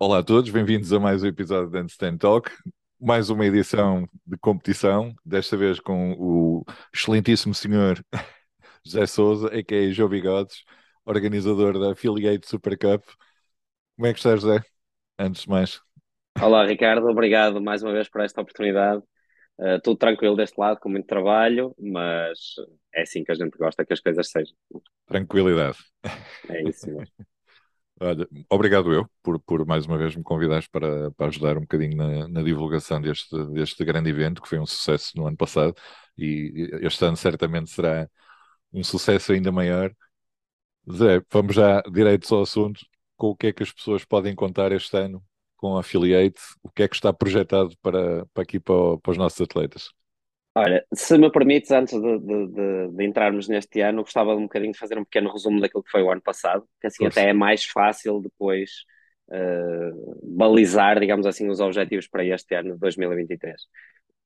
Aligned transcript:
Olá 0.00 0.18
a 0.20 0.22
todos, 0.22 0.48
bem-vindos 0.50 0.92
a 0.92 1.00
mais 1.00 1.24
um 1.24 1.26
episódio 1.26 1.70
de 1.70 1.76
Handstand 1.76 2.18
Talk, 2.18 2.48
mais 3.00 3.30
uma 3.30 3.44
edição 3.44 4.08
de 4.24 4.38
competição, 4.38 5.12
desta 5.26 5.56
vez 5.56 5.80
com 5.80 6.12
o 6.12 6.64
excelentíssimo 6.94 7.52
senhor 7.52 8.00
José 8.86 9.06
Souza, 9.06 9.48
a.k.a. 9.48 9.90
Joe 9.90 10.08
Bigodes, 10.08 10.62
organizador 11.04 11.80
da 11.80 11.90
Affiliate 11.90 12.46
Super 12.46 12.78
Cup. 12.78 13.04
Como 13.96 14.06
é 14.06 14.12
que 14.12 14.20
estás, 14.20 14.40
José? 14.40 14.62
Antes 15.18 15.42
de 15.42 15.48
mais. 15.48 15.80
Olá, 16.40 16.64
Ricardo, 16.64 17.08
obrigado 17.08 17.60
mais 17.60 17.82
uma 17.82 17.92
vez 17.92 18.08
por 18.08 18.20
esta 18.20 18.40
oportunidade. 18.40 19.02
Uh, 19.58 19.80
tudo 19.82 19.96
tranquilo 19.96 20.36
deste 20.36 20.56
lado, 20.60 20.78
com 20.78 20.88
muito 20.88 21.08
trabalho, 21.08 21.74
mas 21.76 22.38
é 22.94 23.02
assim 23.02 23.24
que 23.24 23.32
a 23.32 23.34
gente 23.34 23.58
gosta 23.58 23.84
que 23.84 23.92
as 23.92 24.00
coisas 24.00 24.30
sejam. 24.30 24.54
Tranquilidade. 25.08 25.78
É 26.48 26.62
isso 26.62 26.86
mesmo. 26.86 27.12
Olha, 28.00 28.28
obrigado 28.48 28.92
eu 28.92 29.08
por, 29.22 29.40
por 29.40 29.66
mais 29.66 29.84
uma 29.86 29.98
vez 29.98 30.14
me 30.14 30.22
convidares 30.22 30.68
para, 30.68 31.10
para 31.12 31.26
ajudar 31.28 31.56
um 31.58 31.62
bocadinho 31.62 31.96
na, 31.96 32.28
na, 32.28 32.42
divulgação 32.42 33.00
deste, 33.00 33.36
deste 33.52 33.84
grande 33.84 34.10
evento, 34.10 34.40
que 34.40 34.48
foi 34.48 34.58
um 34.58 34.66
sucesso 34.66 35.12
no 35.16 35.26
ano 35.26 35.36
passado 35.36 35.74
e 36.16 36.70
este 36.82 37.04
ano 37.04 37.16
certamente 37.16 37.70
será 37.70 38.08
um 38.72 38.84
sucesso 38.84 39.32
ainda 39.32 39.52
maior. 39.52 39.92
Zé, 40.90 41.20
vamos 41.32 41.54
já 41.54 41.82
direito 41.82 42.34
ao 42.34 42.42
assunto. 42.42 42.80
Com 43.16 43.28
o 43.30 43.36
que 43.36 43.48
é 43.48 43.52
que 43.52 43.62
as 43.62 43.72
pessoas 43.72 44.04
podem 44.04 44.34
contar 44.34 44.72
este 44.72 44.96
ano 44.96 45.24
com 45.56 45.76
a 45.76 45.80
Affiliate? 45.80 46.40
O 46.62 46.70
que 46.70 46.82
é 46.84 46.88
que 46.88 46.94
está 46.96 47.12
projetado 47.12 47.76
para, 47.82 48.26
para 48.26 48.42
aqui 48.42 48.60
para, 48.60 48.98
para 48.98 49.12
os 49.12 49.18
nossos 49.18 49.40
atletas? 49.40 49.90
Olha, 50.58 50.84
se 50.92 51.16
me 51.16 51.30
permites, 51.30 51.70
antes 51.70 51.94
de, 52.00 52.18
de, 52.18 52.88
de, 52.88 53.04
entrarmos 53.04 53.46
neste 53.46 53.80
ano, 53.80 54.02
gostava 54.02 54.34
de 54.34 54.38
um 54.38 54.42
bocadinho 54.42 54.72
de 54.72 54.78
fazer 54.78 54.98
um 54.98 55.04
pequeno 55.04 55.30
resumo 55.30 55.60
daquilo 55.60 55.84
que 55.84 55.90
foi 55.90 56.02
o 56.02 56.10
ano 56.10 56.20
passado, 56.20 56.66
que 56.80 56.88
assim 56.88 57.06
até 57.06 57.28
é 57.28 57.32
mais 57.32 57.64
fácil 57.64 58.20
depois 58.20 58.70
uh, 59.28 60.20
balizar, 60.36 60.98
digamos 60.98 61.26
assim, 61.26 61.48
os 61.48 61.60
objetivos 61.60 62.08
para 62.08 62.24
este 62.24 62.56
ano 62.56 62.72
de 62.72 62.80
2023. 62.80 63.54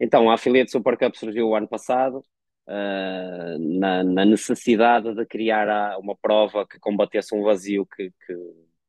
Então, 0.00 0.30
a 0.30 0.34
Affiliate 0.34 0.70
Super 0.70 0.96
Cup 0.96 1.14
surgiu 1.16 1.48
o 1.48 1.54
ano 1.54 1.68
passado, 1.68 2.24
uh, 2.66 3.78
na, 3.78 4.02
na, 4.02 4.24
necessidade 4.24 5.14
de 5.14 5.26
criar 5.26 5.98
uma 5.98 6.16
prova 6.16 6.66
que 6.66 6.80
combatesse 6.80 7.34
um 7.34 7.42
vazio 7.42 7.86
que, 7.94 8.10
que, 8.26 8.34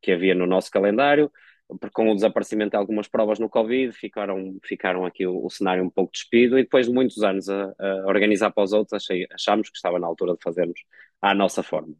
que 0.01 0.11
havia 0.13 0.33
no 0.33 0.47
nosso 0.47 0.71
calendário, 0.71 1.29
porque 1.67 1.89
com 1.91 2.09
o 2.09 2.15
desaparecimento 2.15 2.71
de 2.71 2.77
algumas 2.77 3.07
provas 3.07 3.39
no 3.39 3.49
Covid, 3.49 3.91
ficaram, 3.93 4.57
ficaram 4.63 5.05
aqui 5.05 5.25
o, 5.25 5.45
o 5.45 5.49
cenário 5.49 5.83
um 5.83 5.89
pouco 5.89 6.11
despido 6.11 6.57
e 6.57 6.63
depois 6.63 6.87
de 6.87 6.93
muitos 6.93 7.23
anos 7.23 7.49
a, 7.49 7.73
a 7.79 8.07
organizar 8.07 8.51
para 8.51 8.63
os 8.63 8.73
outros, 8.73 8.93
achei, 8.93 9.25
achámos 9.31 9.69
que 9.69 9.75
estava 9.75 9.99
na 9.99 10.07
altura 10.07 10.33
de 10.33 10.43
fazermos 10.43 10.79
à 11.21 11.33
nossa 11.33 11.63
forma. 11.63 11.93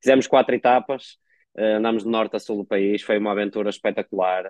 Fizemos 0.00 0.26
quatro 0.26 0.54
etapas, 0.54 1.18
uh, 1.58 1.76
andámos 1.76 2.04
de 2.04 2.08
norte 2.08 2.36
a 2.36 2.38
sul 2.38 2.58
do 2.58 2.64
país, 2.64 3.02
foi 3.02 3.18
uma 3.18 3.32
aventura 3.32 3.68
espetacular, 3.68 4.46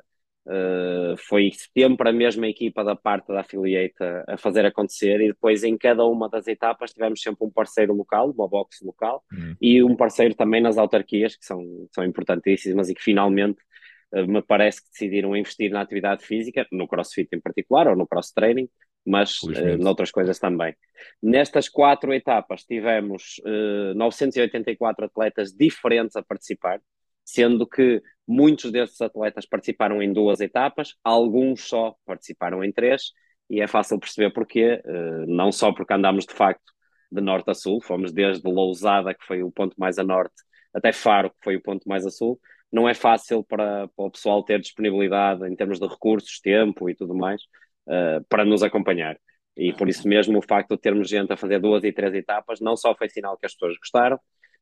uh, 0.46 1.16
foi 1.16 1.50
sempre 1.76 2.08
a 2.08 2.12
mesma 2.12 2.46
equipa 2.46 2.84
da 2.84 2.94
parte 2.94 3.28
da 3.28 3.40
affiliate 3.40 3.96
a, 4.00 4.34
a, 4.34 4.36
fazer 4.36 4.64
acontecer 4.64 5.20
e 5.20 5.28
depois 5.28 5.64
em 5.64 5.76
cada 5.76 6.04
uma 6.04 6.28
das 6.28 6.46
etapas 6.46 6.92
tivemos 6.92 7.20
sempre 7.20 7.44
um 7.44 7.50
parceiro 7.50 7.94
local, 7.94 8.30
uma 8.30 8.46
box 8.46 8.84
local, 8.84 9.24
uhum. 9.32 9.56
e 9.60 9.82
um 9.82 9.96
parceiro 9.96 10.34
também 10.34 10.60
nas 10.60 10.78
autarquias, 10.78 11.34
que 11.34 11.44
são, 11.44 11.64
são 11.92 12.04
importantíssimas 12.04 12.88
e 12.88 12.94
que 12.94 13.02
finalmente 13.02 13.58
eh, 13.60 13.69
me 14.12 14.42
parece 14.42 14.82
que 14.82 14.90
decidiram 14.90 15.36
investir 15.36 15.70
na 15.70 15.80
atividade 15.80 16.24
física, 16.24 16.66
no 16.72 16.88
crossfit 16.88 17.28
em 17.32 17.40
particular, 17.40 17.88
ou 17.88 17.96
no 17.96 18.06
cross 18.06 18.32
training, 18.32 18.68
mas 19.06 19.42
uh, 19.42 19.78
noutras 19.78 20.10
coisas 20.10 20.38
também. 20.38 20.74
Nestas 21.22 21.68
quatro 21.68 22.12
etapas 22.12 22.64
tivemos 22.64 23.40
uh, 23.44 23.94
984 23.94 25.06
atletas 25.06 25.52
diferentes 25.52 26.16
a 26.16 26.22
participar, 26.22 26.80
sendo 27.24 27.66
que 27.66 28.02
muitos 28.26 28.70
desses 28.70 29.00
atletas 29.00 29.46
participaram 29.46 30.02
em 30.02 30.12
duas 30.12 30.40
etapas, 30.40 30.94
alguns 31.02 31.62
só 31.62 31.94
participaram 32.04 32.62
em 32.62 32.72
três, 32.72 33.12
e 33.48 33.60
é 33.60 33.66
fácil 33.66 33.98
perceber 33.98 34.30
porquê, 34.30 34.82
uh, 34.84 35.26
não 35.26 35.50
só 35.50 35.72
porque 35.72 35.92
andámos 35.92 36.26
de 36.26 36.34
facto 36.34 36.72
de 37.10 37.20
norte 37.20 37.50
a 37.50 37.54
sul, 37.54 37.80
fomos 37.80 38.12
desde 38.12 38.48
Lousada, 38.48 39.14
que 39.14 39.24
foi 39.24 39.42
o 39.42 39.50
ponto 39.50 39.74
mais 39.78 39.98
a 39.98 40.04
norte, 40.04 40.34
até 40.72 40.92
Faro, 40.92 41.30
que 41.30 41.38
foi 41.42 41.56
o 41.56 41.62
ponto 41.62 41.88
mais 41.88 42.06
a 42.06 42.10
sul, 42.10 42.40
não 42.72 42.88
é 42.88 42.94
fácil 42.94 43.42
para, 43.44 43.88
para 43.88 44.04
o 44.04 44.10
pessoal 44.10 44.42
ter 44.42 44.60
disponibilidade 44.60 45.46
em 45.46 45.56
termos 45.56 45.78
de 45.78 45.86
recursos, 45.86 46.40
tempo 46.40 46.88
e 46.88 46.94
tudo 46.94 47.14
mais 47.14 47.42
uh, 47.86 48.24
para 48.28 48.44
nos 48.44 48.62
acompanhar. 48.62 49.16
E 49.56 49.72
por 49.72 49.88
isso 49.88 50.06
mesmo 50.08 50.38
o 50.38 50.42
facto 50.42 50.74
de 50.74 50.80
termos 50.80 51.08
gente 51.08 51.32
a 51.32 51.36
fazer 51.36 51.58
duas 51.58 51.84
e 51.84 51.92
três 51.92 52.14
etapas 52.14 52.60
não 52.60 52.76
só 52.76 52.94
foi 52.94 53.08
sinal 53.08 53.36
que 53.36 53.46
as 53.46 53.52
pessoas 53.54 53.76
gostaram, 53.78 54.16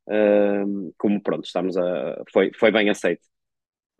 uh, 0.08 0.94
como 0.96 1.22
pronto, 1.22 1.44
estamos 1.44 1.76
a, 1.76 2.22
foi, 2.32 2.50
foi 2.54 2.70
bem 2.70 2.88
aceito. 2.88 3.22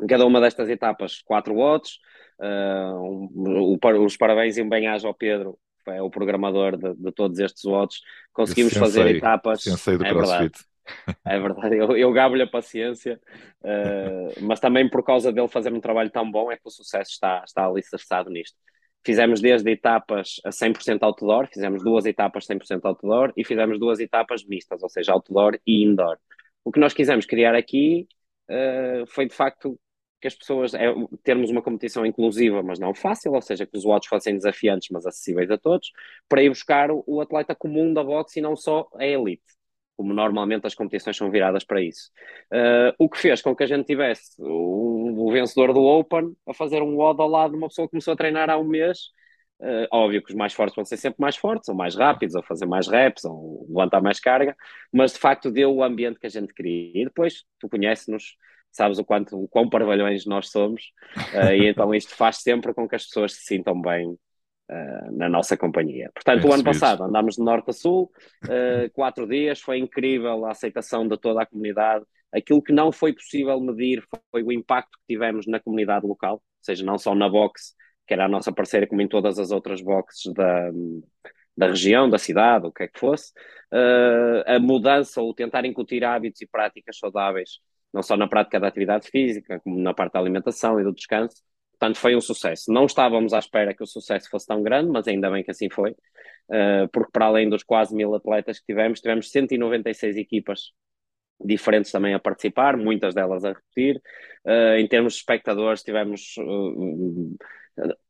Em 0.01 0.07
cada 0.07 0.25
uma 0.27 0.41
destas 0.41 0.69
etapas, 0.69 1.21
quatro 1.23 1.55
votos, 1.55 1.99
uh, 2.41 3.29
um, 3.35 3.79
o, 3.83 4.05
os 4.05 4.17
parabéns 4.17 4.57
e 4.57 4.63
um 4.63 4.69
bem-aja 4.69 5.07
ao 5.07 5.15
Pedro, 5.15 5.59
é 5.87 6.03
o 6.03 6.11
programador 6.11 6.77
de, 6.77 6.95
de 6.95 7.13
todos 7.13 7.39
estes 7.39 7.63
votos. 7.63 8.01
Conseguimos 8.33 8.75
fazer 8.75 9.07
etapas. 9.17 9.63
Sensei 9.63 9.97
do 9.97 10.05
é 10.05 10.11
CrossFit. 10.11 10.41
Verdade. 10.41 10.68
É 11.25 11.39
verdade, 11.39 11.77
eu, 11.77 11.97
eu 11.97 12.13
gabo-lhe 12.13 12.43
a 12.43 12.47
paciência, 12.47 13.21
uh, 13.63 14.45
mas 14.45 14.61
também 14.61 14.89
por 14.89 15.05
causa 15.05 15.33
dele 15.33 15.49
fazer 15.49 15.73
um 15.73 15.81
trabalho 15.81 16.11
tão 16.11 16.31
bom 16.31 16.51
é 16.51 16.57
que 16.57 16.67
o 16.67 16.71
sucesso 16.71 17.11
está, 17.13 17.43
está 17.45 17.65
alicerçado 17.65 18.31
nisto. 18.31 18.57
Fizemos 19.05 19.41
desde 19.41 19.71
etapas 19.71 20.41
a 20.45 20.51
100% 20.51 21.03
outdoor, 21.03 21.47
fizemos 21.47 21.83
duas 21.83 22.05
etapas 22.05 22.47
100% 22.47 22.85
outdoor 22.85 23.33
e 23.37 23.45
fizemos 23.45 23.79
duas 23.79 24.01
etapas 24.01 24.45
mistas, 24.45 24.83
ou 24.83 24.89
seja, 24.89 25.13
outdoor 25.13 25.59
e 25.67 25.85
indoor. 25.85 26.19
O 26.65 26.73
que 26.73 26.81
nós 26.81 26.93
quisemos 26.93 27.25
criar 27.25 27.55
aqui 27.55 28.09
uh, 28.51 29.07
foi 29.07 29.27
de 29.27 29.35
facto 29.35 29.79
que 30.21 30.27
as 30.27 30.35
pessoas, 30.35 30.75
é, 30.75 30.93
termos 31.23 31.49
uma 31.49 31.63
competição 31.63 32.05
inclusiva, 32.05 32.61
mas 32.63 32.79
não 32.81 32.93
fácil, 32.93 33.33
ou 33.33 33.41
seja, 33.41 33.65
que 33.65 33.77
os 33.77 33.85
votos 33.85 34.09
fossem 34.09 34.35
desafiantes, 34.35 34.89
mas 34.91 35.07
acessíveis 35.07 35.49
a 35.49 35.57
todos, 35.57 35.93
para 36.29 36.43
ir 36.43 36.49
buscar 36.49 36.91
o, 36.91 37.05
o 37.07 37.21
atleta 37.21 37.55
comum 37.55 37.95
da 37.95 38.03
boxe 38.03 38.41
e 38.41 38.43
não 38.43 38.57
só 38.57 38.89
a 38.97 39.07
elite 39.07 39.58
como 39.99 40.15
normalmente 40.15 40.65
as 40.65 40.77
competições 40.77 41.17
são 41.17 41.29
viradas 41.29 41.65
para 41.65 41.83
isso. 41.83 42.13
Uh, 42.53 42.95
o 43.01 43.11
que 43.11 43.19
fez 43.19 43.43
com 43.43 43.55
que 43.55 43.65
a 43.65 43.67
gente 43.67 43.85
tivesse 43.85 44.41
o, 44.41 45.27
o, 45.27 45.33
vencedor 45.33 45.75
do 45.75 45.83
Open 45.83 46.37
a 46.47 46.55
fazer 46.55 46.81
um 46.83 46.95
WOD 46.95 47.21
ao 47.21 47.29
lado 47.29 47.51
de 47.51 47.57
uma 47.57 47.67
pessoa 47.67 47.89
que 47.89 47.91
começou 47.91 48.15
a 48.15 48.17
treinar 48.17 48.49
há 48.49 48.57
um 48.57 48.65
mês. 48.65 49.09
Uh, 49.61 49.89
óbvio 49.93 50.23
que 50.23 50.31
os 50.31 50.37
mais 50.37 50.53
fortes 50.53 50.77
vão 50.77 50.85
ser 50.85 50.97
sempre 50.99 51.21
mais 51.21 51.37
fortes, 51.37 51.69
ou 51.69 51.75
mais 51.75 51.97
rápidos, 51.97 52.37
ou 52.37 52.45
fazer 52.45 52.65
mais 52.65 52.87
reps, 52.87 53.25
ou 53.25 53.67
levantar 53.69 54.01
mais 54.01 54.21
carga, 54.21 54.57
mas 54.93 55.15
de 55.15 55.19
facto 55.19 55.51
deu 55.51 55.75
o 55.75 55.83
ambiente 55.83 56.21
que 56.21 56.29
a 56.29 56.31
gente 56.31 56.55
queria. 56.55 57.03
E 57.03 57.05
depois, 57.05 57.43
tu 57.59 57.69
conheces-nos, 57.69 58.37
sabes 58.71 59.01
o 59.01 59.05
quanto, 59.05 59.37
o 59.37 59.49
quão 59.49 59.69
parvalhões 59.69 60.25
nós 60.27 60.49
somos, 60.49 60.93
uh, 61.35 61.53
e 61.53 61.67
então 61.67 61.93
isto 61.93 62.15
faz 62.15 62.37
sempre 62.37 62.73
com 62.73 62.89
que 62.89 62.95
as 62.95 63.05
pessoas 63.05 63.33
se 63.33 63.43
sintam 63.47 63.81
bem 63.81 64.17
uh, 64.71 65.17
na 65.17 65.29
nossa 65.29 65.57
companhia. 65.57 66.11
Portanto, 66.15 66.47
é 66.47 66.51
o 66.51 66.53
ano 66.53 66.65
passado 66.65 67.05
andámos 67.05 67.37
de 67.37 67.43
norte 67.43 67.71
a 67.71 67.73
sul, 67.73 68.11
uh, 68.45 68.91
quatro 68.95 69.27
dias, 69.27 69.61
foi 69.61 69.79
incrível 69.79 70.45
a 70.47 70.51
aceitação 70.51 71.07
de 71.07 71.17
toda 71.17 71.43
a 71.43 71.47
comunidade. 71.47 72.05
Aquilo 72.33 72.63
que 72.63 72.73
não 72.73 72.93
foi 72.93 73.13
possível 73.13 73.59
medir 73.61 74.03
foi 74.31 74.43
o 74.43 74.53
impacto 74.53 74.99
que 74.99 75.15
tivemos 75.15 75.47
na 75.47 75.59
comunidade 75.59 76.07
local, 76.07 76.35
ou 76.35 76.43
seja, 76.61 76.85
não 76.85 76.99
só 76.99 77.15
na 77.15 77.29
box, 77.29 77.75
que 78.07 78.15
era 78.15 78.25
a 78.25 78.29
nossa 78.29 78.53
parceira, 78.53 78.87
como 78.87 79.01
em 79.01 79.09
todas 79.09 79.39
as 79.39 79.51
outras 79.51 79.81
boxes 79.81 80.33
da, 80.33 80.71
da 81.57 81.67
região, 81.69 82.09
da 82.09 82.19
cidade, 82.19 82.67
o 82.67 82.73
que 82.73 82.85
é 82.85 82.89
que 82.89 82.99
fosse, 82.99 83.33
uh, 83.73 84.43
a 84.47 84.59
mudança 84.59 85.21
ou 85.21 85.35
tentar 85.35 85.65
incutir 85.65 86.05
hábitos 86.05 86.41
e 86.41 86.47
práticas 86.47 86.99
saudáveis, 86.99 87.59
não 87.93 88.03
só 88.03 88.17
na 88.17 88.29
prática 88.29 88.61
da 88.61 88.69
atividade 88.69 89.09
física, 89.09 89.61
como 89.61 89.79
na 89.79 89.93
parte 89.93 90.13
da 90.13 90.21
alimentação 90.21 90.81
e 90.81 90.85
do 90.85 90.93
descanso, 90.93 91.43
Portanto, 91.79 91.99
foi 91.99 92.17
um 92.17 92.21
sucesso. 92.21 92.73
Não 92.73 92.87
estávamos 92.87 93.33
à 93.33 93.39
espera 93.39 93.73
que 93.73 93.83
o 93.83 93.87
sucesso 93.87 94.29
fosse 94.29 94.47
tão 94.47 94.63
grande, 94.63 94.91
mas 94.91 95.07
ainda 95.07 95.31
bem 95.31 95.45
que 95.45 95.51
assim 95.51 95.71
foi, 95.71 95.93
uh, 95.93 96.89
porque 96.93 97.13
para 97.13 97.27
além 97.27 97.49
dos 97.49 97.63
quase 97.63 97.95
mil 97.95 98.15
atletas 98.15 98.59
que 98.59 98.67
tivemos, 98.67 99.01
tivemos 99.01 99.31
196 99.31 100.17
equipas 100.17 100.73
diferentes 101.41 101.93
também 101.93 102.15
a 102.15 102.19
participar, 102.19 102.77
muitas 102.77 103.15
delas 103.15 103.45
a 103.45 103.53
repetir. 103.53 104.03
Uh, 104.45 104.77
em 104.79 104.89
termos 104.89 105.13
de 105.13 105.21
espectadores, 105.21 105.83
tivemos. 105.83 106.35
Uh, 106.39 107.37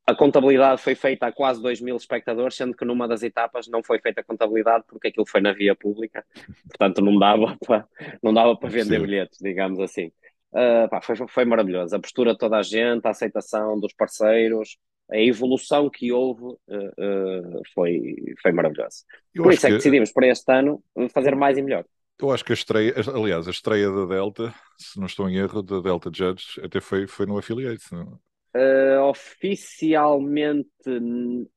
a 0.06 0.14
contabilidade 0.14 0.80
foi 0.80 0.94
feita 0.94 1.26
a 1.26 1.32
quase 1.32 1.60
2 1.60 1.82
mil 1.82 1.94
espectadores, 1.94 2.56
sendo 2.56 2.74
que 2.74 2.86
numa 2.86 3.06
das 3.06 3.22
etapas 3.22 3.68
não 3.68 3.82
foi 3.82 4.00
feita 4.00 4.22
a 4.22 4.24
contabilidade 4.24 4.84
porque 4.88 5.08
aquilo 5.08 5.26
foi 5.26 5.42
na 5.42 5.52
via 5.52 5.76
pública, 5.76 6.24
portanto 6.70 7.02
não 7.02 7.18
dava 7.18 7.54
para, 7.66 7.86
não 8.22 8.32
dava 8.32 8.56
para 8.56 8.70
vender 8.70 8.98
bilhetes, 9.02 9.38
digamos 9.38 9.78
assim. 9.78 10.10
Uh, 10.52 10.88
pá, 10.88 11.00
foi, 11.02 11.16
foi 11.28 11.44
maravilhoso. 11.44 11.94
A 11.94 12.00
postura 12.00 12.32
de 12.32 12.38
toda 12.38 12.56
a 12.56 12.62
gente, 12.62 13.06
a 13.06 13.10
aceitação 13.10 13.78
dos 13.78 13.92
parceiros, 13.92 14.78
a 15.10 15.18
evolução 15.18 15.88
que 15.90 16.12
houve 16.12 16.44
uh, 16.44 16.56
uh, 16.68 17.62
foi, 17.74 18.16
foi 18.42 18.52
maravilhosa. 18.52 19.04
Eu 19.34 19.44
Por 19.44 19.52
isso 19.52 19.66
é 19.66 19.70
que, 19.70 19.74
que 19.74 19.78
decidimos 19.78 20.12
para 20.12 20.28
este 20.28 20.50
ano 20.52 20.82
fazer 21.12 21.34
mais 21.34 21.56
e 21.58 21.62
melhor. 21.62 21.84
Eu 22.20 22.32
acho 22.32 22.44
que 22.44 22.52
a 22.52 22.54
estreia, 22.54 22.94
aliás, 23.14 23.46
a 23.46 23.50
estreia 23.50 23.90
da 23.90 24.06
Delta, 24.06 24.52
se 24.76 24.98
não 24.98 25.06
estou 25.06 25.28
em 25.28 25.36
erro, 25.36 25.62
da 25.62 25.80
Delta 25.80 26.10
Judge, 26.12 26.60
até 26.62 26.80
foi, 26.80 27.06
foi 27.06 27.26
no 27.26 27.38
Affiliate. 27.38 27.84
Não? 27.92 28.18
Uh, 28.56 29.02
oficialmente, 29.02 30.68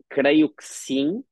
creio 0.10 0.50
que 0.50 0.64
sim. 0.64 1.24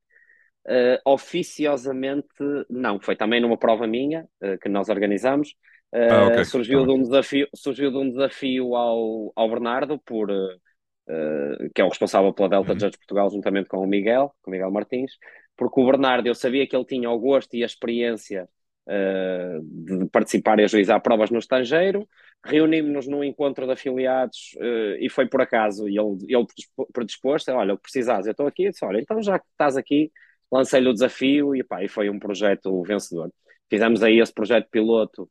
Oficiosamente, 1.03 2.27
não. 2.69 2.99
Foi 2.99 3.15
também 3.15 3.41
numa 3.41 3.57
prova 3.57 3.87
minha 3.87 4.27
que 4.61 4.69
nós 4.69 4.87
organizamos 4.87 5.55
Uh, 5.93 6.11
ah, 6.11 6.27
okay. 6.27 6.45
surgiu, 6.45 6.85
de 6.85 6.91
um 6.91 7.01
desafio, 7.01 7.47
surgiu 7.55 7.89
de 7.89 7.97
um 7.97 8.09
desafio 8.09 8.75
ao, 8.75 9.31
ao 9.35 9.49
Bernardo, 9.49 9.97
por, 9.99 10.29
uh, 10.29 11.69
que 11.73 11.81
é 11.81 11.83
o 11.83 11.89
responsável 11.89 12.31
pela 12.31 12.49
Delta 12.49 12.73
uhum. 12.73 12.79
Judge 12.79 12.97
Portugal, 12.97 13.29
juntamente 13.31 13.67
com 13.67 13.79
o 13.79 13.87
Miguel, 13.87 14.31
com 14.41 14.51
o 14.51 14.53
Miguel 14.53 14.71
Martins, 14.71 15.13
porque 15.57 15.81
o 15.81 15.85
Bernardo, 15.85 16.27
eu 16.27 16.35
sabia 16.35 16.67
que 16.67 16.75
ele 16.75 16.85
tinha 16.85 17.09
o 17.09 17.17
gosto 17.17 17.55
e 17.55 17.63
a 17.63 17.65
experiência 17.65 18.47
uh, 18.87 19.61
de 19.63 20.05
participar 20.09 20.59
e 20.59 20.63
ajuizar 20.63 21.01
provas 21.01 21.31
no 21.31 21.39
estrangeiro, 21.39 22.07
reunimos-nos 22.45 23.07
num 23.07 23.23
encontro 23.23 23.65
de 23.65 23.73
afiliados 23.73 24.55
e 24.99 25.09
foi 25.09 25.27
por 25.27 25.41
acaso, 25.41 25.89
e 25.89 25.97
ele, 25.97 26.17
ele 26.27 26.45
predisposto, 26.93 27.51
olha, 27.51 27.73
o 27.73 27.77
que 27.77 27.83
precisares, 27.83 28.27
eu 28.27 28.31
estou 28.31 28.47
aqui, 28.47 28.65
eu 28.65 28.71
disse, 28.71 28.85
olha, 28.85 28.99
então 28.99 29.21
já 29.21 29.39
que 29.39 29.45
estás 29.51 29.75
aqui, 29.75 30.11
lancei-lhe 30.51 30.87
o 30.87 30.93
desafio 30.93 31.55
e, 31.55 31.63
pá, 31.63 31.83
e 31.83 31.87
foi 31.89 32.09
um 32.09 32.19
projeto 32.19 32.81
vencedor. 32.83 33.29
Fizemos 33.69 34.01
aí 34.01 34.19
esse 34.19 34.33
projeto 34.33 34.69
piloto 34.69 35.29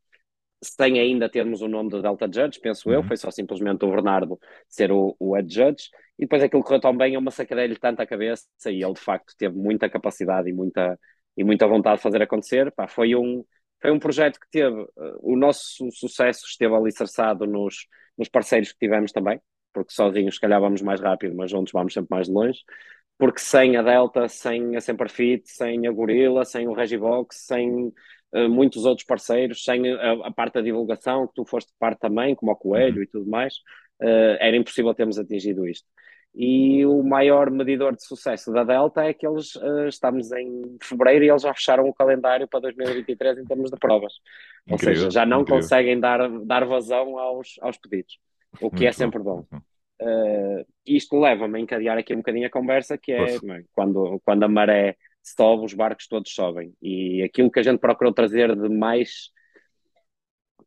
sem 0.63 0.99
ainda 0.99 1.29
termos 1.29 1.63
o 1.63 1.69
nome 1.69 1.91
do 1.91 2.03
Delta 2.03 2.27
Judge, 2.27 2.61
penso 2.61 2.89
uhum. 2.89 2.97
eu, 2.97 3.03
foi 3.03 3.17
só 3.17 3.31
simplesmente 3.31 3.85
o 3.85 3.91
Bernardo 3.91 4.39
ser 4.69 4.91
o, 4.91 5.17
o 5.19 5.35
head 5.35 5.53
judge, 5.53 5.89
e 6.19 6.23
depois 6.23 6.43
aquilo 6.43 6.63
correu 6.63 6.81
tão 6.81 6.97
bem, 6.97 7.15
eu 7.15 7.21
massacrei-lhe 7.21 7.77
tanto 7.77 8.01
a 8.01 8.07
cabeça, 8.07 8.47
e 8.67 8.83
ele 8.83 8.93
de 8.93 9.01
facto 9.01 9.35
teve 9.39 9.57
muita 9.57 9.89
capacidade 9.89 10.49
e 10.49 10.53
muita, 10.53 10.99
e 11.37 11.45
muita 11.45 11.67
vontade 11.67 11.97
de 11.97 12.03
fazer 12.03 12.23
acontecer, 12.23 12.73
Pá, 12.73 12.89
foi 12.89 13.15
um 13.15 13.45
foi 13.81 13.93
um 13.93 13.99
projeto 13.99 14.41
que 14.41 14.51
teve, 14.51 14.83
uh, 14.83 14.89
o 15.21 15.37
nosso 15.37 15.89
sucesso 15.93 16.45
esteve 16.47 16.75
alicerçado 16.75 17.47
nos, 17.47 17.87
nos 18.17 18.29
parceiros 18.29 18.73
que 18.73 18.79
tivemos 18.79 19.13
também, 19.13 19.41
porque 19.73 19.93
sozinhos 19.93 20.35
se 20.35 20.41
calhar 20.41 20.61
vamos 20.61 20.83
mais 20.83 21.01
rápido, 21.01 21.37
mas 21.37 21.51
juntos 21.51 21.73
vamos 21.73 21.93
sempre 21.95 22.09
mais 22.11 22.29
longe, 22.29 22.59
porque 23.17 23.41
sem 23.41 23.77
a 23.77 23.83
Delta, 23.83 24.29
sem 24.29 24.77
a 24.77 24.81
Semperfit, 24.81 25.49
sem 25.49 25.87
a 25.87 25.93
Gorilla, 25.93 26.45
sem 26.45 26.67
o 26.69 26.73
Regibox, 26.73 27.47
sem 27.47 27.93
muitos 28.49 28.85
outros 28.85 29.07
parceiros, 29.07 29.65
sem 29.65 29.91
a, 29.93 30.13
a, 30.27 30.31
parte 30.31 30.55
da 30.55 30.61
divulgação, 30.61 31.27
que 31.27 31.35
tu 31.35 31.45
foste 31.45 31.73
parte 31.79 32.01
também, 32.01 32.35
como 32.35 32.53
o 32.53 32.57
Coelho 32.57 32.97
uhum. 32.97 33.03
e 33.03 33.07
tudo 33.07 33.31
mais, 33.31 33.55
uh, 34.03 34.37
era 34.39 34.57
impossível 34.57 34.95
termos 34.95 35.19
atingido 35.19 35.67
isto. 35.67 35.87
E 36.35 36.85
o 36.85 37.03
maior 37.03 37.51
medidor 37.51 37.97
de 37.97 38.05
sucesso 38.05 38.53
da 38.53 38.63
Delta 38.63 39.03
é 39.03 39.15
que 39.15 39.27
eles 39.27 39.55
uh, 39.57 39.89
estamos 39.89 40.31
em 40.31 40.77
fevereiro 40.81 41.25
e 41.25 41.31
eles 41.31 41.43
já 41.43 41.55
fecharam 41.55 41.89
o 41.89 41.95
calendário 41.95 42.47
para 42.47 42.61
2023 42.61 43.39
em 43.39 43.45
termos 43.45 43.71
de 43.71 43.79
provas. 43.79 44.13
Incrível, 44.67 44.73
Ou 44.73 44.79
seja, 44.79 45.11
já 45.11 45.27
não 45.27 45.41
incrível. 45.41 45.63
conseguem 45.63 45.99
dar, 45.99 46.29
dar 46.45 46.65
vazão 46.67 47.19
aos, 47.19 47.55
aos 47.61 47.79
pedidos, 47.79 48.19
o 48.61 48.71
que 48.71 48.77
é 48.77 48.81
Muito 48.81 48.89
é 48.89 48.93
sempre 48.93 49.19
bom. 49.21 49.45
bom. 49.51 49.59
Uh, 50.01 50.65
isto 50.87 51.19
leva-me 51.19 51.59
a 51.59 51.61
encadear 51.61 51.99
aqui 51.99 52.15
um 52.15 52.19
bocadinho 52.19 52.47
a 52.47 52.51
conversa, 52.51 52.97
que 52.97 53.11
é, 53.11 53.35
é 53.35 53.39
quando, 53.73 54.21
quando 54.25 54.45
a 54.45 54.49
maré 54.49 54.97
sobe, 55.23 55.65
os 55.65 55.75
barcos 55.75 56.07
todos 56.09 56.33
sobem. 56.33 56.75
E 56.83 57.23
aquilo 57.23 57.51
que 57.51 57.61
a 57.61 57.63
gente 57.63 57.79
procurou 57.79 58.13
trazer 58.13 58.55
de 58.57 58.69
mais 58.69 59.31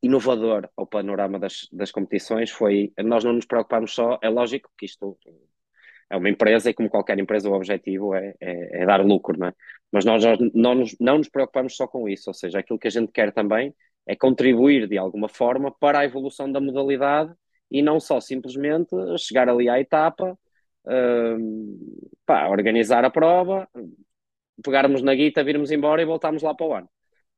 inovador 0.02 0.70
ao 0.76 0.88
panorama 0.88 1.38
das, 1.38 1.68
das 1.72 1.92
competições 1.92 2.50
foi 2.50 2.92
nós 3.04 3.24
não 3.24 3.34
nos 3.34 3.46
preocupamos 3.46 3.94
só, 3.94 4.18
é 4.22 4.30
lógico 4.30 4.72
que 4.78 4.86
isto 4.86 5.18
é 6.10 6.18
uma 6.18 6.30
empresa 6.30 6.70
e 6.70 6.74
como 6.74 6.90
qualquer 6.90 7.18
empresa 7.20 7.50
o 7.50 7.54
objetivo 7.54 8.14
é, 8.14 8.34
é, 8.40 8.82
é 8.82 8.86
dar 8.86 9.04
lucro, 9.06 9.40
não 9.40 9.48
é? 9.48 9.54
Mas 9.92 10.04
nós, 10.04 10.24
nós 10.24 10.40
não, 10.54 10.76
nos, 10.76 10.96
não 11.00 11.18
nos 11.18 11.30
preocupamos 11.30 11.76
só 11.76 11.88
com 11.88 12.10
isso, 12.10 12.30
ou 12.30 12.34
seja, 12.34 12.60
aquilo 12.60 12.80
que 12.80 12.88
a 12.88 12.92
gente 12.92 13.12
quer 13.12 13.32
também 13.32 13.74
é 14.06 14.16
contribuir 14.16 14.88
de 14.88 14.98
alguma 14.98 15.30
forma 15.30 15.72
para 15.72 16.00
a 16.00 16.06
evolução 16.06 16.52
da 16.52 16.60
modalidade 16.60 17.34
e 17.70 17.82
não 17.82 18.00
só 18.00 18.20
simplesmente 18.20 18.90
chegar 19.18 19.48
ali 19.48 19.70
à 19.70 19.80
etapa, 19.80 20.38
uh, 20.86 22.08
pá, 22.26 22.48
organizar 22.50 23.06
a 23.06 23.10
prova, 23.10 23.70
pegarmos 24.64 25.02
na 25.02 25.14
guita, 25.16 25.44
virmos 25.44 25.72
embora 25.72 26.02
e 26.02 26.06
voltarmos 26.06 26.44
lá 26.44 26.54
para 26.54 26.66
o 26.66 26.74
ano. 26.74 26.90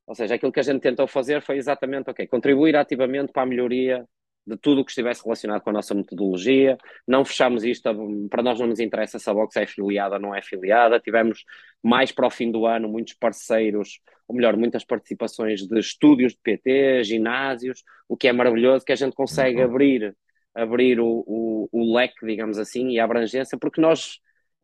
Ou 0.06 0.14
seja, 0.14 0.34
aquilo 0.34 0.52
que 0.52 0.60
a 0.60 0.62
gente 0.62 0.80
tentou 0.80 1.06
fazer 1.06 1.40
foi 1.42 1.56
exatamente, 1.56 2.10
ok, 2.10 2.26
contribuir 2.26 2.76
ativamente 2.76 3.32
para 3.32 3.42
a 3.42 3.46
melhoria 3.46 4.06
de 4.46 4.56
tudo 4.58 4.82
o 4.82 4.84
que 4.84 4.90
estivesse 4.90 5.22
relacionado 5.24 5.62
com 5.62 5.70
a 5.70 5.72
nossa 5.72 5.94
metodologia. 5.94 6.76
Não 7.06 7.24
fechamos 7.24 7.64
isto, 7.64 7.88
para 8.28 8.42
nós 8.42 8.60
não 8.60 8.66
nos 8.66 8.80
interessa 8.80 9.18
se 9.18 9.28
a 9.30 9.34
box 9.34 9.56
é 9.56 9.62
afiliada 9.64 10.16
ou 10.16 10.20
não 10.20 10.34
é 10.34 10.40
afiliada. 10.40 11.00
Tivemos 11.00 11.44
mais 11.82 12.12
para 12.12 12.26
o 12.26 12.30
fim 12.30 12.50
do 12.50 12.66
ano 12.66 12.88
muitos 12.88 13.14
parceiros, 13.14 14.00
ou 14.28 14.36
melhor, 14.36 14.56
muitas 14.56 14.84
participações 14.84 15.66
de 15.66 15.78
estúdios 15.78 16.32
de 16.32 16.38
PT, 16.42 17.04
ginásios, 17.04 17.82
o 18.08 18.16
que 18.16 18.28
é 18.28 18.32
maravilhoso, 18.32 18.84
que 18.84 18.92
a 18.92 18.96
gente 18.96 19.14
consegue 19.14 19.58
uhum. 19.58 19.70
abrir, 19.70 20.16
abrir 20.54 21.00
o, 21.00 21.24
o, 21.26 21.68
o, 21.72 21.94
leque, 21.94 22.26
digamos 22.26 22.58
assim, 22.58 22.90
e 22.90 23.00
a 23.00 23.04
abrangência, 23.04 23.58
porque 23.58 23.80
nós. 23.80 24.18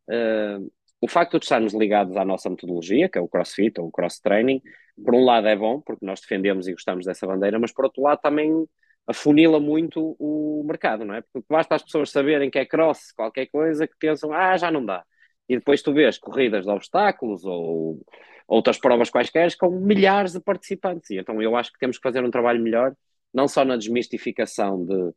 Uh, 0.09 0.71
o 1.01 1.09
facto 1.09 1.39
de 1.39 1.45
estarmos 1.45 1.73
ligados 1.73 2.17
à 2.17 2.25
nossa 2.25 2.51
metodologia, 2.51 3.09
que 3.09 3.19
é 3.19 3.21
o 3.21 3.29
CrossFit 3.29 3.81
ou 3.81 3.89
o 3.89 3.91
Cross 3.91 4.21
Training, 4.21 4.61
por 5.03 5.15
um 5.15 5.25
lado 5.25 5.49
é 5.49 5.57
bom, 5.57 5.81
porque 5.81 6.05
nós 6.05 6.21
defendemos 6.21 6.69
e 6.69 6.73
gostamos 6.73 7.07
dessa 7.07 7.27
bandeira, 7.27 7.59
mas 7.59 7.73
por 7.73 7.87
outro 7.87 8.03
lado 8.03 8.21
também 8.21 8.67
afunila 9.07 9.59
muito 9.59 10.15
o 10.19 10.63
mercado, 10.65 11.05
não 11.05 11.15
é? 11.15 11.23
Porque 11.33 11.47
basta 11.49 11.75
as 11.75 11.83
pessoas 11.83 12.11
saberem 12.11 12.51
que 12.51 12.59
é 12.59 12.67
cross, 12.67 13.13
qualquer 13.13 13.47
coisa, 13.47 13.87
que 13.87 13.95
pensam, 13.99 14.33
ah, 14.33 14.57
já 14.57 14.71
não 14.71 14.85
dá. 14.85 15.05
E 15.49 15.57
depois 15.57 15.83
tu 15.83 15.93
vês 15.93 16.19
corridas 16.19 16.65
de 16.65 16.71
obstáculos 16.71 17.45
ou 17.45 18.01
outras 18.47 18.79
provas 18.79 19.11
quaisquer 19.11 19.57
com 19.57 19.71
milhares 19.71 20.33
de 20.33 20.41
participantes. 20.41 21.11
E 21.11 21.19
então 21.19 21.41
eu 21.41 21.57
acho 21.57 21.73
que 21.73 21.79
temos 21.79 21.97
que 21.99 22.03
fazer 22.03 22.23
um 22.25 22.31
trabalho 22.31 22.63
melhor, 22.63 22.95
não 23.33 23.49
só 23.49 23.65
na 23.65 23.77
desmistificação 23.77 24.85
de 24.85 25.13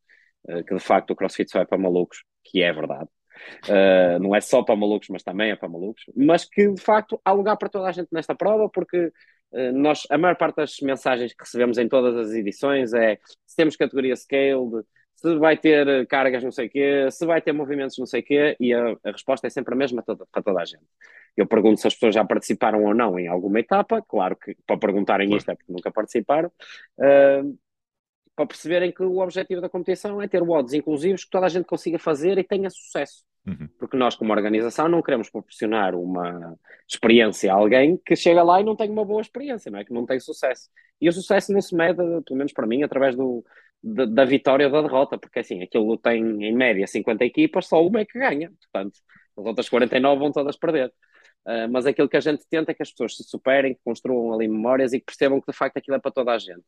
eh, 0.48 0.64
que 0.64 0.74
de 0.76 0.80
facto 0.80 1.12
o 1.12 1.16
CrossFit 1.16 1.52
só 1.52 1.60
é 1.60 1.66
para 1.66 1.78
malucos, 1.78 2.24
que 2.44 2.62
é 2.62 2.72
verdade, 2.72 3.10
Uh, 3.68 4.20
não 4.20 4.36
é 4.36 4.42
só 4.42 4.62
para 4.64 4.76
malucos, 4.76 5.10
mas 5.10 5.24
também 5.24 5.52
é 5.52 5.56
para 5.56 5.70
malucos. 5.70 6.04
Mas 6.16 6.46
que 6.46 6.68
de 6.68 6.82
facto 6.82 7.20
há 7.24 7.32
lugar 7.32 7.58
para 7.58 7.70
toda 7.70 7.88
a 7.88 7.92
gente 7.92 8.10
nesta 8.12 8.36
prova, 8.36 8.70
porque 8.70 9.12
uh, 9.52 9.72
nós, 9.74 10.08
a 10.10 10.18
maior 10.18 10.36
parte 10.36 10.58
das 10.58 10.80
mensagens 10.82 11.34
que 11.34 11.44
recebemos 11.44 11.78
em 11.78 11.88
todas 11.88 12.16
as 12.16 12.34
edições 12.34 12.94
é 12.94 13.18
se 13.46 13.56
temos 13.56 13.76
categoria 13.76 14.16
scaled, 14.16 14.86
se 15.16 15.36
vai 15.38 15.58
ter 15.58 16.06
cargas 16.08 16.44
não 16.44 16.52
sei 16.52 16.68
o 16.68 16.70
quê, 16.70 17.08
se 17.10 17.26
vai 17.26 17.42
ter 17.42 17.54
movimentos 17.54 17.98
não 17.98 18.06
sei 18.06 18.20
o 18.20 18.24
quê, 18.24 18.58
e 18.60 18.74
a, 18.74 18.92
a 19.04 19.12
resposta 19.12 19.48
é 19.48 19.50
sempre 19.50 19.74
a 19.74 19.78
mesma 19.78 20.02
toda, 20.02 20.26
para 20.32 20.44
toda 20.44 20.62
a 20.62 20.66
gente. 20.66 20.84
Eu 21.36 21.48
pergunto 21.48 21.80
se 21.80 21.88
as 21.88 21.94
pessoas 21.94 22.14
já 22.14 22.26
participaram 22.26 22.84
ou 22.84 22.94
não 22.94 23.18
em 23.18 23.28
alguma 23.28 23.60
etapa, 23.60 24.02
claro 24.02 24.36
que 24.36 24.56
para 24.68 24.78
perguntarem 24.78 25.28
claro. 25.28 25.38
isto 25.38 25.52
é 25.52 25.56
porque 25.56 25.72
nunca 25.72 25.92
participaram. 25.92 26.52
Uh, 26.98 27.58
para 28.36 28.48
perceberem 28.48 28.92
que 28.92 29.04
o 29.04 29.20
objetivo 29.20 29.62
da 29.62 29.70
competição 29.70 30.22
é 30.22 30.28
ter 30.28 30.42
odds 30.42 30.74
inclusivos 30.74 31.24
que 31.24 31.30
toda 31.30 31.46
a 31.46 31.50
gente 31.50 31.66
consiga 31.66 32.00
fazer 32.00 32.38
e 32.38 32.44
tenha 32.44 32.70
sucesso. 32.70 33.24
Uhum. 33.46 33.68
Porque 33.78 33.98
nós, 33.98 34.16
como 34.16 34.32
organização, 34.32 34.88
não 34.88 35.02
queremos 35.02 35.30
proporcionar 35.30 35.96
uma 35.96 36.58
experiência 36.88 37.52
a 37.52 37.56
alguém 37.56 38.00
que 38.06 38.16
chega 38.16 38.42
lá 38.42 38.62
e 38.62 38.64
não 38.64 38.76
tem 38.76 38.90
uma 38.90 39.06
boa 39.06 39.22
experiência, 39.22 39.70
não 39.70 39.80
é? 39.80 39.86
Que 39.86 39.94
não 39.94 40.06
tem 40.06 40.20
sucesso. 40.20 40.70
E 41.00 41.10
o 41.10 41.12
sucesso 41.14 41.52
não 41.52 41.62
se 41.62 41.76
mede, 41.76 41.98
pelo 41.98 42.38
menos 42.38 42.54
para 42.54 42.66
mim, 42.66 42.84
através 42.84 43.16
do, 43.16 43.44
da, 43.84 44.06
da 44.06 44.26
vitória 44.26 44.66
ou 44.66 44.72
da 44.72 44.82
derrota, 44.82 45.18
porque 45.18 45.40
assim, 45.40 45.62
aquilo 45.62 45.98
tem 45.98 46.24
em 46.46 46.56
média 46.56 46.88
50 46.88 47.26
equipas, 47.26 47.68
só 47.68 47.86
uma 47.86 48.00
é 48.00 48.06
que 48.06 48.18
ganha. 48.18 48.52
Portanto, 48.72 48.98
as 49.38 49.46
outras 49.46 49.70
49 49.70 50.20
vão 50.20 50.32
todas 50.32 50.58
perder. 50.58 50.92
Uh, 51.46 51.68
mas 51.70 51.86
aquilo 51.86 52.08
que 52.08 52.16
a 52.16 52.22
gente 52.22 52.46
tenta 52.50 52.72
é 52.72 52.74
que 52.74 52.82
as 52.82 52.92
pessoas 52.92 53.18
se 53.18 53.24
superem, 53.24 53.74
que 53.74 53.82
construam 53.84 54.34
ali 54.34 54.48
memórias 54.48 54.94
e 54.94 55.00
que 55.00 55.06
percebam 55.06 55.42
que 55.42 55.52
de 55.52 55.58
facto 55.58 55.76
aquilo 55.76 55.98
é 55.98 56.00
para 56.00 56.12
toda 56.12 56.32
a 56.32 56.38
gente. 56.38 56.64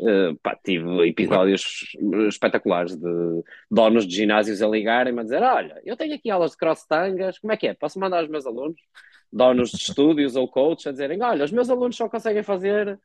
Uh, 0.00 0.36
pá, 0.42 0.56
tive 0.62 1.08
episódios 1.08 1.96
espetaculares 2.28 2.96
de 2.96 3.42
donos 3.68 4.06
de 4.06 4.14
ginásios 4.14 4.62
a 4.62 4.68
ligarem-me 4.68 5.20
a 5.20 5.22
dizer: 5.24 5.42
Olha, 5.42 5.80
eu 5.84 5.96
tenho 5.96 6.14
aqui 6.14 6.30
aulas 6.30 6.52
de 6.52 6.56
cross 6.56 6.86
tangas, 6.86 7.38
como 7.38 7.52
é 7.52 7.56
que 7.56 7.66
é? 7.66 7.74
Posso 7.74 7.98
mandar 7.98 8.20
aos 8.20 8.28
meus 8.28 8.46
alunos? 8.46 8.80
Donos 9.32 9.70
de 9.70 9.78
estúdios 9.78 10.36
ou 10.36 10.46
coaches 10.46 10.86
a 10.86 10.92
dizerem: 10.92 11.20
Olha, 11.22 11.44
os 11.44 11.50
meus 11.50 11.68
alunos 11.68 11.96
só 11.96 12.08
conseguem 12.08 12.44
fazer, 12.44 12.98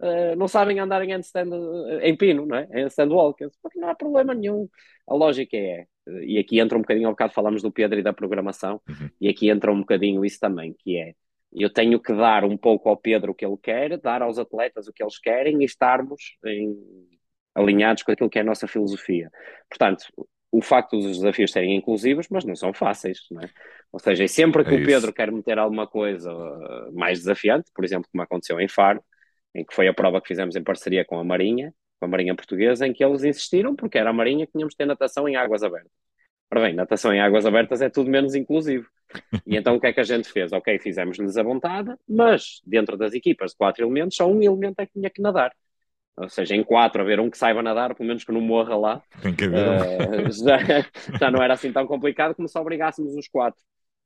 uh, 0.00 0.36
não 0.36 0.48
sabem 0.48 0.80
andar 0.80 1.04
em 1.04 1.12
handstand 1.12 1.50
uh, 1.50 2.00
em 2.00 2.16
pino, 2.16 2.44
não 2.46 2.56
é? 2.56 2.68
Em 2.72 2.82
handstand 2.82 3.12
walk. 3.12 3.46
Porque 3.62 3.78
não 3.78 3.88
há 3.88 3.94
problema 3.94 4.34
nenhum. 4.34 4.68
A 5.06 5.14
lógica 5.14 5.56
é, 5.56 5.86
e 6.22 6.38
aqui 6.38 6.58
entra 6.58 6.76
um 6.76 6.80
bocadinho, 6.80 7.06
ao 7.06 7.12
bocado 7.12 7.32
falamos 7.32 7.62
do 7.62 7.70
Pedro 7.70 7.98
e 7.98 8.02
da 8.02 8.12
programação, 8.12 8.80
uhum. 8.88 9.08
e 9.20 9.28
aqui 9.28 9.48
entra 9.50 9.70
um 9.70 9.80
bocadinho 9.80 10.24
isso 10.24 10.40
também, 10.40 10.74
que 10.78 10.96
é 10.96 11.14
eu 11.52 11.72
tenho 11.72 12.00
que 12.00 12.12
dar 12.12 12.44
um 12.44 12.56
pouco 12.56 12.88
ao 12.88 12.96
Pedro 12.96 13.32
o 13.32 13.34
que 13.34 13.44
ele 13.44 13.56
quer, 13.60 13.98
dar 13.98 14.22
aos 14.22 14.38
atletas 14.38 14.86
o 14.86 14.92
que 14.92 15.02
eles 15.02 15.18
querem 15.18 15.62
e 15.62 15.64
estarmos 15.64 16.36
em, 16.44 16.76
alinhados 17.54 18.02
com 18.02 18.12
aquilo 18.12 18.30
que 18.30 18.38
é 18.38 18.42
a 18.42 18.44
nossa 18.44 18.68
filosofia. 18.68 19.30
Portanto, 19.68 20.04
o 20.52 20.62
facto 20.62 20.98
dos 20.98 21.18
desafios 21.18 21.52
serem 21.52 21.76
inclusivos, 21.76 22.26
mas 22.30 22.44
não 22.44 22.56
são 22.56 22.72
fáceis, 22.72 23.20
não 23.30 23.40
é? 23.40 23.48
Ou 23.92 23.98
seja, 23.98 24.26
sempre 24.28 24.64
que 24.64 24.74
é 24.74 24.78
o 24.78 24.86
Pedro 24.86 25.12
quer 25.12 25.30
meter 25.30 25.58
alguma 25.58 25.86
coisa 25.86 26.32
uh, 26.32 26.92
mais 26.92 27.18
desafiante, 27.18 27.70
por 27.74 27.84
exemplo, 27.84 28.08
como 28.10 28.22
aconteceu 28.22 28.60
em 28.60 28.68
Faro, 28.68 29.02
em 29.54 29.64
que 29.64 29.74
foi 29.74 29.88
a 29.88 29.94
prova 29.94 30.20
que 30.20 30.28
fizemos 30.28 30.54
em 30.56 30.62
parceria 30.62 31.04
com 31.04 31.18
a 31.18 31.24
Marinha, 31.24 31.74
com 31.98 32.06
a 32.06 32.08
Marinha 32.08 32.34
Portuguesa, 32.34 32.86
em 32.86 32.92
que 32.92 33.04
eles 33.04 33.24
insistiram, 33.24 33.74
porque 33.74 33.98
era 33.98 34.10
a 34.10 34.12
Marinha 34.12 34.46
que 34.46 34.52
tínhamos 34.52 34.74
de 34.74 34.78
ter 34.78 34.86
natação 34.86 35.28
em 35.28 35.36
águas 35.36 35.62
abertas. 35.62 35.90
Ora 36.52 36.62
bem, 36.62 36.74
natação 36.74 37.12
em 37.12 37.20
águas 37.20 37.46
abertas 37.46 37.80
é 37.80 37.88
tudo 37.88 38.10
menos 38.10 38.34
inclusivo. 38.34 38.88
E 39.46 39.56
então 39.56 39.76
o 39.76 39.80
que 39.80 39.86
é 39.86 39.92
que 39.92 40.00
a 40.00 40.04
gente 40.04 40.28
fez? 40.28 40.52
Ok, 40.52 40.78
fizemos-lhes 40.78 41.36
a 41.36 41.42
vontade, 41.42 41.94
mas 42.08 42.60
dentro 42.64 42.96
das 42.96 43.12
equipas 43.12 43.52
de 43.52 43.56
quatro 43.56 43.84
elementos, 43.84 44.16
só 44.16 44.26
um 44.26 44.42
elemento 44.42 44.80
é 44.80 44.86
que 44.86 44.92
tinha 44.92 45.10
que 45.10 45.20
nadar. 45.20 45.52
Ou 46.16 46.28
seja, 46.28 46.54
em 46.54 46.62
quatro, 46.62 47.00
haver 47.00 47.18
um 47.18 47.30
que 47.30 47.38
saiba 47.38 47.62
nadar, 47.62 47.94
pelo 47.94 48.06
menos 48.06 48.24
que 48.24 48.32
não 48.32 48.40
morra 48.40 48.76
lá. 48.76 49.02
Tem 49.22 49.34
que 49.34 49.44
haver 49.44 50.26
uh, 50.26 50.32
já, 50.32 50.58
já 51.18 51.30
não 51.30 51.42
era 51.42 51.54
assim 51.54 51.72
tão 51.72 51.86
complicado 51.86 52.34
como 52.34 52.46
se 52.46 52.58
obrigássemos 52.58 53.14
os 53.14 53.26
quatro. 53.26 53.60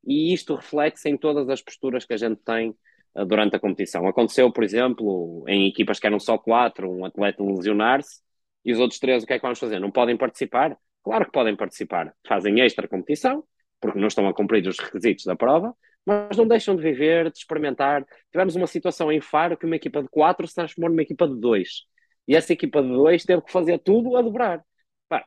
E 0.07 0.33
isto 0.33 0.55
reflete-se 0.55 1.09
em 1.09 1.17
todas 1.17 1.49
as 1.49 1.61
posturas 1.61 2.05
que 2.05 2.15
a 2.15 2.17
gente 2.17 2.41
tem 2.45 2.71
uh, 3.17 3.25
durante 3.25 3.57
a 3.57 3.59
competição. 3.59 4.07
Aconteceu, 4.07 4.53
por 4.53 4.63
exemplo, 4.63 5.45
em 5.49 5.67
equipas 5.67 5.99
que 5.99 6.07
eram 6.07 6.21
só 6.21 6.39
quatro, 6.39 6.91
um 6.91 7.05
atleta 7.05 7.43
lesionar-se 7.43 8.21
e 8.65 8.73
os 8.73 8.79
outros 8.79 9.01
três, 9.01 9.25
o 9.25 9.27
que 9.27 9.33
é 9.33 9.39
que 9.39 9.43
vamos 9.43 9.59
fazer? 9.59 9.79
Não 9.81 9.91
podem 9.91 10.17
participar? 10.17 10.77
Claro 11.03 11.27
que 11.27 11.33
podem 11.33 11.57
participar. 11.57 12.15
Fazem 12.27 12.61
extra 12.61 12.89
competição, 12.89 13.45
porque 13.85 13.99
não 13.99 14.09
estão 14.09 14.27
a 14.27 14.33
cumprir 14.33 14.67
os 14.67 14.79
requisitos 14.79 15.27
da 15.27 15.37
prova, 15.37 15.77
mas 16.07 16.39
não 16.39 16.49
deixam 16.49 16.75
de 16.75 16.83
viver, 16.83 17.31
de 17.31 17.37
experimentar. 17.37 18.03
Tivemos 18.33 18.57
uma 18.57 18.67
situação 18.67 19.13
em 19.13 19.21
Faro 19.21 19.59
que 19.59 19.67
uma 19.67 19.77
equipa 19.77 20.03
de 20.03 20.09
quatro 20.09 20.47
se 20.49 20.55
transformou 20.55 20.89
numa 20.89 21.03
equipa 21.03 21.29
de 21.29 21.39
dois. 21.39 21.83
E 22.27 22.35
essa 22.35 22.55
equipa 22.55 22.83
de 22.83 22.89
dois 22.89 23.25
teve 23.25 23.43
que 23.43 23.53
fazer 23.53 23.79
tudo 23.79 24.17
a 24.17 24.23
dobrar. 24.23 24.65
Pá, 25.07 25.23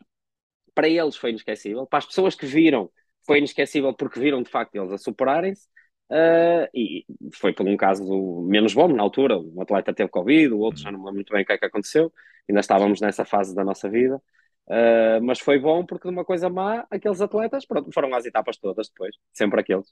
para 0.73 0.89
eles 0.89 1.15
foi 1.15 1.29
inesquecível. 1.29 1.85
Para 1.85 1.99
as 1.99 2.07
pessoas 2.07 2.33
que 2.33 2.47
viram, 2.47 2.89
foi 3.27 3.37
inesquecível 3.37 3.93
porque 3.93 4.19
viram 4.19 4.41
de 4.41 4.49
facto 4.49 4.73
eles 4.75 4.91
a 4.91 4.97
superarem-se. 4.97 5.67
Uh, 6.09 6.65
e 6.73 7.05
foi 7.35 7.53
por 7.53 7.67
um 7.67 7.77
caso 7.77 8.41
menos 8.49 8.73
bom 8.73 8.87
na 8.87 9.03
altura. 9.03 9.37
Um 9.37 9.61
atleta 9.61 9.93
teve 9.93 10.09
Covid, 10.09 10.51
o 10.53 10.59
outro 10.59 10.81
já 10.81 10.91
não 10.91 10.97
me 10.97 11.05
lembro 11.05 11.17
muito 11.17 11.31
bem 11.31 11.43
o 11.43 11.45
que 11.45 11.53
é 11.53 11.57
que 11.59 11.65
aconteceu. 11.65 12.11
Ainda 12.49 12.61
estávamos 12.61 13.01
nessa 13.01 13.23
fase 13.23 13.53
da 13.53 13.63
nossa 13.63 13.87
vida. 13.87 14.19
Uh, 14.67 15.23
mas 15.23 15.39
foi 15.39 15.57
bom 15.57 15.85
porque 15.85 16.09
de 16.09 16.13
uma 16.13 16.25
coisa 16.25 16.49
má, 16.49 16.85
aqueles 16.91 17.21
atletas 17.21 17.65
pronto, 17.65 17.89
foram 17.93 18.13
às 18.13 18.25
etapas 18.25 18.57
todas 18.57 18.89
depois, 18.89 19.15
sempre 19.33 19.61
aqueles. 19.61 19.87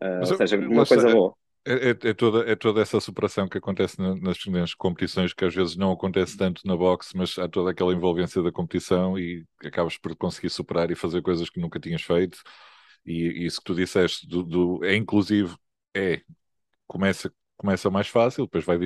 Uh, 0.00 0.20
ou 0.20 0.36
seja, 0.36 0.56
uma 0.58 0.86
coisa 0.86 1.08
é, 1.08 1.12
boa. 1.12 1.34
É, 1.66 1.90
é, 1.90 2.14
toda, 2.14 2.50
é 2.50 2.54
toda 2.54 2.80
essa 2.80 3.00
superação 3.00 3.48
que 3.48 3.58
acontece 3.58 4.00
na, 4.00 4.14
nas, 4.14 4.46
nas 4.46 4.74
competições, 4.74 5.32
que 5.32 5.44
às 5.44 5.54
vezes 5.54 5.76
não 5.76 5.90
acontece 5.90 6.36
tanto 6.36 6.60
na 6.64 6.76
boxe, 6.76 7.16
mas 7.16 7.36
há 7.36 7.48
toda 7.48 7.72
aquela 7.72 7.92
envolvência 7.92 8.40
da 8.42 8.52
competição 8.52 9.18
e 9.18 9.44
acabas 9.64 9.98
por 9.98 10.14
conseguir 10.14 10.50
superar 10.50 10.90
e 10.92 10.96
fazer 10.96 11.20
coisas 11.20 11.50
que 11.50 11.60
nunca 11.60 11.80
tinhas 11.80 12.02
feito. 12.02 12.38
E, 13.04 13.42
e 13.42 13.46
isso 13.46 13.58
que 13.58 13.64
tu 13.64 13.74
disseste 13.74 14.26
do, 14.28 14.44
do, 14.44 14.84
é 14.84 14.94
inclusive, 14.94 15.54
é, 15.96 16.20
começa, 16.86 17.32
começa 17.56 17.90
mais 17.90 18.06
fácil, 18.08 18.44
depois 18.44 18.64
vai, 18.64 18.78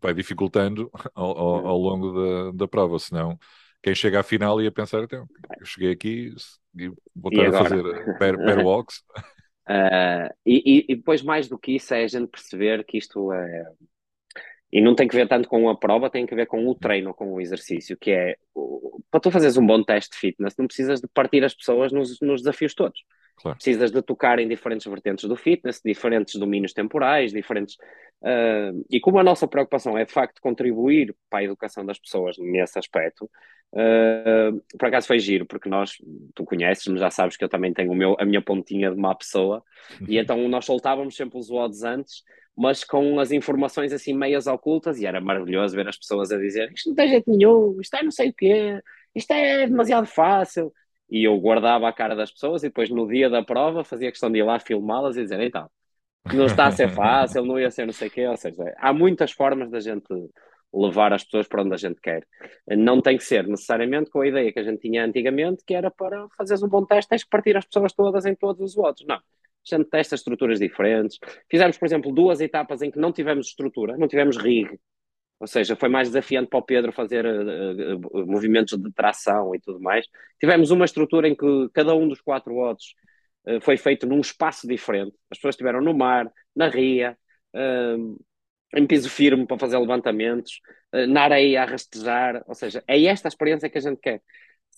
vai 0.00 0.14
dificultando 0.14 0.88
ao, 1.14 1.36
ao, 1.36 1.66
ao 1.66 1.78
longo 1.78 2.12
da, 2.12 2.52
da 2.52 2.68
prova, 2.68 2.98
senão 3.00 3.38
quem 3.84 3.94
chega 3.94 4.20
à 4.20 4.22
final 4.22 4.62
ia 4.62 4.72
pensar, 4.72 5.02
então, 5.02 5.28
eu 5.60 5.66
cheguei 5.66 5.92
aqui 5.92 6.34
e 6.74 6.88
vou 7.14 7.30
estar 7.30 7.48
a 7.48 7.64
fazer 7.64 7.82
bear, 8.18 8.36
bear 8.38 8.58
walks. 8.64 9.02
Uh, 9.68 10.32
e, 10.46 10.86
e, 10.88 10.96
depois, 10.96 11.20
mais 11.20 11.48
do 11.48 11.58
que 11.58 11.72
isso, 11.72 11.92
é 11.92 12.02
a 12.02 12.08
gente 12.08 12.28
perceber 12.28 12.82
que 12.84 12.96
isto 12.96 13.30
é. 13.30 13.64
E 14.74 14.80
não 14.80 14.96
tem 14.96 15.06
que 15.06 15.14
ver 15.14 15.28
tanto 15.28 15.48
com 15.48 15.68
a 15.70 15.76
prova, 15.76 16.10
tem 16.10 16.26
que 16.26 16.34
ver 16.34 16.46
com 16.46 16.66
o 16.66 16.74
treino, 16.74 17.14
com 17.14 17.32
o 17.32 17.40
exercício, 17.40 17.96
que 17.96 18.10
é 18.10 18.36
para 19.08 19.20
tu 19.20 19.30
fazeres 19.30 19.56
um 19.56 19.64
bom 19.64 19.80
teste 19.84 20.10
de 20.10 20.18
fitness, 20.18 20.56
não 20.58 20.66
precisas 20.66 21.00
de 21.00 21.06
partir 21.06 21.44
as 21.44 21.54
pessoas 21.54 21.92
nos, 21.92 22.20
nos 22.20 22.40
desafios 22.40 22.74
todos. 22.74 23.04
Claro. 23.36 23.56
Precisas 23.56 23.92
de 23.92 24.02
tocar 24.02 24.40
em 24.40 24.48
diferentes 24.48 24.84
vertentes 24.84 25.28
do 25.28 25.36
fitness, 25.36 25.80
diferentes 25.84 26.34
domínios 26.34 26.72
temporais, 26.72 27.32
diferentes. 27.32 27.76
Uh, 28.20 28.84
e 28.90 28.98
como 28.98 29.20
a 29.20 29.22
nossa 29.22 29.46
preocupação 29.46 29.96
é 29.96 30.04
de 30.04 30.12
facto 30.12 30.40
contribuir 30.40 31.14
para 31.30 31.38
a 31.38 31.44
educação 31.44 31.86
das 31.86 31.98
pessoas 32.00 32.36
nesse 32.36 32.76
aspecto, 32.76 33.30
uh, 33.72 34.60
por 34.76 34.88
acaso 34.88 35.06
foi 35.06 35.20
giro, 35.20 35.46
porque 35.46 35.68
nós, 35.68 35.92
tu 36.34 36.44
conheces-me, 36.44 36.98
já 36.98 37.10
sabes 37.10 37.36
que 37.36 37.44
eu 37.44 37.48
também 37.48 37.72
tenho 37.72 37.92
o 37.92 37.94
meu, 37.94 38.16
a 38.18 38.24
minha 38.24 38.42
pontinha 38.42 38.90
de 38.90 38.96
má 38.96 39.14
pessoa, 39.14 39.62
uhum. 40.00 40.06
e 40.08 40.18
então 40.18 40.48
nós 40.48 40.64
soltávamos 40.64 41.14
sempre 41.14 41.38
os 41.38 41.48
odds 41.48 41.84
antes, 41.84 42.24
mas 42.56 42.84
com 42.84 43.18
as 43.18 43.32
informações 43.32 43.92
assim 43.92 44.14
meias 44.14 44.46
ocultas, 44.46 45.00
e 45.00 45.06
era 45.06 45.20
maravilhoso 45.20 45.74
ver 45.74 45.88
as 45.88 45.96
pessoas 45.96 46.30
a 46.30 46.38
dizer 46.38 46.72
isto 46.72 46.88
não 46.88 46.96
tem 46.96 47.08
jeito 47.08 47.30
nenhum, 47.30 47.80
isto 47.80 47.94
é 47.96 48.02
não 48.02 48.10
sei 48.10 48.30
o 48.30 48.34
quê, 48.34 48.80
isto 49.14 49.30
é 49.32 49.66
demasiado 49.66 50.06
fácil 50.06 50.72
e 51.10 51.24
eu 51.24 51.38
guardava 51.38 51.88
a 51.88 51.92
cara 51.92 52.14
das 52.14 52.30
pessoas 52.30 52.62
e 52.62 52.68
depois 52.68 52.90
no 52.90 53.06
dia 53.06 53.28
da 53.28 53.42
prova 53.42 53.84
fazia 53.84 54.10
questão 54.10 54.30
de 54.30 54.38
ir 54.38 54.42
lá 54.42 54.58
filmá-las 54.58 55.16
e 55.16 55.22
dizer, 55.22 55.40
então, 55.40 55.68
não 56.32 56.46
está 56.46 56.66
a 56.66 56.70
ser 56.70 56.90
fácil, 56.90 57.44
não 57.44 57.58
ia 57.58 57.70
ser 57.70 57.86
não 57.86 57.92
sei 57.92 58.08
o 58.08 58.10
quê, 58.10 58.26
ou 58.26 58.36
seja, 58.36 58.74
há 58.78 58.92
muitas 58.92 59.30
formas 59.32 59.70
da 59.70 59.80
gente 59.80 60.08
levar 60.72 61.12
as 61.12 61.22
pessoas 61.22 61.46
para 61.46 61.62
onde 61.62 61.74
a 61.74 61.76
gente 61.76 62.00
quer. 62.00 62.26
Não 62.66 63.00
tem 63.00 63.16
que 63.16 63.22
ser 63.24 63.46
necessariamente 63.46 64.10
com 64.10 64.20
a 64.20 64.26
ideia 64.26 64.52
que 64.52 64.58
a 64.58 64.64
gente 64.64 64.80
tinha 64.80 65.04
antigamente, 65.04 65.62
que 65.64 65.74
era 65.74 65.90
para 65.90 66.26
fazeres 66.36 66.62
um 66.62 66.68
bom 66.68 66.84
teste, 66.84 67.08
tens 67.08 67.22
que 67.22 67.30
partir 67.30 67.56
as 67.56 67.64
pessoas 67.64 67.92
todas 67.92 68.26
em 68.26 68.34
todos 68.34 68.60
os 68.60 68.74
votos. 68.74 69.04
Não. 69.06 69.20
Gente 69.66 69.88
testa 69.88 70.14
estruturas 70.14 70.58
diferentes. 70.58 71.18
Fizemos, 71.50 71.78
por 71.78 71.86
exemplo, 71.86 72.12
duas 72.12 72.40
etapas 72.40 72.82
em 72.82 72.90
que 72.90 72.98
não 72.98 73.12
tivemos 73.12 73.48
estrutura, 73.48 73.96
não 73.96 74.06
tivemos 74.06 74.36
rig, 74.36 74.78
ou 75.40 75.46
seja, 75.46 75.76
foi 75.76 75.88
mais 75.88 76.08
desafiante 76.08 76.48
para 76.48 76.58
o 76.58 76.62
Pedro 76.62 76.92
fazer 76.92 77.26
uh, 77.26 77.96
uh, 77.96 78.26
movimentos 78.26 78.78
de 78.78 78.92
tração 78.92 79.54
e 79.54 79.60
tudo 79.60 79.80
mais. 79.80 80.06
Tivemos 80.40 80.70
uma 80.70 80.84
estrutura 80.84 81.28
em 81.28 81.34
que 81.34 81.68
cada 81.72 81.94
um 81.94 82.08
dos 82.08 82.20
quatro 82.20 82.56
odds 82.56 82.94
uh, 83.46 83.60
foi 83.60 83.76
feito 83.76 84.06
num 84.06 84.20
espaço 84.20 84.66
diferente. 84.66 85.14
As 85.30 85.38
pessoas 85.38 85.54
estiveram 85.54 85.80
no 85.82 85.92
mar, 85.92 86.30
na 86.54 86.68
ria, 86.68 87.16
em 88.74 88.86
piso 88.86 89.08
firme 89.08 89.46
para 89.46 89.58
fazer 89.58 89.78
levantamentos, 89.78 90.60
na 91.08 91.22
areia 91.22 91.62
a 91.62 91.66
rastejar. 91.66 92.42
Ou 92.48 92.54
seja, 92.54 92.82
é 92.88 93.04
esta 93.04 93.28
a 93.28 93.30
experiência 93.30 93.68
que 93.68 93.78
a 93.78 93.80
gente 93.80 94.00
quer. 94.00 94.22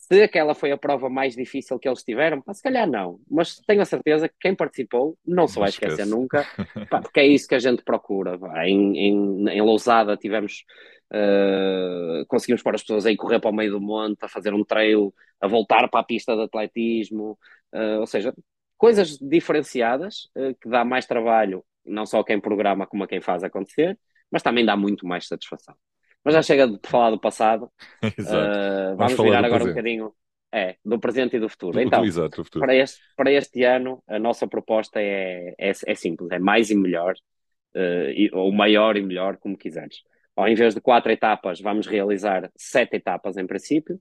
Se 0.08 0.22
aquela 0.22 0.54
foi 0.54 0.70
a 0.70 0.78
prova 0.78 1.10
mais 1.10 1.34
difícil 1.34 1.80
que 1.80 1.88
eles 1.88 2.04
tiveram, 2.04 2.40
pá, 2.40 2.54
se 2.54 2.62
calhar 2.62 2.88
não, 2.88 3.18
mas 3.28 3.56
tenho 3.66 3.82
a 3.82 3.84
certeza 3.84 4.28
que 4.28 4.36
quem 4.38 4.54
participou 4.54 5.18
não 5.26 5.48
se 5.48 5.58
vai 5.58 5.68
esquecer 5.68 6.06
nunca, 6.06 6.46
pá, 6.88 7.00
porque 7.00 7.18
é 7.18 7.26
isso 7.26 7.48
que 7.48 7.56
a 7.56 7.58
gente 7.58 7.82
procura. 7.82 8.38
Em, 8.64 8.96
em, 8.96 9.48
em 9.48 9.60
Lousada 9.60 10.16
tivemos, 10.16 10.64
uh, 11.12 12.24
conseguimos 12.28 12.62
pôr 12.62 12.76
as 12.76 12.82
pessoas 12.82 13.04
aí 13.04 13.16
correr 13.16 13.40
para 13.40 13.50
o 13.50 13.52
meio 13.52 13.72
do 13.72 13.80
monte, 13.80 14.24
a 14.24 14.28
fazer 14.28 14.54
um 14.54 14.62
trail, 14.62 15.12
a 15.40 15.48
voltar 15.48 15.88
para 15.88 15.98
a 15.98 16.04
pista 16.04 16.36
de 16.36 16.42
atletismo, 16.42 17.36
uh, 17.74 17.98
ou 17.98 18.06
seja, 18.06 18.32
coisas 18.76 19.18
diferenciadas 19.18 20.30
uh, 20.36 20.54
que 20.60 20.68
dá 20.68 20.84
mais 20.84 21.04
trabalho, 21.04 21.64
não 21.84 22.06
só 22.06 22.20
a 22.20 22.24
quem 22.24 22.40
programa 22.40 22.86
como 22.86 23.02
a 23.02 23.08
quem 23.08 23.20
faz 23.20 23.42
acontecer, 23.42 23.98
mas 24.30 24.44
também 24.44 24.64
dá 24.64 24.76
muito 24.76 25.04
mais 25.04 25.26
satisfação. 25.26 25.74
Mas 26.26 26.34
já 26.34 26.42
chega 26.42 26.66
de 26.66 26.80
falar 26.82 27.10
do 27.10 27.20
passado. 27.20 27.70
Uh, 28.02 28.96
vamos, 28.96 29.14
vamos 29.14 29.16
virar 29.16 29.44
agora 29.44 29.62
presente. 29.62 29.70
um 29.70 29.74
bocadinho 29.74 30.12
é, 30.52 30.76
do 30.84 30.98
presente 30.98 31.36
e 31.36 31.38
do 31.40 31.48
futuro. 31.48 31.78
Então, 31.80 32.04
Exato, 32.04 32.42
futuro. 32.42 32.64
Para, 32.64 32.74
este, 32.74 33.00
para 33.16 33.30
este 33.30 33.62
ano, 33.62 34.02
a 34.08 34.18
nossa 34.18 34.46
proposta 34.48 35.00
é, 35.00 35.54
é, 35.58 35.70
é 35.70 35.94
simples: 35.94 36.30
é 36.32 36.38
mais 36.40 36.70
e 36.70 36.74
melhor, 36.74 37.14
uh, 37.76 38.10
e, 38.10 38.28
ou 38.32 38.50
maior 38.52 38.96
e 38.96 39.02
melhor, 39.02 39.36
como 39.36 39.56
quiseres. 39.56 40.02
Ao 40.34 40.48
invés 40.48 40.74
de 40.74 40.80
quatro 40.80 41.12
etapas, 41.12 41.60
vamos 41.60 41.86
realizar 41.86 42.50
sete 42.56 42.96
etapas 42.96 43.36
em 43.36 43.46
princípio, 43.46 43.94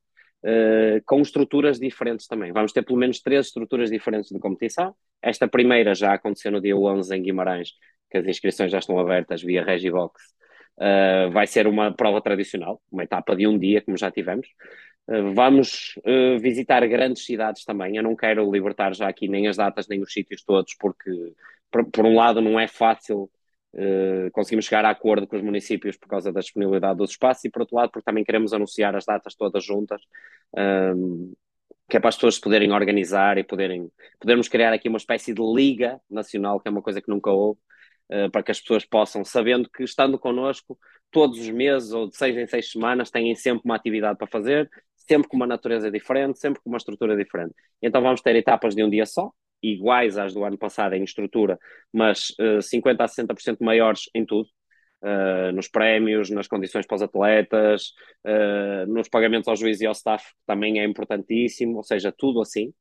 uh, 0.44 1.01
com 1.05 1.22
estruturas 1.22 1.79
diferentes 1.79 2.25
também. 2.25 2.51
Vamos 2.51 2.72
ter 2.72 2.84
pelo 2.84 2.98
menos 2.98 3.22
três 3.22 3.48
estruturas 3.48 3.91
diferentes 3.91 4.32
de 4.32 4.39
competição. 4.39 4.96
Esta 5.22 5.48
primeira 5.48 5.94
já 5.94 6.13
aconteceu 6.13 6.51
no 6.51 6.62
dia 6.62 6.75
11 6.75 7.15
em 7.15 7.22
Guimarães, 7.22 7.70
que 8.10 8.17
as 8.17 8.25
inscrições 8.25 8.72
já 8.72 8.79
estão 8.79 8.98
abertas 8.98 9.44
via 9.44 9.63
Regibox 9.63 10.35
Uh, 10.77 11.32
vai 11.32 11.48
ser 11.48 11.67
uma 11.67 11.94
prova 11.94 12.22
tradicional, 12.22 12.82
uma 12.91 13.03
etapa 13.03 13.34
de 13.36 13.48
um 13.48 13.58
dia, 13.58 13.82
como 13.82 13.98
já 13.98 14.12
tivemos. 14.12 14.48
Uh, 15.08 15.34
vamos 15.34 15.96
uh, 16.00 16.38
visitar 16.39 16.86
grandes 16.88 17.25
cidades 17.25 17.63
também. 17.63 17.96
Eu 17.96 18.03
não 18.03 18.15
quero 18.15 18.50
libertar 18.51 18.94
já 18.94 19.08
aqui 19.08 19.27
nem 19.27 19.48
as 19.48 19.55
datas 19.55 19.88
nem 19.88 20.01
os 20.01 20.12
sítios 20.12 20.44
todos, 20.44 20.75
porque, 20.77 21.34
por, 21.72 21.86
por 21.89 22.05
um 22.05 22.15
lado, 22.15 22.41
não 22.41 22.60
é 22.60 22.67
fácil 22.67 23.29
conseguimos 24.32 24.63
chegar 24.63 24.86
a 24.86 24.89
acordo 24.89 25.27
com 25.27 25.36
os 25.36 25.41
municípios 25.41 25.98
por 25.98 26.08
causa 26.08 26.32
da 26.32 26.39
disponibilidade 26.39 26.98
dos 26.98 27.12
espaços, 27.12 27.44
e 27.44 27.50
por 27.50 27.60
outro 27.63 27.75
lado, 27.75 27.91
porque 27.91 28.05
também 28.05 28.24
queremos 28.24 28.53
anunciar 28.53 28.96
as 28.96 29.03
datas 29.03 29.36
todas 29.36 29.65
juntas. 29.65 30.01
que 31.89 31.98
é 31.98 32.00
para 32.00 32.08
as 32.08 32.15
pessoas 32.15 32.39
poderem 32.39 32.72
organizar 32.72 33.38
e 33.38 33.44
poderem 33.44 33.91
podermos 34.17 34.48
criar 34.48 34.72
aqui 34.72 34.88
uma 34.88 34.98
espécie 34.98 35.34
de 35.34 35.41
liga 35.41 36.00
nacional, 36.10 36.58
que 36.62 36.70
é 36.70 36.72
uma 36.72 36.82
coisa 36.82 37.01
que 37.01 37.10
nunca 37.10 37.29
houve, 37.32 37.60
uh, 38.12 38.30
para 38.32 38.44
que 38.44 38.52
as 38.52 38.60
pessoas 38.60 38.86
possam, 38.86 39.24
sabendo 39.24 39.70
que 39.70 39.84
estando 39.84 40.18
connosco 40.20 40.78
todos 41.12 41.40
os 41.40 41.50
meses 41.50 41.92
ou 41.92 42.10
de 42.10 42.18
seis 42.18 42.36
em 42.36 42.48
seis 42.48 42.72
semanas, 42.72 43.10
têm 43.10 43.34
sempre 43.36 43.62
uma 43.66 43.76
atividade 43.76 44.18
para 44.18 44.28
fazer, 44.28 44.70
sempre 44.96 45.28
com 45.28 45.38
uma 45.38 45.48
natureza 45.48 45.90
diferente, 45.90 46.40
sempre 46.40 46.62
com 46.62 46.70
uma 46.70 46.78
estrutura 46.78 47.16
diferente. 47.16 47.54
Então 47.82 48.02
vamos 48.02 48.22
ter 48.22 48.36
etapas 48.36 48.76
de 48.76 48.84
um 48.84 48.90
dia 48.90 49.06
só, 49.06 49.32
iguais 49.62 50.18
às 50.18 50.34
do 50.34 50.44
ano 50.44 50.58
passado 50.58 50.94
em 50.94 51.04
estrutura, 51.04 51.58
mas 51.92 52.30
uh, 52.40 52.60
50% 52.60 53.00
a 53.00 53.08
60% 53.08 53.58
maiores 53.62 54.10
em 54.14 54.26
tudo. 54.26 54.48
Uh, 55.04 55.52
nos 55.52 55.68
prémios, 55.68 56.32
nas 56.32 56.48
condições 56.48 56.88
para 56.88 56.96
os 56.96 57.02
atletas, 57.04 57.94
uh, 58.26 58.92
nos 58.92 59.08
pagamentos 59.08 59.48
ao 59.48 59.56
juiz 59.56 59.80
e 59.80 59.86
ao 59.86 59.92
staff, 59.92 60.26
que 60.26 60.46
também 60.48 60.80
é 60.80 60.86
importantíssimo, 60.86 61.78
ou 61.78 61.84
seja, 61.84 62.12
tudo 62.18 62.42
assim. 62.42 62.74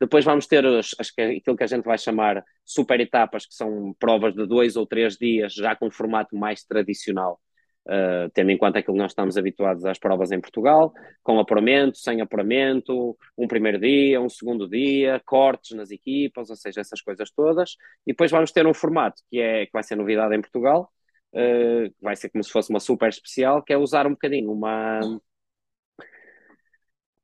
Depois 0.00 0.24
vamos 0.24 0.46
ter 0.46 0.64
as, 0.64 0.94
as, 0.98 1.08
aquilo 1.18 1.56
que 1.56 1.64
a 1.64 1.66
gente 1.66 1.84
vai 1.84 1.98
chamar 1.98 2.44
super 2.64 3.00
etapas, 3.00 3.46
que 3.46 3.54
são 3.54 3.94
provas 3.98 4.34
de 4.34 4.46
dois 4.46 4.76
ou 4.76 4.86
três 4.86 5.16
dias, 5.16 5.52
já 5.52 5.74
com 5.74 5.90
formato 5.90 6.36
mais 6.36 6.62
tradicional, 6.64 7.40
uh, 7.86 8.30
tendo 8.32 8.50
em 8.50 8.58
conta 8.58 8.78
aquilo 8.78 8.94
que 8.94 9.02
nós 9.02 9.10
estamos 9.10 9.36
habituados 9.36 9.84
às 9.84 9.98
provas 9.98 10.30
em 10.30 10.40
Portugal, 10.40 10.92
com 11.22 11.40
apuramento, 11.40 11.98
sem 11.98 12.20
apuramento, 12.20 13.16
um 13.36 13.48
primeiro 13.48 13.80
dia, 13.80 14.20
um 14.20 14.28
segundo 14.28 14.68
dia, 14.68 15.20
cortes 15.26 15.76
nas 15.76 15.90
equipas, 15.90 16.48
ou 16.48 16.56
seja, 16.56 16.80
essas 16.80 17.00
coisas 17.00 17.30
todas. 17.30 17.76
E 18.06 18.12
depois 18.12 18.30
vamos 18.30 18.52
ter 18.52 18.66
um 18.66 18.74
formato 18.74 19.20
que, 19.28 19.40
é, 19.40 19.66
que 19.66 19.72
vai 19.72 19.82
ser 19.82 19.96
novidade 19.96 20.34
em 20.36 20.40
Portugal, 20.40 20.92
uh, 21.34 21.92
vai 22.00 22.14
ser 22.14 22.28
como 22.28 22.44
se 22.44 22.52
fosse 22.52 22.70
uma 22.70 22.80
super 22.80 23.08
especial, 23.08 23.62
que 23.64 23.72
é 23.72 23.76
usar 23.76 24.06
um 24.06 24.10
bocadinho 24.10 24.52
uma 24.52 25.00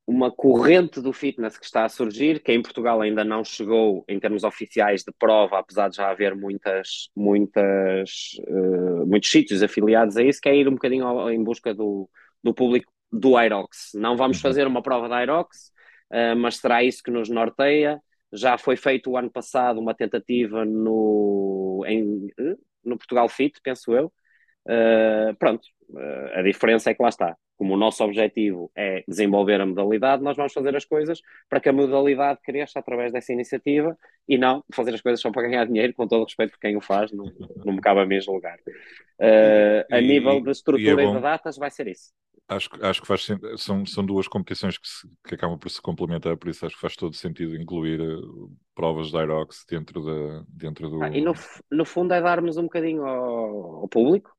uma 0.07 0.31
corrente 0.31 1.01
do 1.01 1.11
fitness 1.11 1.57
que 1.57 1.65
está 1.65 1.83
a 1.83 1.89
surgir, 1.89 2.39
que 2.41 2.51
em 2.51 2.61
Portugal 2.61 3.01
ainda 3.01 3.23
não 3.23 3.43
chegou 3.43 4.05
em 4.07 4.19
termos 4.19 4.43
oficiais 4.43 5.03
de 5.03 5.11
prova, 5.17 5.57
apesar 5.57 5.89
de 5.89 5.97
já 5.97 6.09
haver 6.09 6.35
muitas, 6.35 7.09
muitas, 7.15 8.37
uh, 8.47 9.05
muitos 9.07 9.31
sítios 9.31 9.63
afiliados 9.63 10.15
a 10.15 10.23
isso, 10.23 10.39
que 10.39 10.49
é 10.49 10.55
ir 10.55 10.67
um 10.67 10.73
bocadinho 10.73 11.29
em 11.31 11.43
busca 11.43 11.73
do, 11.73 12.07
do 12.43 12.53
público 12.53 12.91
do 13.11 13.39
Irox. 13.39 13.91
Não 13.95 14.15
vamos 14.15 14.37
uhum. 14.37 14.43
fazer 14.43 14.67
uma 14.67 14.83
prova 14.83 15.09
da 15.09 15.23
Irox, 15.23 15.71
uh, 16.11 16.35
mas 16.37 16.57
será 16.57 16.83
isso 16.83 17.01
que 17.01 17.11
nos 17.11 17.27
norteia. 17.27 17.99
Já 18.31 18.57
foi 18.59 18.75
feito 18.75 19.09
o 19.09 19.17
ano 19.17 19.31
passado 19.31 19.79
uma 19.79 19.95
tentativa 19.95 20.65
no, 20.65 21.83
em, 21.87 22.27
eh, 22.37 22.57
no 22.83 22.97
Portugal 22.97 23.29
Fit, 23.29 23.59
penso 23.63 23.93
eu. 23.93 24.11
Uh, 24.65 25.35
pronto, 25.37 25.67
a 26.33 26.41
diferença 26.41 26.89
é 26.89 26.93
que 26.93 27.03
lá 27.03 27.09
está 27.09 27.37
como 27.57 27.73
o 27.73 27.77
nosso 27.77 28.03
objetivo 28.03 28.71
é 28.75 29.03
desenvolver 29.07 29.61
a 29.61 29.65
modalidade, 29.65 30.23
nós 30.23 30.35
vamos 30.35 30.53
fazer 30.53 30.75
as 30.75 30.85
coisas 30.85 31.21
para 31.49 31.59
que 31.59 31.69
a 31.69 31.73
modalidade 31.73 32.39
cresça 32.43 32.79
através 32.79 33.13
dessa 33.13 33.31
iniciativa 33.31 33.97
e 34.27 34.37
não 34.37 34.63
fazer 34.73 34.93
as 34.93 35.01
coisas 35.01 35.21
só 35.21 35.31
para 35.31 35.43
ganhar 35.43 35.65
dinheiro, 35.65 35.93
com 35.93 36.07
todo 36.07 36.21
o 36.21 36.25
respeito 36.25 36.51
por 36.51 36.59
quem 36.59 36.75
o 36.75 36.81
faz, 36.81 37.11
não, 37.11 37.25
não 37.63 37.73
me 37.73 37.81
cabe 37.81 38.01
a 38.01 38.05
mesmo 38.05 38.33
lugar. 38.33 38.57
Uh, 39.19 39.85
a 39.89 40.01
nível 40.01 40.41
de 40.41 40.51
estrutura 40.51 41.01
e, 41.01 41.05
é 41.05 41.09
e 41.09 41.13
de 41.13 41.21
datas, 41.21 41.57
vai 41.57 41.71
ser 41.71 41.87
isso. 41.87 42.11
Acho, 42.47 42.69
acho 42.81 43.01
que 43.01 43.07
faz 43.07 43.25
são, 43.57 43.85
são 43.87 44.05
duas 44.05 44.27
competições 44.27 44.77
que, 44.77 44.87
se, 44.87 45.07
que 45.27 45.33
acabam 45.33 45.57
por 45.57 45.69
se 45.69 45.81
complementar, 45.81 46.37
por 46.37 46.49
isso 46.49 46.63
acho 46.63 46.75
que 46.75 46.81
faz 46.81 46.95
todo 46.95 47.15
sentido 47.15 47.55
incluir 47.55 47.99
uh, 47.99 48.51
provas 48.75 49.09
de 49.09 49.17
Irox 49.17 49.65
dentro, 49.67 50.03
da, 50.05 50.43
dentro 50.47 50.89
do. 50.89 51.01
Ah, 51.01 51.09
e 51.09 51.21
no, 51.21 51.33
no 51.71 51.85
fundo 51.85 52.13
é 52.13 52.21
darmos 52.21 52.57
um 52.57 52.63
bocadinho 52.63 53.03
ao, 53.03 53.81
ao 53.81 53.87
público 53.87 54.34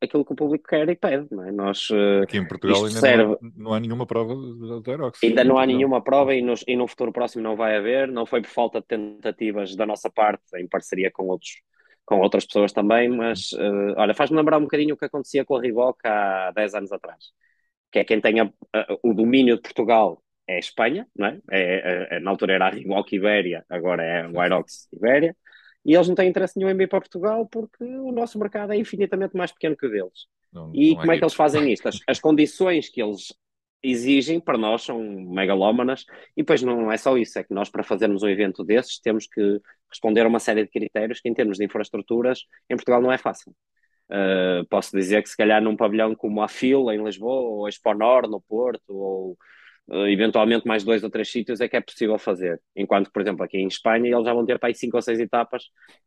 aquilo 0.00 0.24
que 0.24 0.32
o 0.32 0.36
público 0.36 0.68
quer 0.68 0.88
e 0.88 0.96
pede. 0.96 1.28
Não 1.30 1.44
é? 1.44 1.52
Nós, 1.52 1.88
eh, 1.92 2.22
Aqui 2.22 2.38
em 2.38 2.46
Portugal 2.46 2.84
ainda 2.84 3.00
serve... 3.00 3.24
não, 3.24 3.32
há, 3.32 3.38
não, 3.56 3.74
há, 3.74 3.80
nenhuma 3.80 4.06
prova 4.06 4.34
de 4.34 4.90
Aerox. 4.90 5.20
Ainda 5.22 5.44
não 5.44 5.58
há 5.58 5.66
nenhuma 5.66 6.02
prova 6.02 6.34
e 6.34 6.42
no, 6.42 6.54
e 6.66 6.76
no 6.76 6.88
futuro 6.88 7.12
próximo 7.12 7.42
não 7.42 7.56
vai 7.56 7.76
haver. 7.76 8.08
Não 8.08 8.26
foi 8.26 8.40
por 8.40 8.50
falta 8.50 8.80
de 8.80 8.86
tentativas 8.86 9.76
da 9.76 9.86
nossa 9.86 10.10
parte, 10.10 10.42
em 10.56 10.66
parceria 10.66 11.10
com 11.10 11.26
outros 11.26 11.62
com 12.10 12.18
outras 12.18 12.44
pessoas 12.44 12.72
também, 12.72 13.08
mas 13.08 13.52
uh, 13.52 13.94
olha, 13.96 14.12
faz-me 14.12 14.36
lembrar 14.36 14.58
um 14.58 14.62
bocadinho 14.62 14.94
o 14.94 14.98
que 14.98 15.04
acontecia 15.04 15.44
com 15.44 15.54
a 15.54 15.60
Rivoc 15.60 15.96
há 16.04 16.50
10 16.50 16.74
anos 16.74 16.92
atrás, 16.92 17.26
que 17.92 18.00
é 18.00 18.04
quem 18.04 18.20
tem 18.20 18.40
a, 18.40 18.50
a, 18.74 18.98
o 19.00 19.14
domínio 19.14 19.54
de 19.54 19.62
Portugal 19.62 20.20
é 20.48 20.56
a 20.56 20.58
Espanha, 20.58 21.06
não 21.16 21.28
é? 21.28 21.38
É, 21.48 21.60
é, 21.60 22.16
é 22.16 22.20
na 22.20 22.32
altura 22.32 22.54
era 22.54 22.66
a 22.66 22.70
Rivoc 22.70 23.12
Ibéria, 23.12 23.64
agora 23.68 24.02
é 24.02 24.26
o 24.28 24.40
Aerox 24.40 24.88
Ibéria, 24.92 25.36
e 25.84 25.94
eles 25.94 26.08
não 26.08 26.14
têm 26.14 26.28
interesse 26.28 26.58
nenhum 26.58 26.70
em 26.70 26.76
vir 26.76 26.88
para 26.88 27.00
Portugal 27.00 27.46
porque 27.46 27.82
o 27.82 28.12
nosso 28.12 28.38
mercado 28.38 28.72
é 28.72 28.76
infinitamente 28.76 29.36
mais 29.36 29.52
pequeno 29.52 29.76
que 29.76 29.86
o 29.86 29.90
deles. 29.90 30.26
Não, 30.52 30.70
e 30.74 30.90
não 30.90 31.00
como 31.00 31.12
é, 31.12 31.14
é 31.14 31.18
que 31.18 31.24
eles 31.24 31.34
fazem 31.34 31.72
isto? 31.72 31.88
As, 31.88 32.00
as, 32.06 32.20
condições 32.20 32.88
que 32.88 33.02
eles 33.02 33.32
exigem 33.82 34.40
para 34.40 34.58
nós 34.58 34.82
são 34.82 35.00
megalómanas 35.00 36.04
e 36.36 36.42
depois 36.42 36.62
não 36.62 36.92
é 36.92 36.96
só 36.98 37.16
isso, 37.16 37.38
é 37.38 37.44
que 37.44 37.54
nós 37.54 37.70
para 37.70 37.82
fazermos 37.82 38.22
um 38.22 38.28
evento 38.28 38.62
desses 38.62 38.98
temos 38.98 39.26
que 39.26 39.60
responder 39.88 40.22
a 40.22 40.28
uma 40.28 40.38
série 40.38 40.64
de 40.64 40.70
critérios 40.70 41.20
que 41.20 41.28
em 41.28 41.34
termos 41.34 41.56
de 41.56 41.64
infraestruturas 41.64 42.44
em 42.68 42.76
Portugal 42.76 43.00
não 43.00 43.12
é 43.12 43.16
fácil. 43.16 43.54
Uh, 44.10 44.66
posso 44.68 44.94
dizer 44.94 45.22
que 45.22 45.28
se 45.28 45.36
calhar 45.36 45.62
num 45.62 45.76
pavilhão 45.76 46.14
como 46.16 46.42
a 46.42 46.48
FIL 46.48 46.90
em 46.90 47.02
Lisboa 47.02 47.42
ou 47.42 47.66
a 47.66 47.68
Expo 47.68 47.94
Nord 47.94 48.28
no 48.28 48.40
Porto 48.40 48.92
ou 48.92 49.38
eventualmente 50.08 50.66
mais 50.66 50.84
dois 50.84 51.02
ou 51.02 51.10
três 51.10 51.30
sítios 51.30 51.60
é 51.60 51.68
que 51.68 51.76
é 51.76 51.80
possível 51.80 52.18
fazer. 52.18 52.60
Enquanto, 52.76 53.10
por 53.10 53.22
exemplo, 53.22 53.44
aqui 53.44 53.58
em 53.58 53.66
Espanha 53.66 54.10
eles 54.14 54.24
já 54.24 54.32
vão 54.32 54.46
ter 54.46 54.58
para 54.58 54.68
aí 54.68 54.74
cinco 54.74 54.96
ou 54.96 55.02
seis 55.02 55.18
etapas 55.18 55.64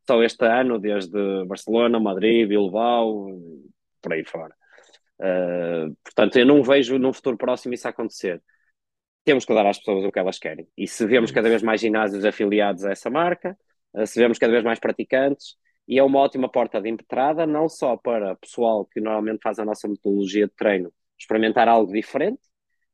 só 0.07 0.21
este 0.23 0.45
ano, 0.45 0.79
desde 0.79 1.45
Barcelona, 1.45 1.99
Madrid, 1.99 2.47
Bilbao, 2.47 3.27
por 4.01 4.13
aí 4.13 4.23
fora. 4.25 4.53
Uh, 5.19 5.95
portanto, 6.03 6.37
eu 6.37 6.45
não 6.45 6.63
vejo 6.63 6.97
num 6.97 7.13
futuro 7.13 7.37
próximo 7.37 7.73
isso 7.73 7.87
acontecer. 7.87 8.41
Temos 9.25 9.45
que 9.45 9.53
dar 9.53 9.65
às 9.65 9.77
pessoas 9.77 10.05
o 10.05 10.11
que 10.11 10.19
elas 10.19 10.39
querem. 10.39 10.67
E 10.77 10.87
se 10.87 11.05
vemos 11.05 11.31
cada 11.31 11.49
vez 11.49 11.61
mais 11.61 11.79
ginásios 11.81 12.25
afiliados 12.25 12.85
a 12.85 12.91
essa 12.91 13.09
marca, 13.09 13.57
uh, 13.93 14.07
se 14.07 14.19
vemos 14.19 14.37
cada 14.37 14.51
vez 14.51 14.63
mais 14.63 14.79
praticantes, 14.79 15.55
e 15.87 15.99
é 15.99 16.03
uma 16.03 16.19
ótima 16.19 16.49
porta 16.49 16.81
de 16.81 16.89
entrada, 16.89 17.45
não 17.45 17.67
só 17.67 17.97
para 17.97 18.35
pessoal 18.37 18.85
que 18.85 19.01
normalmente 19.01 19.41
faz 19.41 19.59
a 19.59 19.65
nossa 19.65 19.87
metodologia 19.87 20.47
de 20.47 20.53
treino 20.53 20.93
experimentar 21.19 21.67
algo 21.67 21.91
diferente, 21.91 22.39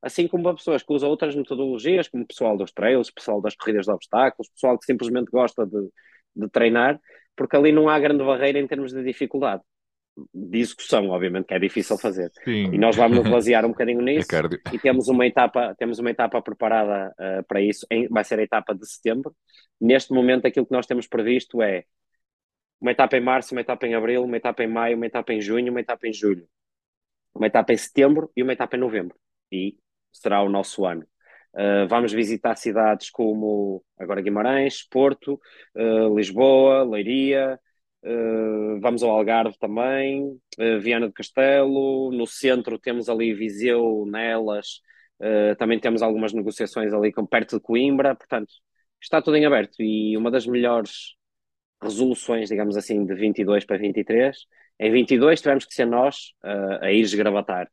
assim 0.02 0.26
como 0.26 0.44
para 0.44 0.54
pessoas 0.54 0.82
que 0.82 0.92
usam 0.92 1.10
outras 1.10 1.34
metodologias, 1.34 2.08
como 2.08 2.24
o 2.24 2.26
pessoal 2.26 2.56
dos 2.56 2.72
trails, 2.72 3.10
pessoal 3.10 3.40
das 3.40 3.54
corridas 3.54 3.86
de 3.86 3.92
obstáculos, 3.92 4.48
pessoal 4.50 4.78
que 4.78 4.86
simplesmente 4.86 5.30
gosta 5.30 5.66
de, 5.66 5.88
de 6.34 6.48
treinar, 6.48 6.98
porque 7.36 7.56
ali 7.56 7.72
não 7.72 7.88
há 7.88 7.98
grande 7.98 8.24
barreira 8.24 8.58
em 8.58 8.66
termos 8.66 8.92
de 8.92 9.02
dificuldade. 9.02 9.62
De 10.34 10.58
execução, 10.58 11.08
obviamente, 11.08 11.46
que 11.46 11.54
é 11.54 11.58
difícil 11.58 11.96
fazer. 11.96 12.30
Sim. 12.44 12.74
E 12.74 12.78
nós 12.78 12.96
vamos 12.96 13.18
nos 13.18 13.30
basear 13.30 13.64
um 13.64 13.68
bocadinho 13.68 14.02
nisso. 14.02 14.28
É 14.34 14.74
e 14.74 14.78
temos 14.78 15.08
uma 15.08 15.26
etapa, 15.26 15.74
temos 15.78 15.98
uma 15.98 16.10
etapa 16.10 16.42
preparada 16.42 17.12
uh, 17.12 17.44
para 17.46 17.62
isso, 17.62 17.86
em, 17.90 18.08
vai 18.08 18.24
ser 18.24 18.38
a 18.38 18.42
etapa 18.42 18.74
de 18.74 18.86
setembro. 18.86 19.34
Neste 19.80 20.12
momento, 20.12 20.46
aquilo 20.46 20.66
que 20.66 20.72
nós 20.72 20.86
temos 20.86 21.06
previsto 21.06 21.62
é 21.62 21.84
uma 22.80 22.90
etapa 22.90 23.16
em 23.16 23.20
março, 23.20 23.54
uma 23.54 23.60
etapa 23.60 23.86
em 23.86 23.94
abril, 23.94 24.24
uma 24.24 24.36
etapa 24.36 24.62
em 24.64 24.66
maio, 24.66 24.96
uma 24.96 25.06
etapa 25.06 25.32
em 25.32 25.40
junho, 25.40 25.70
uma 25.70 25.80
etapa 25.80 26.08
em 26.08 26.12
julho, 26.12 26.46
uma 27.34 27.46
etapa 27.46 27.72
em 27.72 27.76
setembro 27.76 28.30
e 28.36 28.42
uma 28.42 28.52
etapa 28.52 28.76
em 28.76 28.80
novembro. 28.80 29.16
E 29.52 29.76
será 30.12 30.42
o 30.42 30.48
nosso 30.48 30.84
ano. 30.86 31.06
Uh, 31.52 31.88
vamos 31.88 32.12
visitar 32.12 32.54
cidades 32.56 33.10
como 33.10 33.82
agora 33.98 34.20
Guimarães, 34.20 34.86
Porto, 34.88 35.40
uh, 35.74 36.16
Lisboa, 36.16 36.84
Leiria, 36.84 37.58
uh, 38.04 38.80
vamos 38.80 39.02
ao 39.02 39.10
Algarve 39.10 39.58
também, 39.58 40.40
Viana 40.80 41.08
do 41.08 41.12
Castelo, 41.12 42.12
no 42.12 42.26
centro 42.26 42.78
temos 42.78 43.08
ali 43.08 43.34
Viseu, 43.34 44.04
Nelas, 44.06 44.80
também 45.58 45.78
temos 45.78 46.00
algumas 46.00 46.32
negociações 46.32 46.94
ali 46.94 47.12
com, 47.12 47.26
perto 47.26 47.56
de 47.56 47.62
Coimbra, 47.62 48.14
portanto 48.14 48.50
está 49.02 49.20
tudo 49.20 49.36
em 49.36 49.44
aberto 49.44 49.82
e 49.82 50.16
uma 50.16 50.30
das 50.30 50.46
melhores 50.46 51.14
resoluções, 51.82 52.48
digamos 52.48 52.76
assim, 52.76 53.04
de 53.04 53.14
22 53.14 53.64
para 53.66 53.76
23, 53.76 54.36
em 54.78 54.92
22 54.92 55.40
tivemos 55.42 55.66
que 55.66 55.74
ser 55.74 55.86
nós 55.86 56.32
a 56.80 56.90
ir 56.90 57.00
esgravatar 57.00 57.70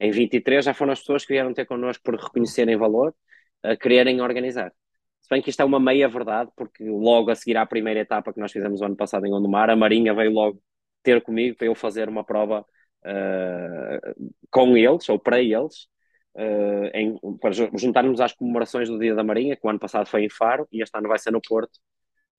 em 0.00 0.10
23 0.10 0.64
já 0.64 0.74
foram 0.74 0.92
as 0.92 1.00
pessoas 1.00 1.24
que 1.24 1.32
vieram 1.32 1.52
ter 1.52 1.66
connosco 1.66 2.02
por 2.04 2.14
reconhecerem 2.14 2.76
valor, 2.76 3.14
a 3.62 3.76
quererem 3.76 4.20
organizar. 4.20 4.72
Se 5.20 5.28
bem 5.28 5.42
que 5.42 5.50
isto 5.50 5.60
é 5.60 5.64
uma 5.64 5.80
meia 5.80 6.08
verdade, 6.08 6.50
porque 6.56 6.84
logo 6.84 7.30
a 7.30 7.34
seguir 7.34 7.56
à 7.56 7.66
primeira 7.66 8.00
etapa 8.00 8.32
que 8.32 8.40
nós 8.40 8.52
fizemos 8.52 8.80
o 8.80 8.84
ano 8.84 8.96
passado 8.96 9.26
em 9.26 9.30
Gondomar, 9.30 9.68
a 9.68 9.76
Marinha 9.76 10.14
veio 10.14 10.30
logo 10.30 10.62
ter 11.02 11.20
comigo 11.22 11.56
para 11.56 11.66
eu 11.66 11.74
fazer 11.74 12.08
uma 12.08 12.24
prova 12.24 12.64
uh, 13.04 14.30
com 14.50 14.76
eles, 14.76 15.08
ou 15.08 15.18
para 15.18 15.40
eles, 15.40 15.88
uh, 16.36 16.86
em, 16.94 17.18
para 17.40 17.50
juntarmos 17.76 18.20
às 18.20 18.32
comemorações 18.32 18.88
do 18.88 18.98
Dia 18.98 19.14
da 19.14 19.24
Marinha, 19.24 19.56
que 19.56 19.66
o 19.66 19.70
ano 19.70 19.78
passado 19.78 20.06
foi 20.06 20.24
em 20.24 20.30
Faro 20.30 20.66
e 20.72 20.82
este 20.82 20.96
ano 20.96 21.08
vai 21.08 21.18
ser 21.18 21.32
no 21.32 21.40
Porto. 21.40 21.78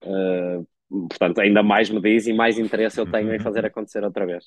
Uh, 0.03 0.65
portanto, 1.09 1.41
ainda 1.41 1.61
mais 1.61 1.89
me 1.89 2.01
diz 2.01 2.25
e 2.27 2.33
mais 2.33 2.57
interesse 2.57 2.99
eu 2.99 3.11
tenho 3.11 3.33
em 3.33 3.39
fazer 3.39 3.65
acontecer 3.65 4.03
outra 4.03 4.25
vez. 4.25 4.45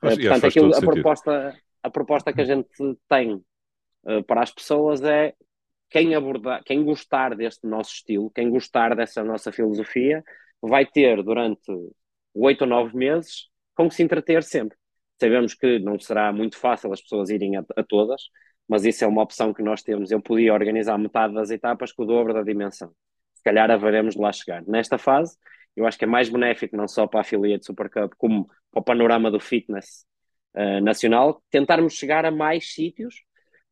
portanto, 0.00 0.46
aquilo, 0.46 0.74
a 0.74 0.80
proposta 0.80 1.54
a 1.84 1.90
proposta 1.90 2.32
que 2.32 2.40
a 2.40 2.44
gente 2.44 2.66
tem 3.08 3.34
uh, 3.34 4.24
para 4.26 4.42
as 4.42 4.50
pessoas 4.50 5.02
é 5.02 5.34
quem 5.90 6.14
abordar, 6.14 6.64
quem 6.64 6.82
gostar 6.82 7.36
deste 7.36 7.66
nosso 7.66 7.92
estilo, 7.92 8.30
quem 8.30 8.48
gostar 8.48 8.96
dessa 8.96 9.22
nossa 9.22 9.52
filosofia, 9.52 10.24
vai 10.62 10.86
ter 10.86 11.22
durante 11.22 11.70
oito 12.34 12.62
ou 12.62 12.66
nove 12.66 12.96
meses 12.96 13.50
com 13.74 13.86
que 13.86 13.94
se 13.94 14.02
entreter 14.02 14.42
sempre. 14.42 14.78
Sabemos 15.20 15.52
que 15.52 15.78
não 15.78 15.98
será 16.00 16.32
muito 16.32 16.56
fácil 16.56 16.90
as 16.90 17.02
pessoas 17.02 17.28
irem 17.28 17.58
a, 17.58 17.64
a 17.76 17.82
todas, 17.84 18.22
mas 18.66 18.86
isso 18.86 19.04
é 19.04 19.06
uma 19.06 19.22
opção 19.22 19.52
que 19.52 19.62
nós 19.62 19.82
temos. 19.82 20.10
Eu 20.10 20.22
podia 20.22 20.54
organizar 20.54 20.98
metade 20.98 21.34
das 21.34 21.50
etapas 21.50 21.92
com 21.92 22.02
o 22.02 22.06
dobro 22.06 22.32
da 22.32 22.42
dimensão. 22.42 22.92
Se 23.34 23.42
calhar 23.42 23.70
haveremos 23.70 24.14
de 24.14 24.22
lá 24.22 24.32
chegar. 24.32 24.64
Nesta 24.66 24.96
fase, 24.96 25.36
eu 25.76 25.86
acho 25.86 25.98
que 25.98 26.04
é 26.04 26.08
mais 26.08 26.30
benéfico 26.30 26.76
não 26.78 26.88
só 26.88 27.06
para 27.06 27.20
a 27.20 27.22
affiliate 27.22 27.66
Super 27.66 27.90
Cup, 27.90 28.14
como 28.16 28.46
para 28.72 28.80
o 28.80 28.82
panorama 28.82 29.30
do 29.30 29.38
fitness 29.38 30.06
uh, 30.54 30.80
nacional, 30.80 31.42
tentarmos 31.50 31.94
chegar 31.94 32.24
a 32.24 32.30
mais 32.30 32.72
sítios, 32.72 33.22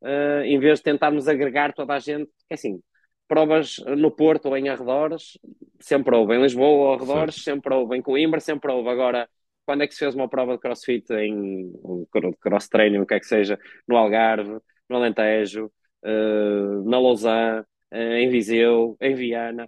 uh, 0.01 0.43
em 0.43 0.59
vez 0.59 0.79
de 0.79 0.83
tentarmos 0.83 1.27
agregar 1.27 1.73
toda 1.73 1.93
a 1.93 1.99
gente, 1.99 2.29
que 2.47 2.53
assim, 2.53 2.81
provas 3.27 3.77
no 3.97 4.11
Porto 4.11 4.47
ou 4.47 4.57
em 4.57 4.69
arredores, 4.69 5.37
sempre 5.79 6.15
houve, 6.15 6.35
em 6.35 6.41
Lisboa 6.41 6.89
ou 6.89 6.93
arredores, 6.93 7.35
certo. 7.35 7.45
sempre 7.45 7.73
houve, 7.73 7.97
em 7.97 8.01
Coimbra 8.01 8.39
sempre 8.39 8.71
houve, 8.71 8.89
agora 8.89 9.27
quando 9.65 9.83
é 9.83 9.87
que 9.87 9.93
se 9.93 9.99
fez 9.99 10.13
uma 10.13 10.29
prova 10.29 10.53
de 10.53 10.59
crossfit 10.59 11.11
em 11.13 11.71
cross 12.41 12.67
training, 12.67 12.99
o 12.99 13.05
que 13.05 13.13
é 13.13 13.19
que 13.19 13.25
seja, 13.25 13.57
no 13.87 13.95
Algarve, 13.95 14.59
no 14.89 14.97
Alentejo, 14.97 15.71
uh, 16.03 16.89
na 16.89 16.99
Lausanne, 16.99 17.61
uh, 17.93 17.95
em 17.95 18.29
Viseu, 18.29 18.97
em 18.99 19.15
Viana, 19.15 19.67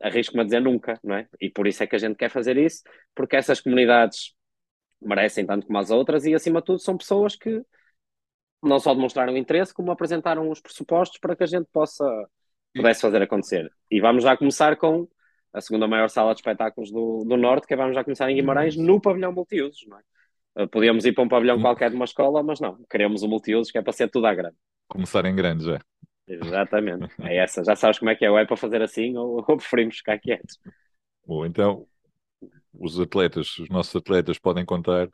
arrisco-me 0.00 0.42
a 0.42 0.44
dizer 0.44 0.60
nunca, 0.60 0.98
não 1.02 1.16
é? 1.16 1.26
E 1.40 1.50
por 1.50 1.66
isso 1.66 1.82
é 1.82 1.86
que 1.86 1.96
a 1.96 1.98
gente 1.98 2.16
quer 2.16 2.30
fazer 2.30 2.56
isso, 2.56 2.82
porque 3.14 3.36
essas 3.36 3.60
comunidades 3.60 4.34
merecem 5.00 5.46
tanto 5.46 5.66
como 5.66 5.78
as 5.78 5.90
outras 5.90 6.24
e, 6.26 6.34
acima 6.34 6.60
de 6.60 6.66
tudo, 6.66 6.78
são 6.80 6.96
pessoas 6.96 7.36
que 7.36 7.62
não 8.62 8.78
só 8.78 8.94
demonstraram 8.94 9.36
interesse, 9.36 9.72
como 9.72 9.90
apresentaram 9.90 10.50
os 10.50 10.60
pressupostos 10.60 11.18
para 11.18 11.34
que 11.34 11.42
a 11.42 11.46
gente 11.46 11.66
possa 11.72 12.04
pudesse 12.74 13.00
fazer 13.00 13.22
acontecer. 13.22 13.70
E 13.90 14.00
vamos 14.00 14.22
já 14.22 14.36
começar 14.36 14.76
com 14.76 15.08
a 15.52 15.60
segunda 15.60 15.88
maior 15.88 16.08
sala 16.08 16.32
de 16.32 16.40
espetáculos 16.40 16.90
do, 16.90 17.24
do 17.24 17.36
Norte, 17.36 17.66
que 17.66 17.74
é, 17.74 17.76
vamos 17.76 17.94
já 17.94 18.04
começar 18.04 18.30
em 18.30 18.36
Guimarães, 18.36 18.76
no 18.76 19.00
pavilhão 19.00 19.32
multiusos, 19.32 19.84
não 19.88 19.98
é? 19.98 20.02
Eh, 20.56 20.66
podíamos 20.66 21.04
ir 21.04 21.12
para 21.12 21.24
um 21.24 21.28
pavilhão 21.28 21.60
qualquer 21.60 21.90
de 21.90 21.96
uma 21.96 22.04
escola, 22.04 22.42
mas 22.42 22.60
não, 22.60 22.78
queremos 22.88 23.22
o 23.22 23.28
multiusos, 23.28 23.72
que 23.72 23.78
é 23.78 23.82
para 23.82 23.92
ser 23.92 24.08
tudo 24.08 24.26
à 24.26 24.34
grande. 24.34 24.56
Começar 24.88 25.24
em 25.24 25.34
grande 25.34 25.64
já. 25.64 25.80
Exatamente, 26.26 27.08
é 27.22 27.38
essa. 27.38 27.64
Já 27.64 27.74
sabes 27.74 27.98
como 27.98 28.10
é 28.10 28.14
que 28.14 28.24
é, 28.24 28.30
ou 28.30 28.38
é 28.38 28.46
para 28.46 28.56
fazer 28.56 28.82
assim 28.82 29.16
ou, 29.16 29.38
ou 29.48 29.56
preferimos 29.56 29.96
ficar 29.96 30.18
quietos. 30.18 30.58
Bom, 31.26 31.44
então 31.44 31.86
os 32.72 32.98
atletas, 32.98 33.58
os 33.58 33.68
nossos 33.68 33.94
atletas 33.94 34.38
podem 34.38 34.64
contar 34.64 35.08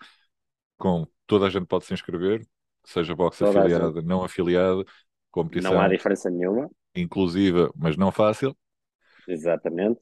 com 0.77 1.07
toda 1.27 1.47
a 1.47 1.51
gente 1.51 1.67
pode 1.67 1.85
se 1.85 1.95
inscrever, 1.95 2.47
seja 2.85 3.15
boxe 3.15 3.45
toda 3.45 3.61
afiliada, 3.61 4.03
não 4.03 4.23
afiliada, 4.23 4.85
competição. 5.31 5.73
Não 5.73 5.81
há 5.81 5.89
diferença 5.89 6.31
nenhuma. 6.31 6.71
Inclusiva, 6.95 7.71
mas 7.77 7.97
não 7.97 8.13
fácil. 8.13 8.57
Exatamente. 9.29 10.01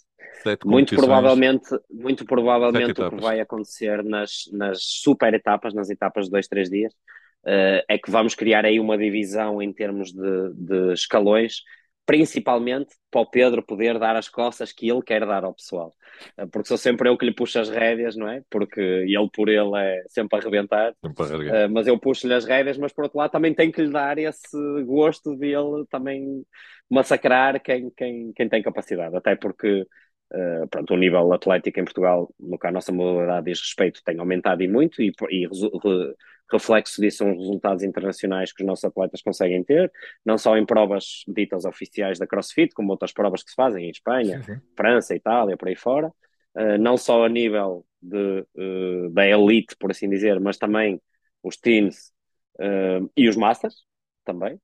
muito 0.66 0.94
provavelmente, 0.94 1.68
muito 1.90 2.26
provavelmente 2.26 3.00
o 3.00 3.10
que 3.10 3.22
vai 3.22 3.40
acontecer 3.40 4.04
nas, 4.04 4.44
nas 4.52 4.82
super 4.82 5.32
etapas, 5.32 5.72
nas 5.72 5.88
etapas 5.88 6.26
de 6.26 6.30
dois, 6.30 6.46
três 6.46 6.68
dias, 6.68 6.92
uh, 6.92 7.80
é 7.88 7.98
que 7.98 8.10
vamos 8.10 8.34
criar 8.34 8.66
aí 8.66 8.78
uma 8.78 8.98
divisão 8.98 9.62
em 9.62 9.72
termos 9.72 10.12
de, 10.12 10.52
de 10.54 10.92
escalões 10.92 11.62
principalmente 12.06 12.94
para 13.10 13.22
o 13.22 13.30
Pedro 13.30 13.62
poder 13.62 13.98
dar 13.98 14.16
as 14.16 14.28
costas 14.28 14.72
que 14.72 14.90
ele 14.90 15.02
quer 15.02 15.24
dar 15.24 15.44
ao 15.44 15.54
pessoal. 15.54 15.92
Eh, 16.36 16.46
porque 16.46 16.68
sou 16.68 16.76
sempre 16.76 17.08
eu 17.08 17.16
que 17.16 17.24
lhe 17.24 17.34
puxo 17.34 17.58
as 17.58 17.68
rédeas, 17.68 18.14
não 18.14 18.28
é? 18.28 18.42
Porque 18.50 18.80
ele 18.80 19.30
por 19.32 19.48
ele 19.48 19.76
é 19.76 20.02
sempre 20.08 20.36
a 20.36 20.40
arrebentar. 20.40 20.94
Sempre 21.00 21.52
a 21.52 21.66
uh, 21.66 21.70
mas 21.70 21.86
eu 21.86 21.98
puxo-lhe 21.98 22.34
as 22.34 22.44
rédeas, 22.44 22.76
mas 22.76 22.92
por 22.92 23.04
outro 23.04 23.18
lado 23.18 23.30
também 23.30 23.54
tenho 23.54 23.72
que 23.72 23.82
lhe 23.82 23.90
dar 23.90 24.18
esse 24.18 24.82
gosto 24.84 25.36
de 25.36 25.46
ele 25.46 25.86
também 25.90 26.44
massacrar 26.90 27.60
quem, 27.62 27.90
quem, 27.90 28.32
quem 28.32 28.48
tem 28.48 28.62
capacidade. 28.62 29.16
Até 29.16 29.34
porque 29.34 29.86
uh, 30.32 30.68
pronto, 30.70 30.92
o 30.92 30.98
nível 30.98 31.32
atlético 31.32 31.80
em 31.80 31.84
Portugal, 31.84 32.32
no 32.38 32.58
que 32.58 32.66
a 32.66 32.72
nossa 32.72 32.92
modalidade 32.92 33.46
diz 33.46 33.60
respeito, 33.60 34.02
tem 34.04 34.18
aumentado 34.18 34.62
e 34.62 34.68
muito 34.68 35.00
e, 35.00 35.10
e 35.30 35.48
reflexo 36.50 37.00
disso 37.00 37.18
são 37.18 37.32
os 37.32 37.38
resultados 37.38 37.82
internacionais 37.82 38.52
que 38.52 38.62
os 38.62 38.66
nossos 38.66 38.84
atletas 38.84 39.22
conseguem 39.22 39.62
ter, 39.62 39.90
não 40.24 40.36
só 40.36 40.56
em 40.56 40.66
provas 40.66 41.24
ditas 41.26 41.64
oficiais 41.64 42.18
da 42.18 42.26
CrossFit, 42.26 42.74
como 42.74 42.90
outras 42.90 43.12
provas 43.12 43.42
que 43.42 43.50
se 43.50 43.56
fazem 43.56 43.86
em 43.86 43.90
Espanha, 43.90 44.42
sim, 44.42 44.54
sim. 44.54 44.60
França, 44.76 45.14
Itália, 45.14 45.56
por 45.56 45.68
aí 45.68 45.76
fora, 45.76 46.08
uh, 46.08 46.78
não 46.78 46.96
só 46.96 47.24
a 47.24 47.28
nível 47.28 47.84
de, 48.00 48.46
uh, 48.54 49.10
da 49.10 49.26
elite, 49.26 49.76
por 49.78 49.90
assim 49.90 50.08
dizer, 50.08 50.38
mas 50.40 50.58
também 50.58 51.00
os 51.42 51.56
teams 51.56 52.12
uh, 52.58 53.10
e 53.16 53.28
os 53.28 53.36
masters, 53.36 53.84
também. 54.24 54.58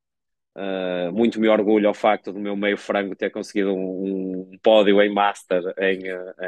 muito 1.12 1.38
me 1.38 1.48
orgulho 1.48 1.86
ao 1.88 1.94
facto 1.94 2.32
do 2.32 2.40
meu 2.40 2.56
meio 2.56 2.76
frango 2.78 3.14
ter 3.14 3.30
conseguido 3.30 3.74
um, 3.74 4.50
um 4.52 4.58
pódio 4.62 5.00
em 5.02 5.12
master 5.12 5.62
em, 5.78 6.00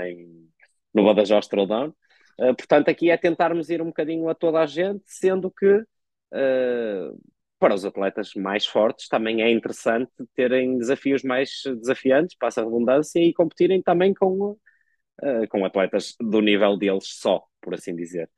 em, 0.07 0.49
no 0.95 1.05
Badajoz 1.05 1.47
Throwdown. 1.47 1.95
Uh, 2.39 2.55
portanto, 2.55 2.89
aqui 2.89 3.11
é 3.11 3.17
tentarmos 3.17 3.71
ir 3.71 3.83
um 3.83 3.87
bocadinho 3.87 4.29
a 4.29 4.35
toda 4.35 4.61
a 4.61 4.67
gente, 4.67 5.03
sendo 5.07 5.51
que 5.51 5.75
uh, 5.75 7.21
para 7.59 7.75
os 7.75 7.85
atletas 7.85 8.35
mais 8.35 8.67
fortes 8.67 9.09
também 9.09 9.43
é 9.43 9.51
interessante 9.51 10.11
terem 10.35 10.79
desafios 10.79 11.23
mais 11.23 11.63
desafiantes, 11.81 12.37
passa 12.37 12.61
a 12.61 12.65
redundância, 12.65 13.21
e 13.21 13.33
competirem 13.33 13.81
também 13.83 14.13
com, 14.13 14.51
uh, 14.51 15.49
com 15.49 15.65
atletas 15.65 16.15
do 16.21 16.41
nível 16.41 16.77
deles 16.77 17.05
só, 17.07 17.45
por 17.61 17.75
assim 17.75 17.95
dizer. 17.95 18.29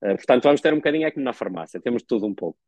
portanto, 0.00 0.44
vamos 0.44 0.60
ter 0.60 0.72
um 0.72 0.76
bocadinho 0.76 1.06
é 1.06 1.10
como 1.10 1.24
na 1.24 1.32
farmácia, 1.32 1.80
temos 1.80 2.02
tudo 2.02 2.26
um 2.26 2.34
pouco. 2.34 2.58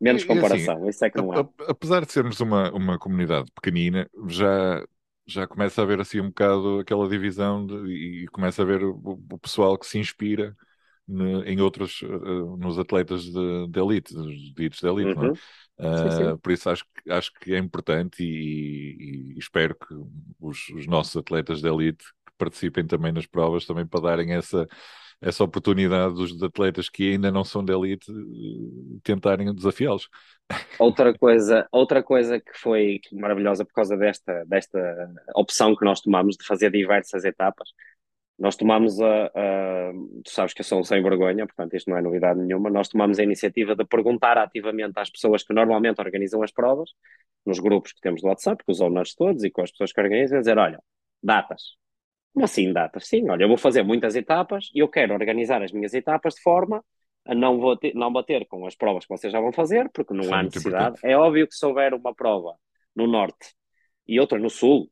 Menos 0.00 0.24
comparação, 0.24 0.78
assim, 0.78 0.88
isso 0.88 1.04
é 1.04 1.10
que 1.10 1.18
não 1.18 1.32
há. 1.32 1.48
Apesar 1.68 2.04
de 2.04 2.12
sermos 2.12 2.40
uma, 2.40 2.70
uma 2.72 2.98
comunidade 2.98 3.50
pequenina, 3.52 4.08
já 4.28 4.82
já 5.26 5.46
começa 5.46 5.80
a 5.80 5.84
haver 5.84 6.00
assim 6.00 6.20
um 6.20 6.28
bocado 6.28 6.80
aquela 6.80 7.08
divisão 7.08 7.66
de, 7.66 7.74
e 8.22 8.26
começa 8.28 8.62
a 8.62 8.64
ver 8.64 8.84
o, 8.84 9.20
o 9.30 9.38
pessoal 9.38 9.76
que 9.78 9.86
se 9.86 9.98
inspira 9.98 10.56
ne, 11.06 11.42
em 11.42 11.60
outros, 11.60 12.02
uh, 12.02 12.56
nos 12.56 12.78
atletas 12.78 13.24
de, 13.24 13.68
de 13.68 13.80
elite, 13.80 14.14
dos 14.14 14.54
ditos 14.54 14.80
de 14.80 14.88
elite, 14.88 15.18
uhum. 15.18 15.32
Uh, 15.78 16.10
sim, 16.10 16.16
sim. 16.16 16.36
Por 16.38 16.52
isso 16.52 16.70
acho, 16.70 16.84
acho 17.10 17.32
que 17.34 17.52
é 17.54 17.58
importante 17.58 18.22
e, 18.22 19.34
e 19.34 19.38
espero 19.38 19.74
que 19.74 19.94
os, 20.40 20.68
os, 20.70 20.86
nossos 20.86 21.16
atletas 21.16 21.60
de 21.60 21.68
elite 21.68 22.04
participem 22.38 22.86
também 22.86 23.12
nas 23.12 23.26
provas, 23.26 23.66
também 23.66 23.86
para 23.86 24.00
darem 24.00 24.32
essa, 24.32 24.66
essa 25.20 25.44
oportunidade 25.44 26.14
dos 26.14 26.42
atletas 26.42 26.88
que 26.88 27.12
ainda 27.12 27.30
não 27.30 27.44
são 27.44 27.64
de 27.64 27.72
elite 27.72 28.10
eh, 28.10 28.98
tentarem 29.02 29.54
desafiá-los. 29.54 30.08
Outra 30.78 31.16
coisa, 31.16 31.66
outra 31.72 32.02
coisa 32.02 32.38
que 32.38 32.52
foi 32.54 33.00
maravilhosa 33.12 33.64
por 33.64 33.72
causa 33.72 33.96
desta, 33.96 34.44
desta 34.46 34.78
opção 35.34 35.74
que 35.74 35.84
nós 35.84 36.00
tomamos 36.00 36.36
de 36.36 36.46
fazer 36.46 36.70
diversas 36.70 37.24
etapas, 37.24 37.70
nós 38.38 38.54
tomamos 38.54 39.00
a, 39.00 39.26
a, 39.34 39.92
Tu 40.24 40.30
sabes 40.30 40.52
que 40.52 40.60
eu 40.60 40.64
sou 40.64 40.80
um 40.80 40.84
sem 40.84 41.02
vergonha, 41.02 41.46
portanto 41.46 41.74
isto 41.74 41.88
não 41.88 41.96
é 41.96 42.02
novidade 42.02 42.40
nenhuma. 42.40 42.68
Nós 42.68 42.88
tomamos 42.88 43.18
a 43.18 43.22
iniciativa 43.22 43.74
de 43.74 43.84
perguntar 43.84 44.36
ativamente 44.36 44.98
às 44.98 45.10
pessoas 45.10 45.42
que 45.42 45.54
normalmente 45.54 46.00
organizam 46.00 46.42
as 46.42 46.52
provas, 46.52 46.90
nos 47.46 47.58
grupos 47.58 47.92
que 47.92 48.00
temos 48.00 48.20
do 48.20 48.28
WhatsApp, 48.28 48.62
com 48.64 48.72
os 48.72 48.80
owners 48.80 49.14
todos 49.14 49.42
e 49.44 49.50
com 49.50 49.62
as 49.62 49.70
pessoas 49.70 49.92
que 49.92 50.00
organizam, 50.00 50.38
dizer: 50.40 50.58
olha, 50.58 50.80
datas. 51.22 51.76
Assim 52.40 52.72
datas? 52.72 53.06
Sim, 53.06 53.28
olha, 53.30 53.44
eu 53.44 53.48
vou 53.48 53.56
fazer 53.56 53.82
muitas 53.82 54.14
etapas 54.14 54.70
e 54.74 54.80
eu 54.80 54.88
quero 54.88 55.14
organizar 55.14 55.62
as 55.62 55.72
minhas 55.72 55.94
etapas 55.94 56.34
de 56.34 56.42
forma 56.42 56.84
a 57.26 57.34
não, 57.34 57.58
vou 57.58 57.76
ter, 57.76 57.94
não 57.94 58.12
bater 58.12 58.46
com 58.46 58.66
as 58.66 58.76
provas 58.76 59.04
que 59.04 59.10
vocês 59.10 59.32
já 59.32 59.40
vão 59.40 59.52
fazer, 59.52 59.90
porque 59.90 60.14
não 60.14 60.32
há 60.32 60.42
necessidade. 60.42 60.98
Importante. 60.98 61.12
É 61.12 61.16
óbvio 61.16 61.48
que 61.48 61.54
se 61.54 61.66
houver 61.66 61.92
uma 61.92 62.14
prova 62.14 62.54
no 62.94 63.06
norte 63.06 63.54
e 64.06 64.20
outra 64.20 64.38
no 64.38 64.48
sul, 64.48 64.88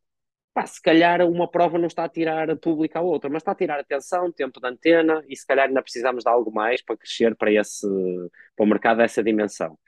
pá, 0.53 0.67
se 0.67 0.83
calhar 0.83 1.23
uma 1.23 1.49
prova 1.49 1.79
não 1.79 1.87
está 1.87 2.05
a 2.05 2.09
tirar 2.09 2.57
pública 2.57 2.99
a 2.99 3.03
outra, 3.03 3.31
mas 3.31 3.43
está 3.43 3.53
a 3.53 3.55
tirar 3.55 3.79
atenção, 3.79 4.33
tempo 4.33 4.61
de 4.61 4.67
antena, 4.67 5.23
e 5.29 5.37
se 5.37 5.47
calhar 5.47 5.69
ainda 5.69 5.83
precisamos 5.83 6.25
de 6.25 6.31
algo 6.31 6.53
mais 6.53 6.83
para 6.83 6.97
crescer 6.97 7.37
para, 7.37 7.53
esse, 7.53 7.87
para 8.57 8.65
o 8.65 8.69
mercado 8.69 8.99
dessa 8.99 9.23
dimensão. 9.23 9.79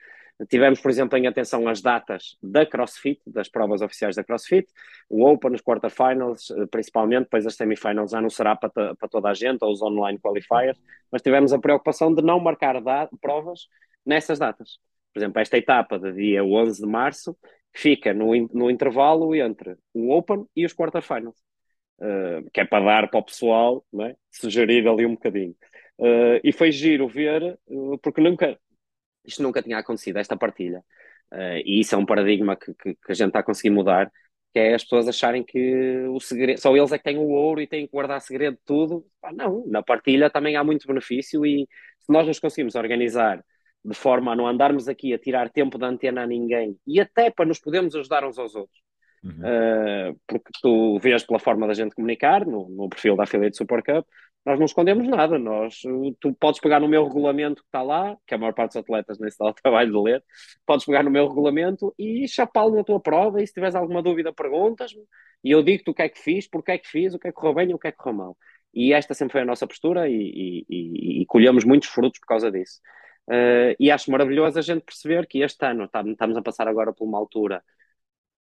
Tivemos, 0.49 0.79
por 0.79 0.91
exemplo, 0.91 1.17
em 1.17 1.25
atenção 1.25 1.67
as 1.67 1.81
datas 1.81 2.37
da 2.41 2.63
CrossFit, 2.63 3.19
das 3.25 3.49
provas 3.49 3.81
oficiais 3.81 4.15
da 4.15 4.23
CrossFit, 4.23 4.67
o 5.09 5.25
Open, 5.25 5.53
os 5.53 5.61
quarterfinals, 5.61 6.51
eh, 6.51 6.67
principalmente, 6.67 7.23
depois 7.23 7.47
as 7.47 7.55
semifinals 7.55 8.11
já 8.11 8.21
não 8.21 8.29
será 8.29 8.55
para, 8.55 8.95
para 8.95 9.09
toda 9.09 9.29
a 9.29 9.33
gente, 9.33 9.63
ou 9.63 9.71
os 9.71 9.81
online 9.81 10.19
qualifiers, 10.19 10.79
mas 11.11 11.23
tivemos 11.23 11.53
a 11.53 11.59
preocupação 11.59 12.13
de 12.13 12.21
não 12.21 12.39
marcar 12.39 12.75
provas 13.19 13.67
nessas 14.05 14.37
datas. 14.37 14.79
Por 15.11 15.19
exemplo, 15.19 15.41
esta 15.41 15.57
etapa 15.57 15.97
de 15.97 16.11
dia 16.13 16.43
11 16.43 16.81
de 16.81 16.87
março 16.87 17.35
fica 17.73 18.13
no, 18.13 18.35
no 18.53 18.69
intervalo 18.69 19.33
entre 19.35 19.75
o 19.93 20.11
Open 20.11 20.45
e 20.55 20.65
os 20.65 20.73
quarterfinals, 20.73 21.37
uh, 21.99 22.47
que 22.53 22.61
é 22.61 22.65
para 22.65 22.85
dar 22.85 23.09
para 23.09 23.19
o 23.19 23.23
pessoal 23.23 23.83
é? 24.01 24.15
sugerir 24.31 24.87
ali 24.87 25.05
um 25.05 25.15
bocadinho. 25.15 25.55
Uh, 25.97 26.39
e 26.43 26.51
foi 26.51 26.71
giro 26.71 27.07
ver, 27.07 27.57
uh, 27.67 27.97
porque 27.97 28.21
nunca, 28.21 28.59
isto 29.27 29.43
nunca 29.43 29.61
tinha 29.61 29.77
acontecido, 29.77 30.17
esta 30.17 30.37
partilha. 30.37 30.83
Uh, 31.31 31.61
e 31.65 31.81
isso 31.81 31.93
é 31.95 31.97
um 31.97 32.05
paradigma 32.05 32.55
que, 32.55 32.73
que, 32.73 32.95
que, 32.95 33.11
a 33.11 33.13
gente 33.13 33.27
está 33.27 33.39
a 33.39 33.43
conseguir 33.43 33.69
mudar, 33.69 34.11
que 34.53 34.59
é 34.59 34.73
as 34.75 34.83
pessoas 34.83 35.07
acharem 35.07 35.43
que 35.43 36.05
o 36.09 36.19
segredo, 36.19 36.59
só 36.59 36.75
eles 36.75 36.91
é 36.91 36.97
que 36.97 37.03
têm 37.03 37.17
o 37.17 37.29
ouro 37.29 37.61
e 37.61 37.67
têm 37.67 37.85
que 37.85 37.91
guardar 37.91 38.21
segredo 38.21 38.55
de 38.55 38.63
tudo. 38.65 39.05
Ah, 39.21 39.33
não, 39.33 39.65
na 39.67 39.83
partilha 39.83 40.29
também 40.29 40.55
há 40.55 40.63
muito 40.63 40.87
benefício 40.87 41.45
e 41.45 41.67
se 41.99 42.11
nós 42.11 42.25
nos 42.25 42.39
conseguimos 42.39 42.75
organizar 42.75 43.43
de 43.83 43.93
forma 43.95 44.31
a 44.33 44.35
não 44.35 44.47
andarmos 44.47 44.87
aqui 44.87 45.13
a 45.13 45.19
tirar 45.19 45.49
tempo 45.49 45.77
da 45.77 45.87
antena 45.87 46.23
a 46.23 46.27
ninguém 46.27 46.77
e 46.85 46.99
até 46.99 47.29
para 47.29 47.45
nos 47.45 47.59
podermos 47.59 47.95
ajudar 47.95 48.25
uns 48.25 48.39
aos 48.39 48.55
outros. 48.55 48.86
Uhum. 49.23 49.31
Uh, 49.31 50.19
porque 50.27 50.51
tu 50.61 50.99
vês 50.99 51.23
pela 51.25 51.39
forma 51.39 51.67
da 51.67 51.73
gente 51.73 51.95
comunicar 51.95 52.45
no, 52.45 52.69
no 52.69 52.89
perfil 52.89 53.15
da 53.15 53.23
Affiliate 53.23 53.57
Super 53.57 53.83
Cup, 53.83 54.05
nós 54.47 54.57
não 54.57 54.65
escondemos 54.65 55.05
nada. 55.07 55.37
Nós, 55.37 55.81
tu 56.21 56.33
podes 56.39 56.61
pegar 56.61 56.79
no 56.79 56.87
meu 56.87 57.05
regulamento 57.05 57.61
que 57.61 57.67
está 57.67 57.81
lá, 57.81 58.15
que 58.25 58.33
a 58.33 58.37
maior 58.37 58.53
parte 58.53 58.71
dos 58.71 58.77
atletas 58.77 59.19
nem 59.19 59.29
se 59.29 59.37
dá 59.37 59.47
o 59.49 59.53
trabalho 59.53 59.91
de 59.91 59.97
ler, 59.97 60.23
podes 60.65 60.85
pegar 60.85 61.03
no 61.03 61.11
meu 61.11 61.27
regulamento 61.27 61.93
e 61.99 62.25
chapá-lo 62.29 62.75
na 62.75 62.83
tua 62.83 62.99
prova. 62.99 63.41
E 63.41 63.47
se 63.47 63.53
tiveres 63.53 63.75
alguma 63.75 64.01
dúvida, 64.01 64.31
perguntas-me. 64.31 65.03
E 65.43 65.51
eu 65.51 65.61
digo-te 65.61 65.89
o 65.89 65.93
que 65.93 66.01
é 66.01 66.09
que 66.09 66.19
fiz, 66.19 66.47
porque 66.47 66.71
é 66.71 66.77
que 66.77 66.87
fiz, 66.87 67.13
o 67.13 67.19
que 67.19 67.27
é 67.27 67.31
que 67.31 67.35
correu 67.35 67.55
bem 67.55 67.71
e 67.71 67.73
o 67.73 67.79
que 67.79 67.89
é 67.89 67.91
que 67.91 67.97
correu 67.97 68.15
mal. 68.15 68.37
E 68.73 68.93
esta 68.93 69.13
sempre 69.13 69.33
foi 69.33 69.41
a 69.41 69.45
nossa 69.45 69.67
postura 69.67 70.07
e, 70.07 70.13
e, 70.13 70.65
e, 70.69 71.21
e 71.21 71.25
colhemos 71.25 71.65
muitos 71.65 71.89
frutos 71.89 72.19
por 72.19 72.27
causa 72.27 72.49
disso. 72.49 72.79
Uh, 73.27 73.75
e 73.77 73.91
acho 73.91 74.09
maravilhoso 74.09 74.57
a 74.57 74.61
gente 74.61 74.85
perceber 74.85 75.27
que 75.27 75.39
este 75.41 75.65
ano 75.65 75.83
estamos 75.83 76.37
a 76.37 76.41
passar 76.41 76.69
agora 76.69 76.93
por 76.93 77.05
uma 77.05 77.17
altura 77.17 77.61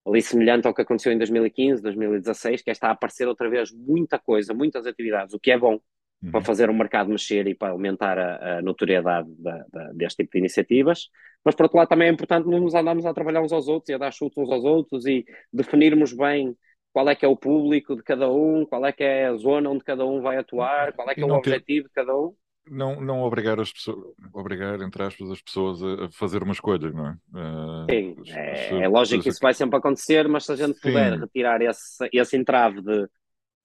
ali 0.07 0.23
semelhante 0.23 0.67
ao 0.67 0.75
que 0.75 0.83
aconteceu 0.83 1.13
em 1.13 1.19
2015, 1.19 1.83
2016, 1.83 2.63
que 2.63 2.71
é 2.71 2.73
está 2.73 2.89
a 2.89 2.93
aparecer 2.93 3.27
outra 3.27 3.51
vez 3.51 3.73
muita 3.73 4.19
coisa, 4.19 4.55
muitas 4.55 4.87
atividades, 4.87 5.35
o 5.35 5.41
que 5.41 5.51
é 5.51 5.59
bom, 5.59 5.81
uhum. 6.23 6.31
para 6.31 6.41
fazer 6.43 6.71
o 6.71 6.75
mercado 6.75 7.11
mexer 7.11 7.47
e 7.49 7.55
para 7.55 7.73
aumentar 7.73 8.19
a, 8.19 8.59
a 8.59 8.63
notoriedade 8.63 9.29
da, 9.39 9.65
da, 9.73 9.93
deste 9.93 10.23
tipo 10.23 10.33
de 10.33 10.39
iniciativas. 10.39 11.09
Mas, 11.45 11.55
por 11.55 11.65
outro 11.65 11.79
lado, 11.79 11.89
também 11.89 12.09
é 12.09 12.13
importante 12.13 12.47
nos 12.47 12.75
andarmos 12.75 13.05
a 13.05 13.13
trabalhar 13.13 13.43
uns 13.43 13.53
aos 13.53 13.67
outros 13.67 13.89
e 13.89 13.95
a 13.95 13.99
dar 13.99 14.13
chutes 14.13 14.39
uns 14.39 14.51
aos 14.51 14.65
outros 14.65 15.07
e 15.07 15.25
definirmos 15.53 16.13
bem 16.13 16.57
qual 16.93 17.09
é 17.09 17.15
que 17.15 17.25
é 17.25 17.29
o 17.29 17.37
público 17.37 17.97
de 17.97 18.03
cada 18.03 18.31
um, 18.31 18.65
qual 18.65 18.87
é 18.87 18.93
que 18.93 19.03
é 19.03 19.27
a 19.27 19.37
zona 19.37 19.69
onde 19.69 19.85
cada 19.85 20.07
um 20.07 20.21
vai 20.23 20.39
atuar, 20.39 20.93
qual 20.93 21.11
é 21.11 21.15
que 21.15 21.21
é 21.21 21.27
o 21.27 21.35
objetivo 21.35 21.89
ter... 21.89 21.89
de 21.89 21.95
cada 21.95 22.17
um 22.17 22.33
não, 22.69 23.01
não 23.01 23.23
obrigar 23.23 23.61
as 23.61 23.73
pessoas, 23.73 24.13
obrigar, 24.33 24.81
entre 24.81 25.03
aspas, 25.03 25.31
as 25.31 25.41
pessoas 25.41 25.83
a, 25.83 26.09
fazer 26.11 26.43
uma 26.43 26.53
escolha, 26.53 26.91
não 26.91 27.09
é? 27.09 27.13
Uh, 27.33 27.87
Sim, 27.91 28.17
é, 28.29 28.69
se, 28.69 28.75
é, 28.75 28.89
lógico 28.89 29.23
que 29.23 29.29
isso 29.29 29.41
vai 29.41 29.55
sempre 29.55 29.79
acontecer, 29.79 30.29
mas 30.29 30.45
se 30.45 30.53
a 30.53 30.57
gente 30.57 30.75
Sim. 30.75 30.81
puder 30.81 31.19
retirar 31.19 31.63
esse, 31.63 32.09
esse 32.13 32.37
entrave 32.37 32.83
de, 32.83 33.09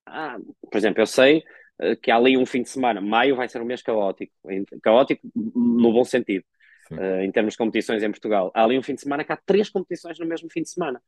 ah, 0.06 0.38
por 0.70 0.78
exemplo, 0.78 1.02
eu 1.02 1.08
sei 1.08 1.44
que 2.02 2.12
há 2.12 2.16
ali 2.16 2.38
um 2.38 2.46
fim 2.46 2.62
de 2.62 2.70
semana. 2.70 3.02
Maio 3.02 3.36
vai 3.36 3.50
ser 3.50 3.60
um 3.60 3.66
mês 3.66 3.82
caótico. 3.82 4.32
Caótico 4.84 5.28
no 5.36 5.92
bom 5.92 6.04
sentido. 6.04 6.46
uh, 6.92 7.22
em 7.22 7.32
termos 7.32 7.54
de 7.54 7.58
competições 7.58 8.04
em 8.04 8.12
Portugal. 8.12 8.52
Há 8.54 8.64
ali 8.64 8.78
um 8.78 8.84
fim 8.84 8.94
de 8.94 9.02
semana 9.02 9.24
que 9.24 9.32
há 9.32 9.38
três 9.38 9.70
competições 9.70 10.20
no 10.20 10.26
mesmo 10.28 10.50
fim 10.52 10.62
de 10.62 10.70
semana. 10.70 11.02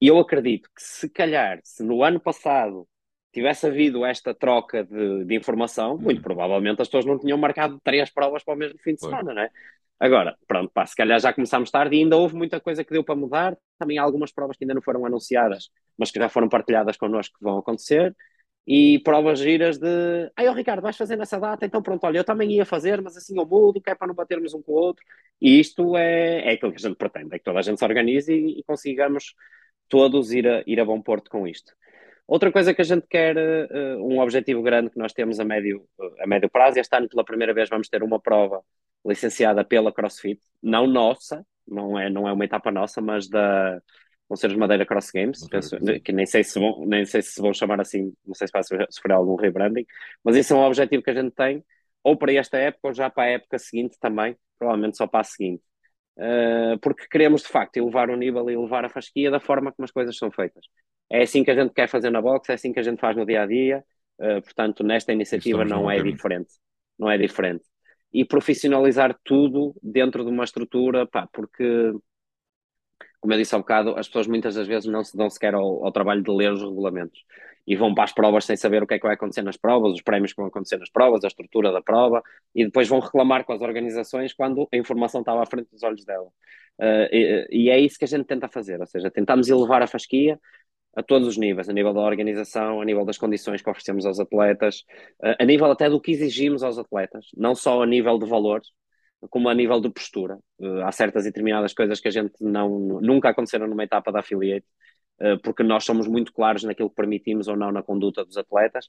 E 0.00 0.06
eu 0.08 0.18
acredito 0.18 0.68
que 0.74 0.82
se 0.82 1.08
calhar, 1.08 1.60
se 1.62 1.82
no 1.84 2.02
ano 2.02 2.18
passado 2.18 2.88
tivesse 3.32 3.66
havido 3.66 4.04
esta 4.04 4.34
troca 4.34 4.84
de, 4.84 5.24
de 5.24 5.34
informação, 5.34 5.92
uhum. 5.92 6.00
muito 6.00 6.22
provavelmente 6.22 6.82
as 6.82 6.88
pessoas 6.88 7.04
não 7.04 7.18
tinham 7.18 7.38
marcado 7.38 7.78
três 7.82 8.10
provas 8.10 8.42
para 8.42 8.54
o 8.54 8.56
mesmo 8.56 8.78
fim 8.78 8.94
de 8.94 9.00
semana, 9.00 9.34
não 9.34 9.42
é? 9.42 9.50
Agora, 10.00 10.36
pronto, 10.46 10.70
pá, 10.72 10.86
se 10.86 10.94
calhar 10.94 11.18
já 11.18 11.32
começámos 11.32 11.70
tarde 11.70 11.96
e 11.96 11.98
ainda 12.00 12.16
houve 12.16 12.36
muita 12.36 12.60
coisa 12.60 12.84
que 12.84 12.92
deu 12.92 13.02
para 13.02 13.16
mudar. 13.16 13.56
Também 13.78 13.98
há 13.98 14.02
algumas 14.02 14.30
provas 14.30 14.56
que 14.56 14.64
ainda 14.64 14.74
não 14.74 14.82
foram 14.82 15.04
anunciadas, 15.04 15.70
mas 15.98 16.10
que 16.10 16.20
já 16.20 16.28
foram 16.28 16.48
partilhadas 16.48 16.96
connosco 16.96 17.36
que 17.36 17.44
vão 17.44 17.58
acontecer. 17.58 18.14
E 18.64 19.00
provas 19.00 19.40
giras 19.40 19.78
de. 19.78 20.30
Ai, 20.36 20.48
oh, 20.48 20.52
Ricardo, 20.52 20.82
vais 20.82 20.96
fazer 20.96 21.16
nessa 21.16 21.40
data? 21.40 21.66
Então, 21.66 21.82
pronto, 21.82 22.04
olha, 22.04 22.18
eu 22.18 22.24
também 22.24 22.52
ia 22.52 22.64
fazer, 22.64 23.00
mas 23.00 23.16
assim 23.16 23.36
eu 23.36 23.46
mudo, 23.46 23.80
que 23.80 23.90
é 23.90 23.94
para 23.94 24.06
não 24.06 24.14
batermos 24.14 24.54
um 24.54 24.62
com 24.62 24.72
o 24.72 24.74
outro. 24.76 25.02
E 25.40 25.58
isto 25.58 25.96
é, 25.96 26.48
é 26.48 26.52
aquilo 26.52 26.70
que 26.70 26.76
a 26.76 26.88
gente 26.88 26.96
pretende: 26.96 27.34
é 27.34 27.38
que 27.38 27.44
toda 27.44 27.58
a 27.58 27.62
gente 27.62 27.78
se 27.78 27.84
organize 27.84 28.32
e, 28.32 28.60
e 28.60 28.62
consigamos 28.64 29.34
todos 29.88 30.32
ir 30.32 30.46
a, 30.46 30.62
ir 30.66 30.78
a 30.80 30.84
bom 30.84 31.00
porto 31.00 31.30
com 31.30 31.46
isto. 31.46 31.72
Outra 32.28 32.52
coisa 32.52 32.74
que 32.74 32.82
a 32.82 32.84
gente 32.84 33.06
quer, 33.08 33.36
uh, 33.36 34.06
um 34.06 34.20
objetivo 34.20 34.62
grande 34.62 34.90
que 34.90 34.98
nós 34.98 35.14
temos 35.14 35.40
a 35.40 35.44
médio, 35.44 35.84
a 36.20 36.26
médio 36.26 36.50
prazo, 36.50 36.78
este 36.78 36.94
ano 36.94 37.08
pela 37.08 37.24
primeira 37.24 37.54
vez 37.54 37.68
vamos 37.68 37.88
ter 37.88 38.02
uma 38.02 38.20
prova 38.20 38.62
licenciada 39.04 39.64
pela 39.64 39.90
CrossFit, 39.90 40.40
não 40.62 40.86
nossa, 40.86 41.44
não 41.66 41.98
é, 41.98 42.10
não 42.10 42.28
é 42.28 42.32
uma 42.32 42.44
etapa 42.44 42.70
nossa, 42.70 43.00
mas 43.00 43.28
da 43.28 43.80
vão 44.28 44.36
ser 44.36 44.48
os 44.50 44.56
Madeira 44.56 44.84
Cross 44.84 45.10
Games, 45.10 45.48
penso, 45.48 45.78
que 46.04 46.12
nem 46.12 46.26
sei, 46.26 46.44
se 46.44 46.58
vão, 46.58 46.84
nem 46.84 47.04
sei 47.06 47.22
se 47.22 47.40
vão 47.40 47.54
chamar 47.54 47.80
assim, 47.80 48.12
não 48.26 48.34
sei 48.34 48.46
se 48.46 48.52
vai 48.52 48.62
sofrer 48.62 49.12
algum 49.12 49.36
rebranding, 49.36 49.86
mas 50.22 50.36
isso 50.36 50.52
é 50.52 50.56
um 50.56 50.60
objetivo 50.60 51.02
que 51.02 51.10
a 51.10 51.14
gente 51.14 51.30
tem, 51.30 51.64
ou 52.02 52.16
para 52.16 52.34
esta 52.34 52.58
época 52.58 52.88
ou 52.88 52.94
já 52.94 53.08
para 53.08 53.24
a 53.24 53.30
época 53.30 53.58
seguinte 53.58 53.96
também, 53.98 54.36
provavelmente 54.58 54.98
só 54.98 55.06
para 55.06 55.20
a 55.20 55.24
seguinte. 55.24 55.62
Uh, 56.18 56.78
porque 56.80 57.06
queremos 57.08 57.42
de 57.42 57.48
facto 57.48 57.76
elevar 57.76 58.10
o 58.10 58.16
nível 58.16 58.50
e 58.50 58.54
elevar 58.54 58.84
a 58.84 58.88
fasquia 58.88 59.30
da 59.30 59.38
forma 59.38 59.72
como 59.72 59.84
as 59.84 59.92
coisas 59.92 60.16
são 60.16 60.30
feitas. 60.30 60.66
É 61.10 61.22
assim 61.22 61.42
que 61.42 61.50
a 61.50 61.54
gente 61.54 61.72
quer 61.72 61.88
fazer 61.88 62.10
na 62.10 62.20
box, 62.20 62.50
é 62.50 62.54
assim 62.54 62.72
que 62.72 62.80
a 62.80 62.82
gente 62.82 63.00
faz 63.00 63.16
no 63.16 63.24
dia 63.24 63.42
a 63.42 63.46
dia, 63.46 63.84
uh, 64.18 64.42
portanto, 64.42 64.84
nesta 64.84 65.12
iniciativa 65.12 65.64
não 65.64 65.90
é 65.90 66.02
diferente. 66.02 66.54
Não 66.98 67.10
é 67.10 67.16
diferente 67.16 67.64
e 68.12 68.24
profissionalizar 68.24 69.18
tudo 69.24 69.74
dentro 69.82 70.24
de 70.24 70.30
uma 70.30 70.44
estrutura, 70.44 71.06
pá, 71.06 71.28
porque, 71.32 71.92
como 73.20 73.32
eu 73.34 73.38
disse 73.38 73.54
há 73.54 73.58
um 73.58 73.60
bocado, 73.60 73.96
as 73.96 74.06
pessoas 74.06 74.26
muitas 74.26 74.54
das 74.54 74.66
vezes 74.66 74.90
não 74.90 75.04
se 75.04 75.16
dão 75.16 75.28
sequer 75.28 75.54
ao, 75.54 75.84
ao, 75.84 75.92
trabalho 75.92 76.22
de 76.22 76.30
ler 76.30 76.52
os 76.52 76.62
regulamentos 76.62 77.22
e 77.66 77.76
vão 77.76 77.94
para 77.94 78.04
as 78.04 78.12
provas 78.12 78.46
sem 78.46 78.56
saber 78.56 78.82
o 78.82 78.86
que 78.86 78.94
é 78.94 78.98
que 78.98 79.04
vai 79.04 79.14
acontecer 79.14 79.42
nas 79.42 79.58
provas, 79.58 79.92
os 79.92 80.02
prémios 80.02 80.32
que 80.32 80.38
vão 80.38 80.46
acontecer 80.46 80.78
nas 80.78 80.90
provas, 80.90 81.22
a 81.22 81.28
estrutura 81.28 81.70
da 81.70 81.82
prova, 81.82 82.22
e 82.54 82.64
depois 82.64 82.88
vão 82.88 82.98
reclamar 82.98 83.44
com 83.44 83.52
as 83.52 83.60
organizações 83.60 84.32
quando 84.32 84.66
a 84.72 84.76
informação 84.76 85.20
estava 85.20 85.42
à 85.42 85.46
frente 85.46 85.68
dos 85.70 85.82
olhos 85.82 86.02
dela. 86.02 86.28
Uh, 86.78 87.08
e, 87.12 87.48
e, 87.50 87.70
é 87.70 87.78
isso 87.78 87.98
que 87.98 88.04
a 88.04 88.08
gente 88.08 88.24
tenta 88.24 88.48
fazer, 88.48 88.80
ou 88.80 88.86
seja, 88.86 89.10
tentamos 89.10 89.48
elevar 89.50 89.82
a 89.82 89.86
fasquia, 89.86 90.40
a 90.96 91.02
todos 91.02 91.28
os 91.28 91.36
níveis, 91.36 91.68
a 91.68 91.72
nível 91.72 91.92
da 91.92 92.00
organização, 92.00 92.80
a 92.80 92.84
nível 92.84 93.04
das 93.04 93.18
condições 93.18 93.62
que 93.62 93.70
oferecemos 93.70 94.04
aos 94.06 94.18
atletas, 94.18 94.84
a 95.38 95.44
nível 95.44 95.70
até 95.70 95.88
do 95.88 96.00
que 96.00 96.12
exigimos 96.12 96.62
aos 96.62 96.78
atletas, 96.78 97.26
não 97.36 97.54
só 97.54 97.82
a 97.82 97.86
nível 97.86 98.18
de 98.18 98.26
valores, 98.26 98.68
como 99.30 99.48
a 99.48 99.54
nível 99.54 99.80
de 99.80 99.90
postura. 99.90 100.38
Eh, 100.60 100.82
há 100.82 100.92
certas 100.92 101.24
e 101.24 101.28
determinadas 101.28 101.74
coisas 101.74 102.00
que 102.00 102.08
a 102.08 102.10
gente 102.10 102.34
não, 102.40 103.00
nunca 103.00 103.30
aconteceram 103.30 103.66
numa 103.66 103.84
etapa 103.84 104.12
da 104.12 104.20
affiliate, 104.20 104.66
eh, 105.20 105.36
porque 105.42 105.62
nós 105.62 105.84
somos 105.84 106.06
muito 106.06 106.32
claros 106.32 106.62
naquilo 106.62 106.88
que 106.90 106.96
permitimos 106.96 107.48
ou 107.48 107.56
não 107.56 107.72
na 107.72 107.82
conduta 107.82 108.24
dos 108.24 108.36
atletas, 108.36 108.88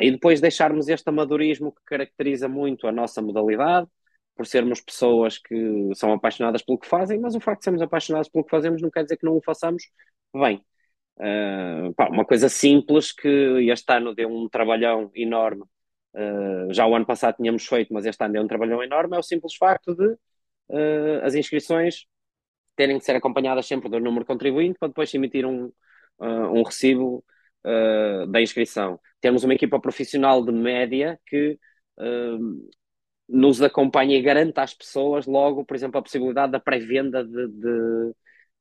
e 0.00 0.10
depois 0.10 0.40
deixarmos 0.40 0.88
este 0.88 1.08
amadorismo 1.08 1.72
que 1.72 1.82
caracteriza 1.84 2.48
muito 2.48 2.86
a 2.86 2.92
nossa 2.92 3.20
modalidade, 3.20 3.88
por 4.34 4.46
sermos 4.46 4.80
pessoas 4.82 5.38
que 5.38 5.90
são 5.94 6.12
apaixonadas 6.12 6.62
pelo 6.62 6.78
que 6.78 6.86
fazem, 6.86 7.18
mas 7.18 7.34
o 7.34 7.40
facto 7.40 7.60
de 7.60 7.64
sermos 7.64 7.82
apaixonados 7.82 8.28
pelo 8.28 8.44
que 8.44 8.50
fazemos 8.50 8.82
não 8.82 8.90
quer 8.90 9.02
dizer 9.02 9.16
que 9.16 9.24
não 9.24 9.36
o 9.36 9.42
façamos 9.42 9.84
bem. 10.34 10.62
Uh, 11.18 11.94
pá, 11.94 12.08
uma 12.08 12.24
coisa 12.24 12.48
simples 12.48 13.12
que 13.12 13.28
este 13.70 13.92
ano 13.92 14.14
deu 14.14 14.28
um 14.28 14.48
trabalhão 14.48 15.10
enorme. 15.14 15.62
Uh, 16.14 16.72
já 16.72 16.86
o 16.86 16.94
ano 16.94 17.06
passado 17.06 17.36
tínhamos 17.36 17.66
feito, 17.66 17.92
mas 17.92 18.06
este 18.06 18.22
ano 18.22 18.34
deu 18.34 18.42
um 18.42 18.46
trabalhão 18.46 18.82
enorme. 18.82 19.16
É 19.16 19.18
o 19.18 19.22
simples 19.22 19.54
facto 19.56 19.94
de 19.94 20.06
uh, 20.06 21.20
as 21.22 21.34
inscrições 21.34 22.06
terem 22.76 22.98
que 22.98 23.04
ser 23.04 23.16
acompanhadas 23.16 23.66
sempre 23.66 23.88
do 23.88 23.98
número 24.00 24.26
contribuinte 24.26 24.78
para 24.78 24.88
depois 24.88 25.12
emitir 25.14 25.46
um, 25.46 25.72
um 26.20 26.62
recibo 26.62 27.24
da 28.28 28.40
inscrição. 28.40 29.00
Temos 29.18 29.44
uma 29.44 29.54
equipa 29.54 29.80
profissional 29.80 30.44
de 30.44 30.52
média 30.52 31.18
que 31.26 31.58
nos 33.26 33.62
acompanha 33.62 34.16
e 34.16 34.22
garante 34.22 34.60
às 34.60 34.74
pessoas 34.74 35.26
logo, 35.26 35.64
por 35.64 35.74
exemplo, 35.74 35.98
a 35.98 36.02
possibilidade 36.02 36.52
da 36.52 36.60
pré-venda 36.60 37.24
de, 37.24 37.48
de 37.48 38.14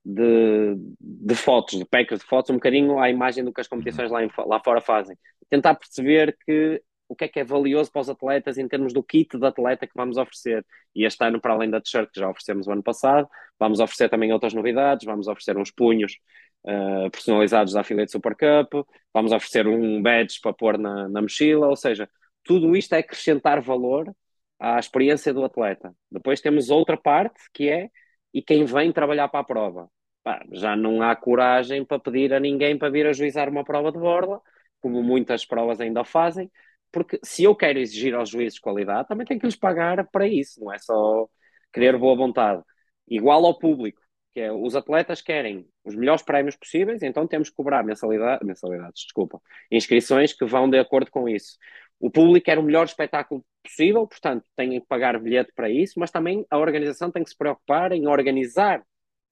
de, 0.06 0.76
de 1.02 1.36
fotos, 1.36 1.80
de 1.80 1.86
packs 1.86 2.20
de 2.20 2.26
fotos, 2.26 2.52
um 2.52 2.56
bocadinho 2.56 3.00
à 3.00 3.10
imagem 3.10 3.44
do 3.44 3.52
que 3.52 3.62
as 3.62 3.68
competições 3.68 4.12
lá, 4.12 4.24
em, 4.24 4.30
lá 4.46 4.60
fora 4.60 4.80
fazem. 4.80 5.18
Tentar 5.50 5.76
perceber 5.76 6.38
que 6.46 6.82
o 7.08 7.16
que 7.16 7.26
é 7.26 7.28
que 7.28 7.40
é 7.40 7.44
valioso 7.44 7.92
para 7.92 8.02
os 8.02 8.10
atletas 8.10 8.58
em 8.58 8.68
termos 8.68 8.94
do 8.94 9.04
kit 9.04 9.38
de 9.38 9.46
atleta 9.46 9.86
que 9.88 9.94
vamos 9.96 10.18
oferecer. 10.18 10.66
E 10.96 11.06
este 11.06 11.24
ano, 11.24 11.40
para 11.40 11.54
além 11.54 11.70
da 11.70 11.80
t-shirt 11.82 12.10
que 12.12 12.20
já 12.20 12.30
oferecemos 12.30 12.68
o 12.68 12.72
ano 12.72 12.84
passado, 12.84 13.28
vamos 13.60 13.80
oferecer 13.80 14.10
também 14.10 14.34
outras 14.34 14.54
novidades, 14.54 15.06
vamos 15.06 15.28
oferecer 15.28 15.58
uns 15.58 15.72
punhos 15.72 16.18
uh, 16.66 17.10
personalizados 17.12 17.74
da 17.74 17.82
Affiliate 17.82 18.12
Super 18.12 18.36
Cup, 18.36 18.88
vamos 19.14 19.32
oferecer 19.32 19.68
um 19.68 20.02
badge 20.02 20.40
para 20.42 20.54
pôr 20.54 20.78
na, 20.78 21.08
na 21.08 21.22
mochila, 21.22 21.68
ou 21.68 21.76
seja, 21.76 22.10
tudo 22.44 22.76
isto 22.76 22.94
é 22.94 23.00
acrescentar 23.00 23.62
valor 23.62 24.12
à 24.60 24.80
experiência 24.80 25.34
do 25.34 25.44
atleta. 25.44 25.94
Depois 26.12 26.42
temos 26.42 26.70
outra 26.70 26.98
parte 26.98 27.40
que 27.54 27.70
é 27.70 27.90
e 28.34 28.42
quem 28.42 28.66
vem 28.66 28.92
trabalhar 28.92 29.28
para 29.30 29.42
a 29.42 29.44
prova 29.44 29.90
pá, 30.26 30.44
já 30.52 30.76
não 30.76 31.04
há 31.04 31.16
coragem 31.16 31.86
para 31.86 32.00
pedir 32.00 32.34
a 32.34 32.40
ninguém 32.40 32.76
para 32.78 32.90
vir 32.90 33.06
ajuizar 33.06 33.48
uma 33.48 33.64
prova 33.64 33.92
de 33.92 34.00
borla, 34.00 34.42
como 34.82 35.04
muitas 35.04 35.46
provas 35.46 35.80
ainda 35.80 36.04
fazem, 36.04 36.52
porque 36.92 37.20
se 37.24 37.44
eu 37.44 37.56
quero 37.56 37.78
exigir 37.78 38.16
aos 38.16 38.30
juízes 38.30 38.60
qualidade, 38.60 39.08
também 39.08 39.26
tenho 39.28 39.40
que 39.40 39.46
lhes 39.46 39.56
pagar 39.56 40.04
para 40.12 40.28
isso, 40.28 40.60
não 40.64 40.74
é 40.74 40.80
só 40.80 41.28
querer 41.72 41.96
boa 42.00 42.16
vontade. 42.16 42.64
Igual 43.08 43.46
ao 43.46 43.60
público, 43.60 44.02
que 44.34 44.40
é 44.42 44.52
os 44.52 44.76
atletas 44.76 45.22
querem 45.22 45.68
os 45.84 45.96
melhores 45.96 46.24
prémios 46.24 46.56
possíveis, 46.56 47.04
então 47.04 47.28
temos 47.28 47.50
que 47.50 47.56
cobrar 47.56 47.84
mensalidade, 47.84 48.44
mensalidades, 48.44 49.04
desculpa, 49.04 49.40
inscrições 49.72 50.34
que 50.34 50.46
vão 50.46 50.68
de 50.68 50.80
acordo 50.80 51.12
com 51.12 51.30
isso. 51.30 51.56
O 52.00 52.10
público 52.10 52.46
quer 52.46 52.58
o 52.58 52.64
melhor 52.64 52.86
espetáculo 52.86 53.46
possível, 53.64 54.08
portanto, 54.08 54.44
têm 54.56 54.80
que 54.82 54.88
pagar 54.88 55.20
bilhete 55.20 55.52
para 55.56 55.70
isso, 55.70 56.00
mas 56.00 56.10
também 56.10 56.46
a 56.50 56.58
organização 56.58 57.12
tem 57.12 57.24
que 57.24 57.30
se 57.30 57.38
preocupar 57.38 57.92
em 57.92 58.08
organizar 58.08 58.84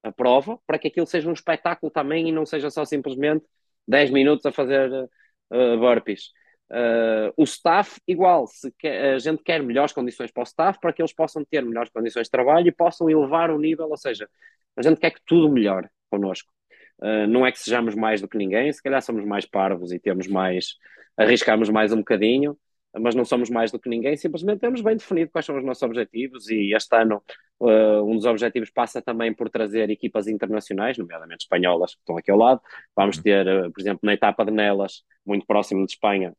a 0.04 0.12
prova, 0.12 0.60
para 0.68 0.78
que 0.78 0.90
aquilo 0.90 1.08
seja 1.08 1.30
um 1.30 1.34
espetáculo 1.34 1.92
também 1.92 2.28
e 2.28 2.32
não 2.32 2.46
seja 2.46 2.70
só 2.70 2.84
simplesmente 2.86 3.46
10 3.88 4.12
minutos 4.12 4.46
a 4.46 4.52
fazer 4.52 4.92
uh, 4.92 5.78
burpees. 5.80 6.32
Uh, 6.70 7.32
o 7.38 7.44
staff, 7.44 8.00
igual, 8.08 8.48
se 8.48 8.74
a 8.84 9.20
gente 9.20 9.44
quer 9.44 9.62
melhores 9.62 9.94
condições 9.94 10.32
para 10.32 10.42
o 10.42 10.44
staff, 10.44 10.80
para 10.80 10.92
que 10.92 11.02
eles 11.02 11.14
possam 11.14 11.46
ter 11.46 11.64
melhores 11.64 11.92
condições 11.92 12.26
de 12.26 12.32
trabalho 12.32 12.68
e 12.68 12.72
possam 12.72 13.10
elevar 13.10 13.52
o 13.52 13.60
nível, 13.60 13.90
ou 13.90 13.98
seja, 13.98 14.28
a 14.76 14.82
gente 14.82 15.00
quer 15.00 15.12
que 15.12 15.22
tudo 15.26 15.50
melhore 15.50 15.88
connosco. 16.10 16.52
Uh, 17.00 17.28
não 17.28 17.46
é 17.46 17.52
que 17.52 17.60
sejamos 17.60 17.96
mais 17.96 18.22
do 18.22 18.28
que 18.28 18.38
ninguém, 18.38 18.72
se 18.72 18.82
calhar 18.82 19.02
somos 19.02 19.26
mais 19.26 19.46
parvos 19.46 19.92
e 19.92 20.00
temos 20.00 20.28
mais, 20.28 20.76
arriscamos 21.18 21.70
mais 21.70 21.92
um 21.92 21.98
bocadinho, 21.98 22.58
mas 23.00 23.16
não 23.16 23.26
somos 23.26 23.50
mais 23.50 23.72
do 23.72 23.80
que 23.80 23.90
ninguém, 23.90 24.16
simplesmente 24.16 24.60
temos 24.60 24.82
bem 24.82 24.96
definido 24.96 25.32
quais 25.32 25.46
são 25.46 25.58
os 25.58 25.64
nossos 25.64 25.82
objetivos 25.84 26.50
e 26.50 26.76
este 26.76 26.96
ano 26.96 27.24
uh, 27.60 28.04
um 28.04 28.16
dos 28.16 28.26
objetivos 28.26 28.70
passa 28.70 29.02
também 29.02 29.34
por 29.34 29.50
trazer 29.50 29.90
equipas 29.90 30.28
internacionais, 30.28 30.98
nomeadamente 30.98 31.44
espanholas, 31.46 31.96
que 31.96 32.02
estão 32.02 32.18
aqui 32.18 32.30
ao 32.30 32.38
lado. 32.38 32.62
Vamos 32.96 33.18
uhum. 33.18 33.24
ter, 33.24 33.48
uh, 33.48 33.72
por 33.72 33.82
exemplo, 33.82 34.00
na 34.04 34.14
etapa 34.14 34.46
de 34.46 34.52
Nelas, 34.52 35.04
muito 35.26 35.46
próximo 35.46 35.86
de 35.86 35.94
Espanha, 35.94 36.34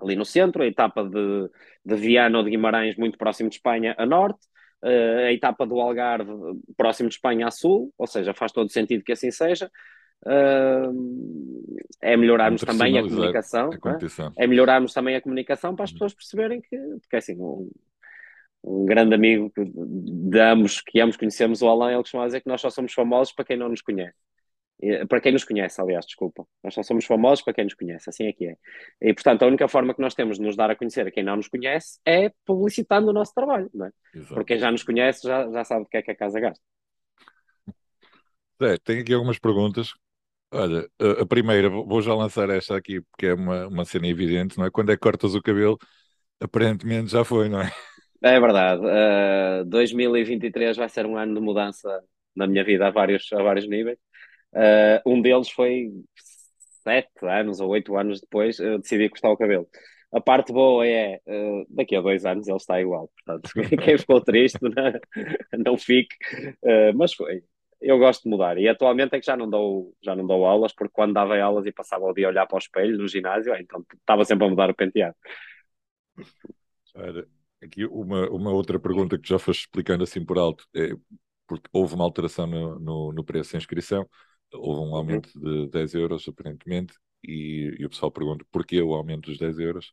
ali 0.00 0.16
no 0.16 0.24
centro, 0.24 0.62
a 0.62 0.66
etapa 0.66 1.04
de, 1.04 1.48
de 1.84 1.94
Viana 1.94 2.38
ou 2.38 2.44
de 2.44 2.50
Guimarães, 2.50 2.96
muito 2.96 3.16
próximo 3.16 3.48
de 3.48 3.56
Espanha, 3.56 3.94
a 3.96 4.04
norte, 4.04 4.40
uh, 4.82 5.26
a 5.26 5.32
etapa 5.32 5.66
do 5.66 5.80
Algarve, 5.80 6.32
próximo 6.76 7.08
de 7.08 7.14
Espanha 7.14 7.46
a 7.46 7.50
sul, 7.50 7.92
ou 7.96 8.06
seja, 8.06 8.34
faz 8.34 8.52
todo 8.52 8.70
sentido 8.70 9.04
que 9.04 9.12
assim 9.12 9.30
seja. 9.30 9.70
Uh, 10.24 11.76
é 12.00 12.16
melhorarmos 12.16 12.62
também 12.62 12.98
a 12.98 13.02
comunicação, 13.02 13.70
a 13.70 13.90
é? 13.90 14.44
é? 14.44 14.46
melhorarmos 14.46 14.92
também 14.92 15.14
a 15.14 15.20
comunicação 15.20 15.74
para 15.74 15.84
as 15.84 15.90
uhum. 15.90 15.94
pessoas 15.94 16.14
perceberem 16.14 16.60
que, 16.60 16.76
porque 17.00 17.16
assim, 17.16 17.36
um, 17.40 17.70
um 18.64 18.84
grande 18.84 19.14
amigo 19.14 19.52
de 19.56 20.40
ambos, 20.40 20.80
que 20.80 21.00
ambos 21.00 21.16
conhecemos, 21.16 21.62
o 21.62 21.68
Alain, 21.68 21.94
ele 21.94 22.02
costuma 22.02 22.26
dizer 22.26 22.40
que 22.40 22.48
nós 22.48 22.60
só 22.60 22.70
somos 22.70 22.92
famosos 22.92 23.32
para 23.32 23.44
quem 23.44 23.56
não 23.56 23.68
nos 23.68 23.80
conhece. 23.80 24.16
Para 25.08 25.22
quem 25.22 25.32
nos 25.32 25.44
conhece, 25.44 25.80
aliás, 25.80 26.04
desculpa. 26.04 26.46
Nós 26.62 26.74
só 26.74 26.82
somos 26.82 27.06
famosos 27.06 27.42
para 27.42 27.54
quem 27.54 27.64
nos 27.64 27.72
conhece, 27.72 28.10
assim 28.10 28.26
é 28.26 28.32
que 28.32 28.46
é. 28.46 28.56
E, 29.00 29.14
portanto, 29.14 29.42
a 29.42 29.46
única 29.46 29.66
forma 29.68 29.94
que 29.94 30.02
nós 30.02 30.14
temos 30.14 30.36
de 30.36 30.42
nos 30.42 30.54
dar 30.54 30.70
a 30.70 30.76
conhecer 30.76 31.06
a 31.06 31.10
quem 31.10 31.22
não 31.22 31.36
nos 31.36 31.48
conhece 31.48 31.98
é 32.04 32.30
publicitando 32.44 33.08
o 33.08 33.12
nosso 33.12 33.32
trabalho, 33.32 33.70
não 33.72 33.86
é? 33.86 33.90
Porque 34.28 34.52
quem 34.52 34.58
já 34.58 34.70
nos 34.70 34.82
conhece 34.82 35.26
já, 35.26 35.50
já 35.50 35.64
sabe 35.64 35.82
o 35.82 35.86
que 35.86 35.96
é 35.96 36.02
que 36.02 36.10
a 36.10 36.16
casa 36.16 36.38
gasta. 36.40 36.62
Zé, 38.62 38.76
tenho 38.84 39.00
aqui 39.00 39.14
algumas 39.14 39.38
perguntas. 39.38 39.94
Olha, 40.52 40.88
a 41.20 41.26
primeira, 41.26 41.68
vou 41.68 42.00
já 42.00 42.14
lançar 42.14 42.48
esta 42.50 42.76
aqui, 42.76 43.00
porque 43.00 43.26
é 43.26 43.34
uma, 43.34 43.66
uma 43.66 43.84
cena 43.84 44.06
evidente, 44.06 44.56
não 44.56 44.64
é? 44.64 44.70
Quando 44.70 44.92
é 44.92 44.94
que 44.94 45.00
cortas 45.00 45.34
o 45.34 45.42
cabelo, 45.42 45.76
aparentemente 46.40 47.10
já 47.10 47.24
foi, 47.24 47.48
não 47.48 47.60
é? 47.60 47.70
É 48.22 48.40
verdade. 48.40 48.82
Uh, 48.82 49.64
2023 49.66 50.76
vai 50.76 50.88
ser 50.88 51.06
um 51.06 51.16
ano 51.16 51.34
de 51.34 51.40
mudança 51.40 51.88
na 52.34 52.46
minha 52.46 52.64
vida 52.64 52.86
a 52.86 52.90
vários, 52.90 53.30
a 53.32 53.42
vários 53.42 53.68
níveis. 53.68 53.98
Uh, 54.52 55.00
um 55.04 55.20
deles 55.20 55.50
foi 55.50 55.90
sete 56.82 57.26
anos 57.26 57.60
ou 57.60 57.68
oito 57.70 57.96
anos 57.96 58.20
depois, 58.20 58.58
uh, 58.58 58.78
decidi 58.78 59.08
cortar 59.08 59.30
o 59.30 59.36
cabelo. 59.36 59.68
A 60.12 60.20
parte 60.20 60.52
boa 60.52 60.86
é, 60.86 61.20
uh, 61.26 61.66
daqui 61.68 61.96
a 61.96 62.00
dois 62.00 62.24
anos 62.24 62.46
ele 62.48 62.56
está 62.56 62.80
igual. 62.80 63.10
Portanto, 63.24 63.50
quem 63.84 63.98
ficou 63.98 64.20
triste, 64.20 64.58
não, 64.62 65.62
não 65.64 65.76
fique. 65.76 66.16
Uh, 66.62 66.96
mas 66.96 67.12
foi. 67.12 67.42
Eu 67.80 67.98
gosto 67.98 68.22
de 68.22 68.30
mudar. 68.30 68.58
E 68.58 68.68
atualmente 68.68 69.14
é 69.14 69.20
que 69.20 69.26
já 69.26 69.36
não 69.36 69.48
dou, 69.48 69.94
já 70.02 70.16
não 70.16 70.26
dou 70.26 70.46
aulas, 70.46 70.72
porque 70.72 70.92
quando 70.92 71.12
dava 71.12 71.38
aulas 71.38 71.66
e 71.66 71.72
passava 71.72 72.04
o 72.04 72.12
dia 72.12 72.26
a 72.26 72.30
olhar 72.30 72.46
para 72.46 72.56
o 72.56 72.58
espelho 72.58 72.96
no 72.96 73.06
ginásio, 73.06 73.54
então 73.54 73.84
estava 73.94 74.24
sempre 74.24 74.46
a 74.46 74.50
mudar 74.50 74.70
o 74.70 74.74
penteado. 74.74 75.14
Ora, 76.94 77.28
aqui 77.62 77.84
uma, 77.84 78.28
uma 78.30 78.50
outra 78.52 78.78
pergunta 78.78 79.18
que 79.18 79.28
já 79.28 79.38
foste 79.38 79.60
explicando 79.60 80.04
assim 80.04 80.24
por 80.24 80.38
alto, 80.38 80.66
é 80.74 80.94
porque 81.46 81.68
houve 81.72 81.94
uma 81.94 82.04
alteração 82.04 82.46
no, 82.46 82.78
no, 82.78 83.12
no 83.12 83.24
preço 83.24 83.52
de 83.52 83.58
inscrição, 83.58 84.08
houve 84.52 84.90
um 84.90 84.94
aumento 84.94 85.30
uhum. 85.36 85.66
de 85.66 85.70
10 85.70 85.94
euros 85.94 86.26
aparentemente, 86.26 86.94
e, 87.22 87.76
e, 87.78 87.84
o 87.84 87.90
pessoal 87.90 88.10
pergunta 88.10 88.44
porquê 88.50 88.80
o 88.80 88.94
aumento 88.94 89.30
dos 89.30 89.38
10 89.38 89.58
euros. 89.58 89.92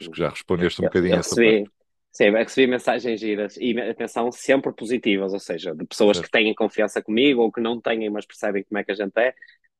Acho 0.00 0.10
que 0.10 0.18
já 0.18 0.28
respondeste 0.28 0.80
um 0.80 0.84
eu, 0.84 0.88
bocadinho 0.88 1.14
eu 1.14 1.18
essa 1.20 1.40
recebi, 1.40 1.64
parte. 1.64 1.76
Sim, 2.16 2.30
recebi 2.30 2.66
mensagens 2.66 3.20
giras 3.20 3.58
e 3.58 3.78
atenção, 3.78 4.32
sempre 4.32 4.72
positivas, 4.72 5.34
ou 5.34 5.38
seja, 5.38 5.74
de 5.74 5.84
pessoas 5.84 6.18
que 6.18 6.30
têm 6.30 6.54
confiança 6.54 7.02
comigo 7.02 7.42
ou 7.42 7.52
que 7.52 7.60
não 7.60 7.78
têm, 7.78 8.08
mas 8.08 8.24
percebem 8.24 8.64
como 8.64 8.78
é 8.78 8.84
que 8.84 8.90
a 8.90 8.94
gente 8.94 9.12
é, 9.18 9.34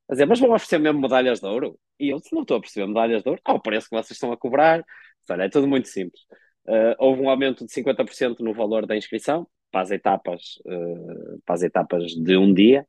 a 0.06 0.12
dizer, 0.12 0.26
mas 0.26 0.38
vão 0.38 0.52
oferecer 0.52 0.78
mesmo 0.78 1.00
medalhas 1.00 1.40
de 1.40 1.46
ouro? 1.46 1.78
E 1.98 2.10
eu 2.10 2.20
não 2.30 2.42
estou 2.42 2.58
a 2.58 2.60
perceber 2.60 2.86
medalhas 2.88 3.22
de 3.22 3.30
ouro, 3.30 3.40
ao 3.42 3.58
preço 3.58 3.88
que 3.88 3.96
vocês 3.96 4.10
estão 4.10 4.32
a 4.32 4.36
cobrar. 4.36 4.84
Olha, 5.30 5.44
é 5.44 5.48
tudo 5.48 5.66
muito 5.66 5.88
simples. 5.88 6.20
Uh, 6.66 6.92
houve 6.98 7.22
um 7.22 7.30
aumento 7.30 7.64
de 7.64 7.72
50% 7.72 8.40
no 8.40 8.52
valor 8.52 8.84
da 8.84 8.94
inscrição 8.94 9.48
para 9.70 9.80
as 9.80 9.90
etapas, 9.90 10.58
uh, 10.66 11.40
para 11.42 11.54
as 11.54 11.62
etapas 11.62 12.04
de 12.12 12.36
um 12.36 12.52
dia, 12.52 12.86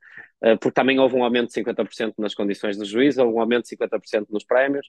porque 0.62 0.72
também 0.72 1.00
houve 1.00 1.16
um 1.16 1.24
aumento 1.24 1.48
de 1.48 1.54
50% 1.54 2.14
nas 2.18 2.36
condições 2.36 2.78
do 2.78 2.86
juiz, 2.86 3.18
houve 3.18 3.34
um 3.34 3.40
aumento 3.40 3.64
de 3.64 3.76
50% 3.76 4.28
nos 4.30 4.44
prémios, 4.44 4.88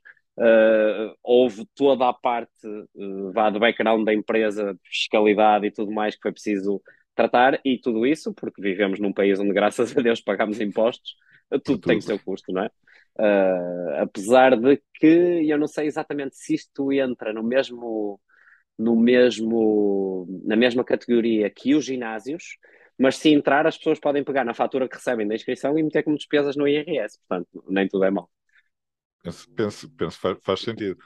houve 1.22 1.66
toda 1.74 2.08
a 2.08 2.12
parte 2.12 2.50
vá 3.32 3.48
do 3.48 3.58
background 3.58 4.04
da 4.04 4.12
empresa, 4.12 4.74
de 4.74 4.80
fiscalidade 4.84 5.66
e 5.66 5.70
tudo 5.70 5.90
mais 5.90 6.14
que 6.14 6.22
foi 6.22 6.32
preciso 6.32 6.82
tratar, 7.14 7.60
e 7.64 7.78
tudo 7.78 8.06
isso, 8.06 8.32
porque 8.32 8.62
vivemos 8.62 9.00
num 9.00 9.12
país 9.12 9.40
onde, 9.40 9.52
graças 9.54 9.96
a 9.96 10.00
Deus, 10.00 10.20
pagamos 10.20 10.60
impostos, 10.60 11.16
tudo, 11.50 11.62
tudo. 11.62 11.80
tem 11.88 11.98
o 11.98 12.02
seu 12.02 12.18
custo, 12.18 12.52
não 12.52 12.62
é? 12.62 12.70
Uh, 13.18 14.02
apesar 14.02 14.56
de 14.56 14.80
que 14.94 15.42
eu 15.50 15.58
não 15.58 15.66
sei 15.66 15.86
exatamente 15.86 16.36
se 16.36 16.54
isto 16.54 16.92
entra 16.92 17.32
no 17.32 17.42
mesmo 17.42 18.20
no 18.78 18.94
mesmo, 18.94 20.24
na 20.44 20.54
mesma 20.54 20.84
categoria 20.84 21.50
que 21.50 21.74
os 21.74 21.84
ginásios, 21.84 22.56
mas 22.98 23.16
se 23.16 23.30
entrar, 23.30 23.66
as 23.66 23.78
pessoas 23.78 24.00
podem 24.00 24.24
pegar 24.24 24.44
na 24.44 24.52
fatura 24.52 24.88
que 24.88 24.96
recebem 24.96 25.26
da 25.26 25.34
inscrição 25.34 25.78
e 25.78 25.82
meter 25.82 26.02
como 26.02 26.16
despesas 26.16 26.56
no 26.56 26.66
IRS. 26.66 27.18
Portanto, 27.20 27.64
nem 27.68 27.86
tudo 27.86 28.04
é 28.04 28.10
mau. 28.10 28.28
Penso, 29.22 29.50
penso, 29.54 29.90
penso 29.96 30.18
faz, 30.18 30.38
faz 30.42 30.60
sentido. 30.60 30.98